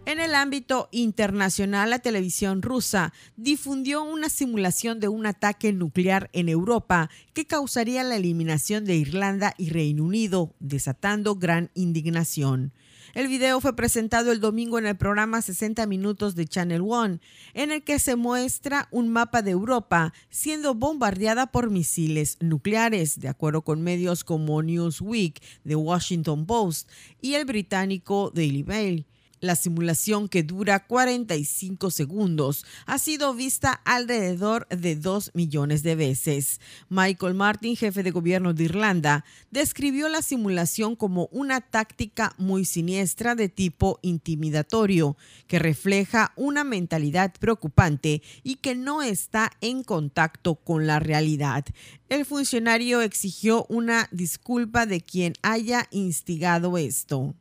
En 0.07 0.20
el 0.20 0.36
ámbito 0.36 0.88
internacional, 0.92 1.90
la 1.90 1.98
televisión 1.98 2.62
rusa 2.62 3.12
difundió 3.36 4.04
una 4.04 4.28
simulación 4.28 5.00
de 5.00 5.09
un 5.09 5.26
ataque 5.26 5.72
nuclear 5.72 6.30
en 6.32 6.48
Europa 6.48 7.11
que 7.34 7.44
causaría 7.44 8.04
la 8.04 8.14
eliminación 8.14 8.84
de 8.84 8.94
Irlanda 8.94 9.52
y 9.59 9.70
Reino 9.70 10.04
Unido, 10.04 10.54
desatando 10.61 11.34
gran 11.34 11.72
indignación. 11.74 12.72
El 13.14 13.26
video 13.26 13.61
fue 13.61 13.74
presentado 13.74 14.30
el 14.30 14.38
domingo 14.38 14.78
en 14.78 14.86
el 14.86 14.96
programa 14.96 15.42
60 15.42 15.84
Minutos 15.88 16.36
de 16.36 16.46
Channel 16.46 16.82
One, 16.86 17.18
en 17.52 17.72
el 17.72 17.82
que 17.82 17.98
se 17.98 18.14
muestra 18.14 18.86
un 18.92 19.09
mapa 19.09 19.42
de 19.42 19.50
Europa 19.50 20.12
siendo 20.30 20.76
bombardeada 20.76 21.50
por 21.50 21.68
misiles 21.68 22.36
nucleares, 22.40 23.18
de 23.18 23.26
acuerdo 23.26 23.62
con 23.62 23.82
medios 23.82 24.22
como 24.22 24.62
Newsweek, 24.62 25.42
The 25.66 25.74
Washington 25.74 26.46
Post 26.46 26.88
y 27.20 27.34
el 27.34 27.44
británico 27.44 28.30
Daily 28.32 28.62
Mail. 28.62 29.04
La 29.41 29.55
simulación, 29.55 30.28
que 30.28 30.43
dura 30.43 30.87
45 30.87 31.91
segundos, 31.91 32.64
ha 32.87 32.99
sido 32.99 33.34
vista 33.34 33.72
alrededor 33.84 34.66
de 34.68 34.97
2 34.97 35.32
millones 35.34 35.82
de 35.82 35.95
veces. 35.95 36.59
Michael 36.89 37.34
Martin, 37.34 37.76
jefe 37.76 38.03
de 38.03 38.12
gobierno 38.12 38.55
de 38.55 38.64
Irlanda, 38.64 39.26
describió 39.51 40.09
la 40.09 40.22
simulación 40.22 40.97
como 40.97 41.28
una 41.32 41.61
táctica 41.61 42.34
muy 42.39 42.64
siniestra 42.64 43.34
de 43.34 43.51
tipo 43.51 43.99
intimidatorio, 44.01 45.18
que 45.47 45.59
refleja 45.59 46.32
una 46.37 46.64
mentalidad 46.64 47.34
preocupante 47.39 48.22
y 48.43 48.57
que 48.57 48.74
no 48.74 49.03
está 49.03 49.53
en 49.61 49.82
contacto 49.82 50.55
con 50.55 50.87
la 50.87 50.99
realidad. 50.99 51.64
El 52.09 52.24
funcionario 52.24 53.03
exigió 53.03 53.66
una 53.68 54.09
disculpa 54.12 54.87
de 54.87 55.03
quien 55.03 55.34
haya 55.43 55.89
instigado 55.91 56.78
esto. 56.78 57.34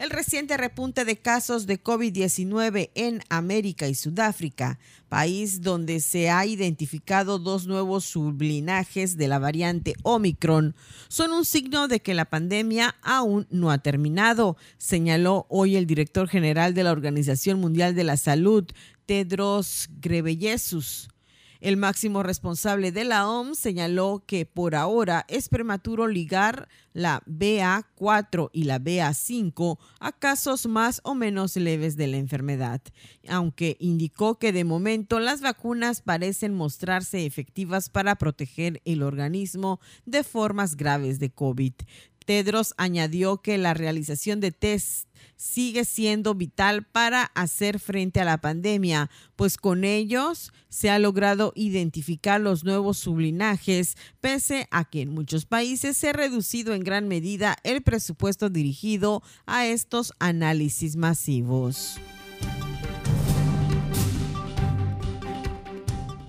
El 0.00 0.08
reciente 0.08 0.56
repunte 0.56 1.04
de 1.04 1.18
casos 1.18 1.66
de 1.66 1.78
COVID-19 1.78 2.88
en 2.94 3.22
América 3.28 3.86
y 3.86 3.94
Sudáfrica, 3.94 4.78
país 5.10 5.60
donde 5.60 6.00
se 6.00 6.30
ha 6.30 6.46
identificado 6.46 7.38
dos 7.38 7.66
nuevos 7.66 8.06
sublinajes 8.06 9.18
de 9.18 9.28
la 9.28 9.38
variante 9.38 9.92
Omicron, 10.02 10.74
son 11.08 11.32
un 11.32 11.44
signo 11.44 11.86
de 11.86 12.00
que 12.00 12.14
la 12.14 12.24
pandemia 12.24 12.96
aún 13.02 13.46
no 13.50 13.70
ha 13.70 13.76
terminado, 13.76 14.56
señaló 14.78 15.44
hoy 15.50 15.76
el 15.76 15.86
director 15.86 16.28
general 16.28 16.72
de 16.72 16.84
la 16.84 16.92
Organización 16.92 17.60
Mundial 17.60 17.94
de 17.94 18.04
la 18.04 18.16
Salud, 18.16 18.64
Tedros 19.04 19.90
Ghebreyesus. 20.00 21.10
El 21.60 21.76
máximo 21.76 22.22
responsable 22.22 22.90
de 22.90 23.04
la 23.04 23.28
OMS 23.28 23.58
señaló 23.58 24.24
que 24.26 24.46
por 24.46 24.74
ahora 24.74 25.26
es 25.28 25.50
prematuro 25.50 26.08
ligar 26.08 26.68
la 26.94 27.22
BA4 27.26 28.48
y 28.52 28.64
la 28.64 28.80
BA5 28.80 29.78
a 30.00 30.12
casos 30.12 30.66
más 30.66 31.02
o 31.04 31.14
menos 31.14 31.56
leves 31.56 31.98
de 31.98 32.06
la 32.06 32.16
enfermedad, 32.16 32.80
aunque 33.28 33.76
indicó 33.78 34.38
que 34.38 34.52
de 34.52 34.64
momento 34.64 35.20
las 35.20 35.42
vacunas 35.42 36.00
parecen 36.00 36.54
mostrarse 36.54 37.26
efectivas 37.26 37.90
para 37.90 38.16
proteger 38.16 38.80
el 38.86 39.02
organismo 39.02 39.80
de 40.06 40.24
formas 40.24 40.76
graves 40.76 41.18
de 41.18 41.30
COVID. 41.30 41.74
Tedros 42.30 42.74
añadió 42.76 43.38
que 43.38 43.58
la 43.58 43.74
realización 43.74 44.38
de 44.38 44.52
test 44.52 45.08
sigue 45.34 45.84
siendo 45.84 46.36
vital 46.36 46.86
para 46.86 47.24
hacer 47.24 47.80
frente 47.80 48.20
a 48.20 48.24
la 48.24 48.40
pandemia, 48.40 49.10
pues 49.34 49.56
con 49.56 49.82
ellos 49.82 50.52
se 50.68 50.90
ha 50.90 51.00
logrado 51.00 51.52
identificar 51.56 52.40
los 52.40 52.62
nuevos 52.62 52.98
sublinajes, 52.98 53.96
pese 54.20 54.68
a 54.70 54.84
que 54.84 55.00
en 55.00 55.08
muchos 55.12 55.44
países 55.44 55.96
se 55.96 56.10
ha 56.10 56.12
reducido 56.12 56.72
en 56.72 56.84
gran 56.84 57.08
medida 57.08 57.56
el 57.64 57.82
presupuesto 57.82 58.48
dirigido 58.48 59.24
a 59.44 59.66
estos 59.66 60.12
análisis 60.20 60.94
masivos. 60.94 61.96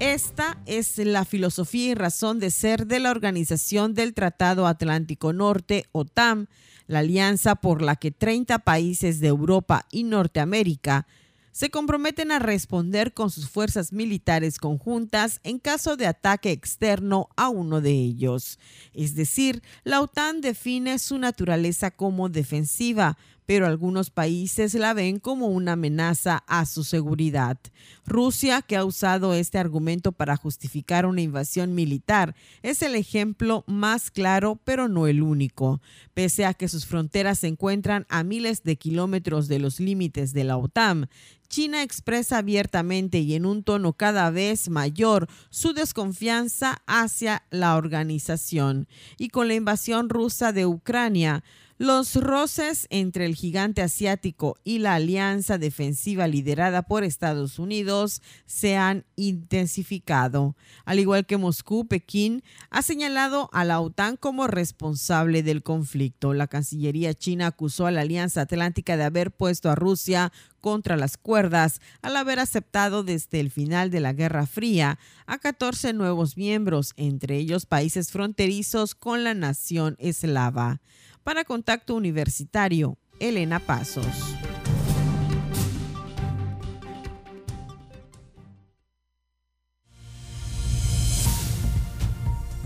Esta 0.02 0.58
es 0.66 0.98
la 0.98 1.26
filosofía 1.26 1.92
y 1.92 1.94
razón 1.94 2.40
de 2.40 2.50
ser 2.50 2.88
de 2.88 3.00
la 3.00 3.12
Organización 3.12 3.94
del 3.94 4.16
Tratado 4.16 4.66
Atlántico 4.66 5.32
Norte, 5.32 5.86
OTAN, 5.92 6.50
la 6.88 7.00
alianza 7.00 7.54
por 7.54 7.84
la 7.84 7.96
que 7.96 8.10
30 8.10 8.58
países 8.58 9.20
de 9.20 9.28
Europa 9.28 9.86
y 9.92 10.04
Norteamérica 10.04 11.06
se 11.52 11.70
comprometen 11.70 12.32
a 12.32 12.40
responder 12.40 13.14
con 13.14 13.30
sus 13.30 13.48
fuerzas 13.48 13.94
militares 13.94 14.58
conjuntas 14.58 15.40
en 15.44 15.60
caso 15.60 15.98
de 15.98 16.08
ataque 16.08 16.50
externo 16.50 17.30
a 17.38 17.50
uno 17.50 17.80
de 17.80 17.92
ellos. 17.92 18.58
Es 18.96 19.14
decir, 19.14 19.62
la 19.84 20.02
OTAN 20.02 20.42
define 20.42 20.98
su 20.98 21.20
naturaleza 21.20 21.92
como 21.92 22.28
defensiva, 22.28 23.20
pero 23.46 23.68
algunos 23.68 24.10
países 24.10 24.74
la 24.74 24.94
ven 24.94 25.20
como 25.20 25.48
una 25.48 25.74
amenaza 25.74 26.44
a 26.48 26.66
su 26.66 26.84
seguridad. 26.84 27.58
Rusia, 28.06 28.62
que 28.62 28.78
ha 28.78 28.86
usado 28.86 29.34
este 29.34 29.58
argumento 29.58 30.12
para 30.12 30.38
justificar 30.38 31.06
una 31.06 31.22
invasión 31.22 31.76
militar, 31.76 32.36
es 32.62 32.82
el 32.82 32.96
ejemplo 32.96 33.64
más 33.68 34.12
claro, 34.12 34.60
pero 34.64 34.88
no 34.88 35.08
el 35.08 35.22
único. 35.22 35.82
Pese 36.14 36.46
a 36.46 36.54
que 36.54 36.68
sus 36.68 36.86
fronteras 36.86 37.40
se 37.40 37.48
encuentran 37.48 38.06
a 38.10 38.24
miles 38.24 38.64
de 38.64 38.78
kilómetros 38.78 39.48
de 39.48 39.60
los 39.60 39.80
límites 39.80 40.34
de 40.34 40.44
la 40.44 40.58
OTAN, 40.58 41.10
China 41.52 41.84
expresa 41.84 42.38
abiertamente 42.38 43.20
y 43.20 43.36
en 43.36 43.46
un 43.46 43.64
tono 43.64 43.92
cada 43.92 44.30
vez 44.30 44.70
mayor 44.70 45.28
su 45.50 45.74
desconfianza 45.74 46.82
hacia 46.88 47.44
la 47.50 47.76
organización. 47.76 48.88
Y 49.18 49.28
con 49.28 49.50
la 49.50 49.56
invasión 49.56 50.08
rusa 50.08 50.54
de 50.54 50.66
Ucrania, 50.66 51.44
los 51.82 52.14
roces 52.14 52.86
entre 52.92 53.26
el 53.26 53.34
gigante 53.34 53.82
asiático 53.82 54.56
y 54.64 54.78
la 54.78 54.94
alianza 54.94 55.58
defensiva 55.58 56.28
liderada 56.28 56.84
por 56.84 57.04
Estados 57.04 57.58
Unidos 57.58 58.22
se 58.46 58.78
han 58.78 59.04
intensificado. 59.16 60.56
Al 60.86 61.00
igual 61.00 61.26
que 61.26 61.38
Moscú, 61.38 61.88
Pekín 61.88 62.44
ha 62.70 62.84
señalado 62.84 63.50
a 63.52 63.66
la 63.66 63.80
OTAN 63.80 64.16
como 64.16 64.46
responsable 64.46 65.42
del 65.42 65.64
conflicto. 65.64 66.36
La 66.36 66.46
Cancillería 66.46 67.16
china 67.16 67.48
acusó 67.48 67.88
a 67.88 67.92
la 67.92 68.02
Alianza 68.02 68.42
Atlántica 68.42 68.96
de 68.96 69.06
haber 69.06 69.32
puesto 69.32 69.72
a 69.72 69.74
Rusia 69.74 70.32
contra 70.60 70.98
las 70.98 71.18
cuerdas 71.18 71.82
al 72.04 72.16
haber 72.16 72.38
aceptado 72.38 73.02
desde 73.02 73.40
el 73.40 73.50
final 73.50 73.90
de 73.90 74.02
la 74.02 74.14
Guerra 74.14 74.46
Fría 74.46 75.00
a 75.26 75.40
14 75.40 75.94
nuevos 75.94 76.38
miembros, 76.38 76.94
entre 76.96 77.38
ellos 77.38 77.66
países 77.66 78.12
fronterizos 78.12 78.94
con 78.94 79.24
la 79.24 79.34
nación 79.34 79.96
eslava. 79.98 80.80
Para 81.24 81.44
Contacto 81.44 81.94
Universitario, 81.94 82.98
Elena 83.20 83.60
Pasos. 83.60 84.06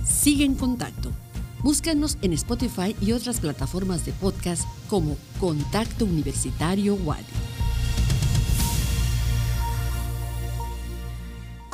Sigue 0.05 0.45
en 0.45 0.55
contacto. 0.55 1.11
Búscanos 1.63 2.17
en 2.21 2.31
Spotify 2.31 2.95
y 3.01 3.11
otras 3.11 3.41
plataformas 3.41 4.05
de 4.05 4.13
podcast 4.13 4.63
como 4.87 5.17
Contacto 5.39 6.05
Universitario 6.05 6.95
Wadi. 6.95 7.25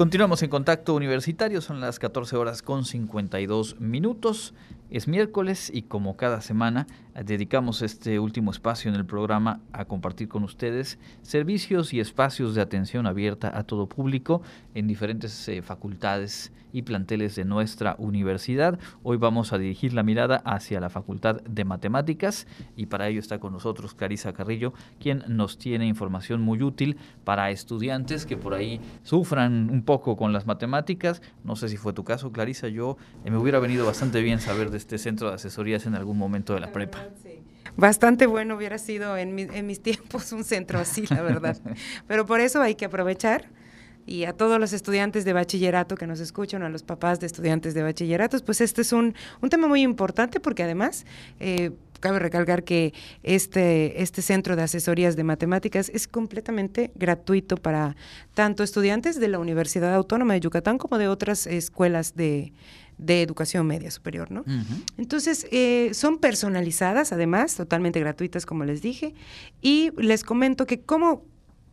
Continuamos 0.02 0.42
en 0.42 0.50
contacto 0.50 0.96
universitario, 0.96 1.62
son 1.62 1.80
las 1.80 2.00
14 2.00 2.36
horas 2.36 2.64
con 2.64 2.86
52 2.86 3.80
minutos. 3.80 4.56
Es 4.92 5.08
miércoles 5.08 5.72
y 5.74 5.84
como 5.84 6.18
cada 6.18 6.42
semana 6.42 6.86
dedicamos 7.16 7.82
este 7.82 8.20
último 8.20 8.52
espacio 8.52 8.90
en 8.90 8.96
el 8.96 9.06
programa 9.06 9.62
a 9.72 9.86
compartir 9.86 10.28
con 10.28 10.44
ustedes 10.44 11.00
servicios 11.22 11.94
y 11.94 12.02
espacios 12.02 12.56
de 12.56 12.62
atención 12.62 13.08
abierta 13.08 13.58
a 13.58 13.64
todo 13.64 13.88
público 13.88 14.42
en 14.74 14.88
diferentes 14.88 15.48
eh, 15.48 15.62
facultades 15.62 16.52
y 16.74 16.84
planteles 16.84 17.36
de 17.36 17.46
nuestra 17.46 17.96
universidad. 18.00 18.80
Hoy 19.04 19.18
vamos 19.18 19.54
a 19.54 19.58
dirigir 19.58 19.94
la 19.94 20.04
mirada 20.04 20.38
hacia 20.46 20.80
la 20.80 20.90
Facultad 20.90 21.42
de 21.42 21.66
Matemáticas 21.66 22.48
y 22.76 22.86
para 22.86 23.08
ello 23.08 23.20
está 23.20 23.40
con 23.40 23.54
nosotros 23.54 23.94
Clarisa 23.94 24.34
Carrillo, 24.34 24.74
quien 25.00 25.24
nos 25.28 25.58
tiene 25.58 25.86
información 25.88 26.42
muy 26.42 26.62
útil 26.64 26.98
para 27.24 27.52
estudiantes 27.52 28.26
que 28.26 28.38
por 28.38 28.54
ahí 28.54 28.80
sufran 29.04 29.70
un 29.70 29.84
poco 29.84 30.16
con 30.16 30.34
las 30.34 30.46
matemáticas. 30.46 31.22
No 31.44 31.56
sé 31.56 31.70
si 31.70 31.78
fue 31.78 31.94
tu 31.94 32.04
caso, 32.04 32.32
Clarisa, 32.32 32.68
yo 32.68 32.98
eh, 33.26 33.32
me 33.32 33.38
hubiera 33.38 33.60
venido 33.60 33.86
bastante 33.86 34.22
bien 34.22 34.40
saber 34.40 34.70
de 34.70 34.81
este 34.82 34.98
centro 34.98 35.30
de 35.30 35.36
asesorías 35.36 35.86
en 35.86 35.96
algún 35.96 36.18
momento 36.18 36.54
de 36.54 36.60
la 36.60 36.72
prepa. 36.72 37.08
Bastante 37.78 38.26
bueno 38.26 38.56
hubiera 38.56 38.78
sido 38.78 39.16
en, 39.18 39.40
en 39.40 39.66
mis 39.66 39.82
tiempos 39.88 40.32
un 40.32 40.44
centro 40.44 40.80
así, 40.80 41.06
la 41.08 41.22
verdad. 41.22 41.58
Pero 42.08 42.26
por 42.26 42.40
eso 42.42 42.62
hay 42.62 42.76
que 42.76 42.86
aprovechar 42.86 43.50
y 44.06 44.26
a 44.26 44.34
todos 44.34 44.60
los 44.60 44.74
estudiantes 44.74 45.26
de 45.26 45.34
bachillerato 45.34 45.96
que 45.96 46.08
nos 46.08 46.20
escuchan, 46.20 46.64
a 46.64 46.70
los 46.70 46.84
papás 46.84 47.20
de 47.20 47.28
estudiantes 47.28 47.74
de 47.74 47.84
bachilleratos, 47.84 48.42
pues 48.42 48.60
este 48.62 48.82
es 48.82 48.94
un, 48.94 49.16
un 49.42 49.50
tema 49.50 49.68
muy 49.68 49.82
importante 49.82 50.40
porque 50.40 50.64
además 50.64 51.06
eh, 51.40 51.72
cabe 52.00 52.20
recalcar 52.20 52.64
que 52.64 52.94
este, 53.24 54.02
este 54.02 54.22
centro 54.22 54.56
de 54.56 54.64
asesorías 54.64 55.16
de 55.16 55.24
matemáticas 55.24 55.90
es 55.90 56.08
completamente 56.08 56.92
gratuito 56.96 57.58
para 57.58 57.96
tanto 58.34 58.64
estudiantes 58.64 59.20
de 59.20 59.28
la 59.28 59.40
Universidad 59.40 59.94
Autónoma 59.94 60.34
de 60.34 60.40
Yucatán 60.40 60.78
como 60.78 60.98
de 60.98 61.08
otras 61.08 61.46
escuelas 61.46 62.16
de, 62.16 62.54
de 63.02 63.24
educación 63.24 63.68
media 63.68 63.92
superior, 63.92 64.32
¿no? 64.32 64.46
Entonces, 64.98 65.48
eh, 65.52 65.90
son 65.94 66.20
personalizadas, 66.20 67.12
además, 67.12 67.56
totalmente 67.56 68.00
gratuitas, 68.00 68.46
como 68.46 68.64
les 68.64 68.82
dije, 68.82 69.16
y 69.62 69.92
les 69.98 70.24
comento 70.24 70.66
que 70.66 70.82
cómo, 70.82 71.26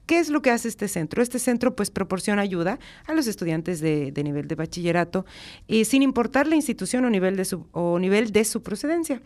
¿Qué 0.06 0.18
es 0.18 0.30
lo 0.30 0.40
que 0.40 0.50
hace 0.50 0.68
este 0.68 0.88
centro? 0.88 1.22
Este 1.22 1.38
centro 1.38 1.76
pues 1.76 1.90
proporciona 1.90 2.40
ayuda 2.40 2.78
a 3.06 3.12
los 3.12 3.26
estudiantes 3.26 3.80
de, 3.80 4.10
nivel 4.24 4.48
de 4.48 4.54
bachillerato, 4.54 5.26
y 5.66 5.84
sin 5.84 6.02
importar 6.02 6.46
la 6.46 6.56
institución 6.56 7.04
o 7.04 7.10
nivel 7.10 7.36
de 7.36 7.44
su, 7.44 7.66
o 7.72 7.98
nivel 7.98 8.32
de 8.32 8.44
su 8.46 8.62
procedencia. 8.62 9.20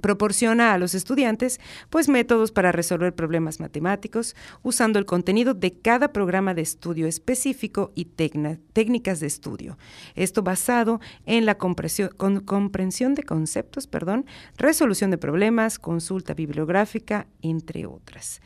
Proporciona 0.00 0.72
a 0.72 0.78
los 0.78 0.94
estudiantes 0.94 1.60
pues 1.90 2.08
métodos 2.08 2.52
para 2.52 2.72
resolver 2.72 3.14
problemas 3.14 3.60
matemáticos 3.60 4.36
usando 4.62 4.98
el 4.98 5.06
contenido 5.06 5.54
de 5.54 5.72
cada 5.72 6.12
programa 6.12 6.54
de 6.54 6.62
estudio 6.62 7.06
específico 7.06 7.92
y 7.94 8.06
técnicas 8.06 9.20
de 9.20 9.26
estudio. 9.26 9.78
Esto 10.14 10.42
basado 10.42 11.00
en 11.26 11.46
la 11.46 11.56
comprensión 11.56 13.14
de 13.14 13.22
conceptos, 13.22 13.86
perdón, 13.86 14.26
resolución 14.56 15.10
de 15.10 15.18
problemas, 15.18 15.78
consulta 15.78 16.34
bibliográfica, 16.34 17.26
entre 17.42 17.86
otras. 17.86 18.40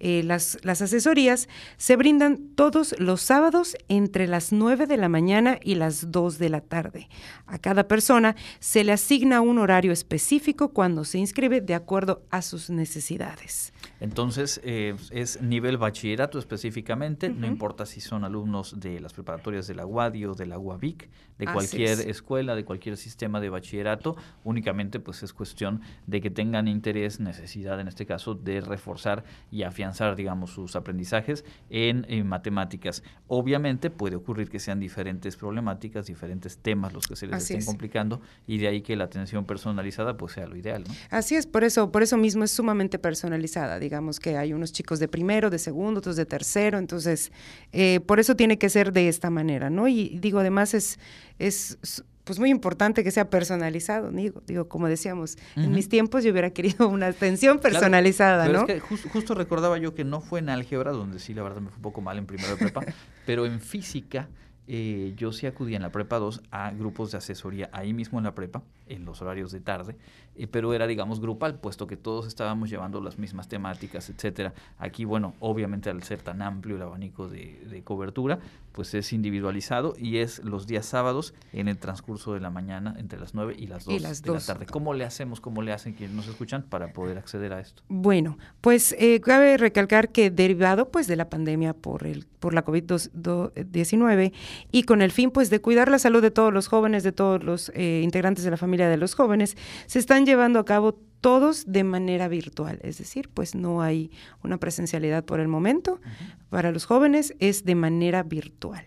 Eh, 0.00 0.22
las, 0.22 0.58
las, 0.62 0.82
asesorías 0.82 1.48
se 1.76 1.96
brindan 1.96 2.50
todos 2.54 2.94
los 2.98 3.20
sábados 3.20 3.76
entre 3.88 4.26
las 4.28 4.52
9 4.52 4.86
de 4.86 4.96
la 4.96 5.08
mañana 5.08 5.58
y 5.62 5.74
las 5.74 6.12
2 6.12 6.38
de 6.38 6.48
la 6.48 6.60
tarde. 6.60 7.08
A 7.46 7.58
cada 7.58 7.88
persona 7.88 8.36
se 8.60 8.84
le 8.84 8.92
asigna 8.92 9.40
un 9.40 9.58
horario 9.58 9.92
específico 9.92 10.68
cuando 10.72 11.04
se 11.04 11.18
inscribe 11.18 11.60
de 11.60 11.74
acuerdo 11.74 12.22
a 12.30 12.42
sus 12.42 12.70
necesidades. 12.70 13.72
Entonces, 14.00 14.60
eh, 14.64 14.94
es 15.10 15.42
nivel 15.42 15.76
bachillerato 15.76 16.38
específicamente, 16.38 17.28
no 17.30 17.46
importa 17.46 17.84
si 17.84 18.00
son 18.00 18.24
alumnos 18.24 18.78
de 18.78 19.00
las 19.00 19.12
preparatorias 19.12 19.66
de 19.66 19.74
la 19.74 19.86
UADI 19.86 20.26
o 20.26 20.34
de 20.34 20.46
la 20.46 20.58
UAVIC, 20.58 21.08
de 21.38 21.46
cualquier 21.46 22.08
escuela, 22.08 22.54
de 22.54 22.64
cualquier 22.64 22.96
sistema 22.96 23.40
de 23.40 23.48
bachillerato, 23.48 24.16
únicamente 24.44 25.00
pues 25.00 25.22
es 25.22 25.32
cuestión 25.32 25.80
de 26.06 26.20
que 26.20 26.30
tengan 26.30 26.68
interés, 26.68 27.20
necesidad 27.20 27.80
en 27.80 27.88
este 27.88 28.06
caso, 28.06 28.34
de 28.34 28.60
reforzar 28.60 29.24
y 29.50 29.62
afianzar, 29.62 29.87
digamos, 30.16 30.50
sus 30.50 30.76
aprendizajes 30.76 31.44
en, 31.70 32.06
matemáticas. 32.26 33.02
Obviamente 33.26 33.90
puede 33.90 34.16
ocurrir 34.16 34.48
que 34.50 34.58
sean 34.58 34.80
diferentes 34.80 35.36
problemáticas, 35.36 36.06
diferentes 36.06 36.58
temas 36.58 36.92
los 36.92 37.06
que 37.06 37.16
se 37.16 37.26
les 37.26 37.42
estén 37.42 37.64
complicando 37.64 38.20
y 38.46 38.58
de 38.58 38.68
ahí 38.68 38.82
que 38.82 38.96
la 38.96 39.04
atención 39.04 39.44
personalizada 39.44 40.16
pues 40.16 40.32
sea 40.32 40.46
lo 40.46 40.56
ideal, 40.56 40.84
¿no? 40.86 40.94
Así 41.10 41.36
es, 41.36 41.46
por 41.46 41.64
eso, 41.64 41.92
por 41.92 42.02
eso 42.02 42.16
mismo 42.16 42.44
es 42.44 42.50
sumamente 42.50 42.98
personalizada 42.98 43.78
digamos 43.78 44.20
que 44.20 44.36
hay 44.36 44.52
unos 44.52 44.72
chicos 44.72 44.98
de 44.98 45.08
primero, 45.08 45.50
de 45.50 45.58
segundo, 45.58 45.98
otros 45.98 46.16
de 46.16 46.26
tercero, 46.26 46.78
entonces 46.78 47.32
eh, 47.72 48.00
por 48.00 48.20
eso 48.20 48.36
tiene 48.36 48.58
que 48.58 48.68
ser 48.68 48.92
de 48.92 49.08
esta 49.08 49.30
manera, 49.30 49.70
¿no? 49.70 49.88
Y 49.88 50.18
digo, 50.20 50.38
además 50.38 50.74
es, 50.74 50.98
es 51.38 52.04
pues 52.28 52.38
muy 52.38 52.50
importante 52.50 53.02
que 53.02 53.10
sea 53.10 53.30
personalizado, 53.30 54.10
digo, 54.10 54.42
digo 54.46 54.68
como 54.68 54.86
decíamos, 54.86 55.38
en 55.56 55.72
mis 55.72 55.88
tiempos 55.88 56.22
yo 56.24 56.30
hubiera 56.30 56.50
querido 56.50 56.86
una 56.86 57.06
atención 57.06 57.58
personalizada, 57.58 58.44
pero 58.44 58.66
¿no? 58.66 58.68
Es 58.68 58.82
que 58.82 59.08
justo 59.08 59.34
recordaba 59.34 59.78
yo 59.78 59.94
que 59.94 60.04
no 60.04 60.20
fue 60.20 60.40
en 60.40 60.50
álgebra, 60.50 60.92
donde 60.92 61.20
sí 61.20 61.32
la 61.32 61.42
verdad 61.42 61.62
me 61.62 61.70
fue 61.70 61.76
un 61.76 61.82
poco 61.82 62.02
mal 62.02 62.18
en 62.18 62.26
primero 62.26 62.50
de 62.50 62.56
prepa, 62.56 62.82
pero 63.24 63.46
en 63.46 63.62
física 63.62 64.28
eh, 64.70 65.14
yo 65.16 65.32
sí 65.32 65.46
acudía 65.46 65.76
en 65.76 65.82
la 65.82 65.90
prepa 65.90 66.18
2 66.18 66.42
a 66.50 66.70
grupos 66.72 67.10
de 67.10 67.18
asesoría 67.18 67.70
ahí 67.72 67.94
mismo 67.94 68.18
en 68.18 68.24
la 68.24 68.34
prepa, 68.34 68.62
en 68.86 69.06
los 69.06 69.22
horarios 69.22 69.50
de 69.50 69.60
tarde, 69.60 69.96
eh, 70.36 70.46
pero 70.46 70.74
era, 70.74 70.86
digamos, 70.86 71.20
grupal, 71.20 71.58
puesto 71.58 71.86
que 71.86 71.96
todos 71.96 72.26
estábamos 72.26 72.68
llevando 72.68 73.00
las 73.00 73.18
mismas 73.18 73.48
temáticas, 73.48 74.10
etcétera. 74.10 74.52
Aquí, 74.78 75.06
bueno, 75.06 75.34
obviamente 75.40 75.88
al 75.88 76.02
ser 76.02 76.20
tan 76.20 76.42
amplio 76.42 76.76
el 76.76 76.82
abanico 76.82 77.28
de, 77.28 77.58
de, 77.70 77.82
cobertura, 77.82 78.40
pues 78.72 78.92
es 78.92 79.12
individualizado 79.14 79.94
y 79.98 80.18
es 80.18 80.44
los 80.44 80.66
días 80.66 80.84
sábados 80.84 81.32
en 81.54 81.68
el 81.68 81.78
transcurso 81.78 82.34
de 82.34 82.40
la 82.40 82.50
mañana 82.50 82.94
entre 82.98 83.18
las 83.18 83.34
9 83.34 83.56
y 83.58 83.68
las 83.68 83.86
2 83.86 84.22
de 84.22 84.32
la 84.32 84.40
tarde. 84.40 84.66
¿Cómo 84.66 84.92
le 84.92 85.04
hacemos, 85.04 85.40
cómo 85.40 85.62
le 85.62 85.72
hacen 85.72 85.94
quienes 85.94 86.14
nos 86.14 86.28
escuchan 86.28 86.62
para 86.62 86.92
poder 86.92 87.16
acceder 87.16 87.54
a 87.54 87.60
esto? 87.60 87.82
Bueno, 87.88 88.36
pues 88.60 88.94
eh, 88.98 89.20
cabe 89.20 89.56
recalcar 89.56 90.10
que 90.12 90.30
derivado 90.30 90.90
pues 90.90 91.06
de 91.06 91.16
la 91.16 91.30
pandemia 91.30 91.72
por 91.72 92.06
el 92.06 92.26
por 92.38 92.54
la 92.54 92.64
COVID-19 92.64 94.32
y 94.70 94.84
con 94.84 95.02
el 95.02 95.12
fin 95.12 95.30
pues 95.30 95.50
de 95.50 95.60
cuidar 95.60 95.90
la 95.90 95.98
salud 95.98 96.22
de 96.22 96.30
todos 96.30 96.52
los 96.52 96.68
jóvenes, 96.68 97.02
de 97.02 97.12
todos 97.12 97.42
los 97.42 97.70
eh, 97.74 98.00
integrantes 98.02 98.44
de 98.44 98.50
la 98.50 98.56
familia 98.56 98.88
de 98.88 98.96
los 98.96 99.14
jóvenes, 99.14 99.56
se 99.86 99.98
están 99.98 100.26
llevando 100.26 100.58
a 100.58 100.64
cabo 100.64 100.98
todos 101.20 101.64
de 101.66 101.84
manera 101.84 102.28
virtual, 102.28 102.78
es 102.82 102.98
decir, 102.98 103.28
pues 103.28 103.54
no 103.54 103.82
hay 103.82 104.10
una 104.42 104.58
presencialidad 104.58 105.24
por 105.24 105.40
el 105.40 105.48
momento. 105.48 106.00
Para 106.48 106.70
los 106.70 106.84
jóvenes 106.84 107.34
es 107.40 107.64
de 107.64 107.74
manera 107.74 108.22
virtual. 108.22 108.84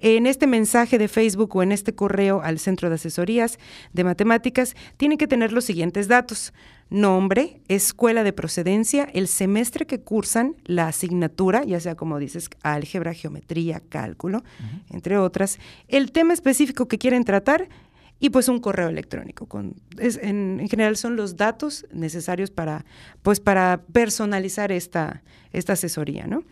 En 0.00 0.26
este 0.26 0.46
mensaje 0.46 0.96
de 0.96 1.08
Facebook 1.08 1.56
o 1.56 1.62
en 1.62 1.72
este 1.72 1.94
correo 1.94 2.40
al 2.42 2.60
Centro 2.60 2.88
de 2.88 2.94
Asesorías 2.94 3.58
de 3.92 4.04
Matemáticas 4.04 4.76
tienen 4.96 5.18
que 5.18 5.26
tener 5.26 5.52
los 5.52 5.64
siguientes 5.64 6.06
datos. 6.06 6.52
Nombre, 6.88 7.60
escuela 7.68 8.22
de 8.22 8.32
procedencia, 8.32 9.08
el 9.12 9.28
semestre 9.28 9.86
que 9.86 10.00
cursan, 10.00 10.56
la 10.64 10.86
asignatura, 10.86 11.64
ya 11.64 11.80
sea 11.80 11.96
como 11.96 12.18
dices, 12.18 12.48
álgebra, 12.62 13.12
geometría, 13.12 13.82
cálculo, 13.88 14.42
entre 14.88 15.18
otras, 15.18 15.58
el 15.88 16.12
tema 16.12 16.32
específico 16.32 16.88
que 16.88 16.96
quieren 16.96 17.24
tratar 17.24 17.68
y 18.20 18.30
pues 18.30 18.48
un 18.48 18.60
correo 18.60 18.88
electrónico. 18.88 19.46
Con, 19.46 19.76
en, 19.98 20.66
general 20.68 20.96
son 20.96 21.16
los 21.16 21.36
datos 21.36 21.86
necesarios 21.92 22.50
para, 22.50 22.84
pues 23.22 23.40
para 23.40 23.82
personalizar 23.92 24.72
esta, 24.72 25.22
esta 25.52 25.74
asesoría, 25.74 26.26
¿no? 26.26 26.44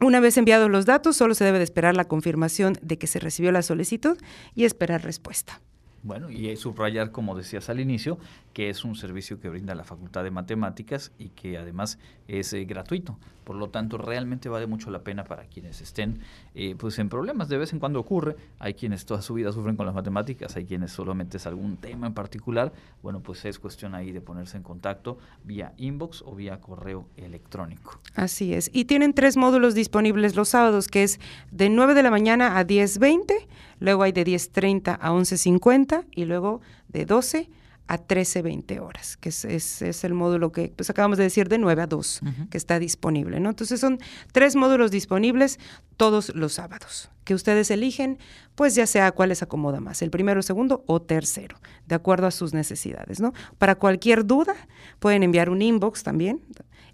Una 0.00 0.20
vez 0.20 0.36
enviados 0.36 0.70
los 0.70 0.86
datos, 0.86 1.16
solo 1.16 1.34
se 1.34 1.44
debe 1.44 1.58
de 1.58 1.64
esperar 1.64 1.96
la 1.96 2.06
confirmación 2.06 2.78
de 2.82 2.98
que 2.98 3.08
se 3.08 3.18
recibió 3.18 3.50
la 3.50 3.62
solicitud 3.62 4.16
y 4.54 4.64
esperar 4.64 5.02
respuesta. 5.02 5.60
Bueno, 6.08 6.30
y 6.30 6.56
subrayar, 6.56 7.10
como 7.10 7.36
decías 7.36 7.68
al 7.68 7.80
inicio, 7.80 8.16
que 8.54 8.70
es 8.70 8.82
un 8.82 8.96
servicio 8.96 9.40
que 9.40 9.50
brinda 9.50 9.74
la 9.74 9.84
Facultad 9.84 10.24
de 10.24 10.30
Matemáticas 10.30 11.12
y 11.18 11.28
que 11.28 11.58
además 11.58 11.98
es 12.28 12.50
eh, 12.54 12.64
gratuito. 12.64 13.18
Por 13.44 13.56
lo 13.56 13.68
tanto, 13.68 13.96
realmente 13.96 14.48
vale 14.48 14.66
mucho 14.66 14.90
la 14.90 15.00
pena 15.00 15.24
para 15.24 15.44
quienes 15.44 15.80
estén 15.80 16.20
eh, 16.54 16.74
pues 16.78 16.98
en 16.98 17.08
problemas. 17.08 17.48
De 17.48 17.56
vez 17.56 17.72
en 17.72 17.78
cuando 17.78 18.00
ocurre. 18.00 18.36
Hay 18.58 18.74
quienes 18.74 19.06
toda 19.06 19.22
su 19.22 19.34
vida 19.34 19.52
sufren 19.52 19.76
con 19.76 19.86
las 19.86 19.94
matemáticas, 19.94 20.56
hay 20.56 20.64
quienes 20.64 20.92
solamente 20.92 21.36
es 21.36 21.46
algún 21.46 21.76
tema 21.76 22.06
en 22.06 22.14
particular. 22.14 22.72
Bueno, 23.02 23.20
pues 23.20 23.44
es 23.44 23.58
cuestión 23.58 23.94
ahí 23.94 24.12
de 24.12 24.20
ponerse 24.20 24.56
en 24.56 24.62
contacto 24.62 25.18
vía 25.44 25.72
inbox 25.76 26.22
o 26.26 26.34
vía 26.34 26.60
correo 26.60 27.06
electrónico. 27.16 27.98
Así 28.14 28.52
es. 28.52 28.70
Y 28.72 28.84
tienen 28.84 29.14
tres 29.14 29.36
módulos 29.36 29.74
disponibles 29.74 30.36
los 30.36 30.50
sábados, 30.50 30.88
que 30.88 31.02
es 31.02 31.20
de 31.50 31.70
9 31.70 31.94
de 31.94 32.02
la 32.02 32.10
mañana 32.10 32.58
a 32.58 32.66
10.20, 32.66 33.46
luego 33.78 34.02
hay 34.02 34.12
de 34.12 34.24
10.30 34.24 34.98
a 35.00 35.10
11.50 35.10 36.06
y 36.12 36.24
luego 36.24 36.60
de 36.88 37.04
12 37.04 37.50
a 37.88 37.96
13, 37.96 38.42
20 38.42 38.80
horas, 38.80 39.16
que 39.16 39.30
es, 39.30 39.46
es, 39.46 40.04
el 40.04 40.12
módulo 40.12 40.52
que 40.52 40.70
pues 40.76 40.90
acabamos 40.90 41.16
de 41.16 41.24
decir 41.24 41.48
de 41.48 41.56
9 41.56 41.82
a 41.82 41.86
2, 41.86 42.20
que 42.50 42.58
está 42.58 42.78
disponible. 42.78 43.40
¿no? 43.40 43.48
Entonces 43.48 43.80
son 43.80 43.98
tres 44.30 44.56
módulos 44.56 44.90
disponibles 44.90 45.58
todos 45.96 46.34
los 46.34 46.52
sábados, 46.52 47.10
que 47.24 47.34
ustedes 47.34 47.70
eligen, 47.70 48.18
pues 48.54 48.74
ya 48.74 48.86
sea 48.86 49.10
cuál 49.12 49.30
les 49.30 49.42
acomoda 49.42 49.80
más, 49.80 50.02
el 50.02 50.10
primero, 50.10 50.42
segundo 50.42 50.84
o 50.86 51.00
tercero, 51.00 51.56
de 51.86 51.94
acuerdo 51.94 52.26
a 52.26 52.30
sus 52.30 52.52
necesidades. 52.52 53.20
¿no? 53.20 53.32
Para 53.56 53.76
cualquier 53.76 54.26
duda, 54.26 54.54
pueden 54.98 55.22
enviar 55.22 55.48
un 55.48 55.62
inbox 55.62 56.02
también 56.02 56.42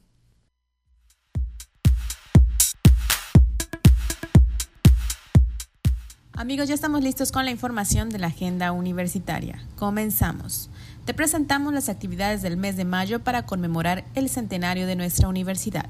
Amigos, 6.36 6.66
ya 6.66 6.74
estamos 6.74 7.04
listos 7.04 7.30
con 7.30 7.44
la 7.44 7.52
información 7.52 8.10
de 8.10 8.18
la 8.18 8.26
agenda 8.26 8.72
universitaria. 8.72 9.64
Comenzamos. 9.76 10.68
Te 11.04 11.12
presentamos 11.12 11.74
las 11.74 11.90
actividades 11.90 12.40
del 12.40 12.56
mes 12.56 12.78
de 12.78 12.86
mayo 12.86 13.22
para 13.22 13.44
conmemorar 13.44 14.06
el 14.14 14.30
centenario 14.30 14.86
de 14.86 14.96
nuestra 14.96 15.28
universidad. 15.28 15.84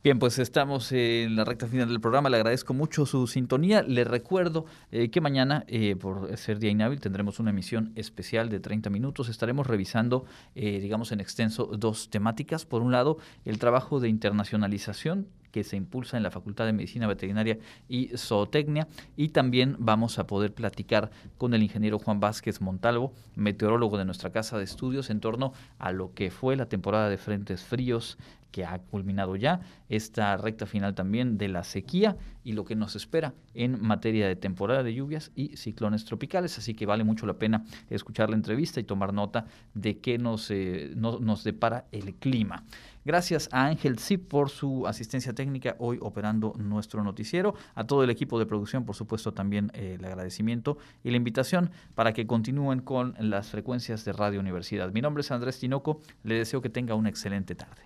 Bien, 0.03 0.19
pues 0.19 0.37
estamos 0.37 0.91
en 0.91 1.35
la 1.35 1.43
recta 1.43 1.65
final 1.65 1.89
del 1.89 1.99
programa. 1.99 2.29
Le 2.29 2.37
agradezco 2.37 2.75
mucho 2.75 3.07
su 3.07 3.25
sintonía. 3.25 3.81
Le 3.81 4.03
recuerdo 4.03 4.67
eh, 4.91 5.09
que 5.09 5.19
mañana, 5.19 5.65
eh, 5.67 5.95
por 5.95 6.37
ser 6.37 6.59
día 6.59 6.69
inhábil, 6.69 6.99
tendremos 6.99 7.39
una 7.39 7.49
emisión 7.49 7.93
especial 7.95 8.49
de 8.49 8.59
30 8.59 8.91
minutos. 8.91 9.27
Estaremos 9.27 9.65
revisando, 9.65 10.23
eh, 10.53 10.79
digamos, 10.79 11.11
en 11.11 11.19
extenso 11.19 11.65
dos 11.65 12.11
temáticas. 12.11 12.63
Por 12.63 12.83
un 12.83 12.91
lado, 12.91 13.17
el 13.43 13.57
trabajo 13.57 13.99
de 13.99 14.07
internacionalización 14.07 15.29
que 15.51 15.63
se 15.63 15.75
impulsa 15.75 16.17
en 16.17 16.23
la 16.23 16.31
Facultad 16.31 16.65
de 16.65 16.73
Medicina 16.73 17.07
Veterinaria 17.07 17.57
y 17.87 18.09
Zootecnia. 18.17 18.87
Y 19.15 19.29
también 19.29 19.75
vamos 19.79 20.19
a 20.19 20.27
poder 20.27 20.53
platicar 20.53 21.11
con 21.37 21.53
el 21.53 21.63
ingeniero 21.63 21.99
Juan 21.99 22.19
Vázquez 22.19 22.61
Montalvo, 22.61 23.13
meteorólogo 23.35 23.97
de 23.97 24.05
nuestra 24.05 24.31
casa 24.31 24.57
de 24.57 24.63
estudios, 24.63 25.09
en 25.09 25.19
torno 25.19 25.53
a 25.79 25.91
lo 25.91 26.13
que 26.13 26.31
fue 26.31 26.55
la 26.55 26.67
temporada 26.67 27.09
de 27.09 27.17
frentes 27.17 27.63
fríos 27.63 28.17
que 28.51 28.65
ha 28.65 28.79
culminado 28.79 29.35
ya, 29.35 29.59
esta 29.89 30.35
recta 30.37 30.65
final 30.65 30.95
también 30.95 31.37
de 31.37 31.47
la 31.47 31.63
sequía 31.63 32.17
y 32.43 32.53
lo 32.53 32.65
que 32.65 32.75
nos 32.75 32.95
espera 32.95 33.33
en 33.53 33.81
materia 33.81 34.27
de 34.27 34.35
temporada 34.35 34.83
de 34.83 34.93
lluvias 34.93 35.31
y 35.35 35.57
ciclones 35.57 36.05
tropicales. 36.05 36.57
Así 36.57 36.73
que 36.73 36.85
vale 36.85 37.03
mucho 37.03 37.25
la 37.25 37.33
pena 37.33 37.65
escuchar 37.89 38.29
la 38.29 38.35
entrevista 38.35 38.79
y 38.79 38.83
tomar 38.83 39.13
nota 39.13 39.45
de 39.73 39.99
qué 39.99 40.17
nos, 40.17 40.49
eh, 40.49 40.91
nos 40.95 41.43
depara 41.43 41.85
el 41.91 42.15
clima. 42.15 42.63
Gracias 43.07 43.47
a 43.53 43.67
Ángel 43.67 43.99
Zip 43.99 44.27
por 44.27 44.49
su 44.49 44.85
asistencia 44.85 45.31
técnica 45.33 45.77
hoy 45.79 45.97
operando 46.01 46.53
nuestro 46.57 47.05
noticiero. 47.05 47.55
A 47.73 47.85
todo 47.85 48.03
el 48.03 48.09
equipo 48.09 48.37
de 48.37 48.45
producción, 48.45 48.83
por 48.83 48.97
supuesto, 48.97 49.31
también 49.31 49.71
eh, 49.73 49.95
el 49.97 50.03
agradecimiento 50.03 50.77
y 51.05 51.11
la 51.11 51.15
invitación 51.15 51.71
para 51.95 52.11
que 52.11 52.27
continúen 52.27 52.81
con 52.81 53.15
las 53.17 53.47
frecuencias 53.47 54.03
de 54.03 54.11
Radio 54.11 54.41
Universidad. 54.41 54.91
Mi 54.91 54.99
nombre 54.99 55.21
es 55.21 55.31
Andrés 55.31 55.57
Tinoco. 55.57 56.01
Le 56.23 56.35
deseo 56.35 56.61
que 56.61 56.69
tenga 56.69 56.95
una 56.95 57.07
excelente 57.07 57.55
tarde. 57.55 57.83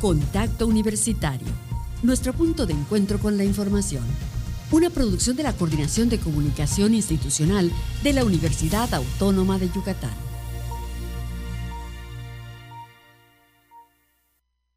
Contacto 0.00 0.68
Universitario, 0.68 1.48
nuestro 2.04 2.32
punto 2.32 2.64
de 2.64 2.74
encuentro 2.74 3.18
con 3.18 3.36
la 3.36 3.42
información. 3.42 4.04
Una 4.70 4.88
producción 4.88 5.34
de 5.34 5.42
la 5.42 5.52
Coordinación 5.52 6.08
de 6.08 6.20
Comunicación 6.20 6.94
Institucional 6.94 7.72
de 8.04 8.12
la 8.12 8.24
Universidad 8.24 8.94
Autónoma 8.94 9.58
de 9.58 9.68
Yucatán. 9.68 10.29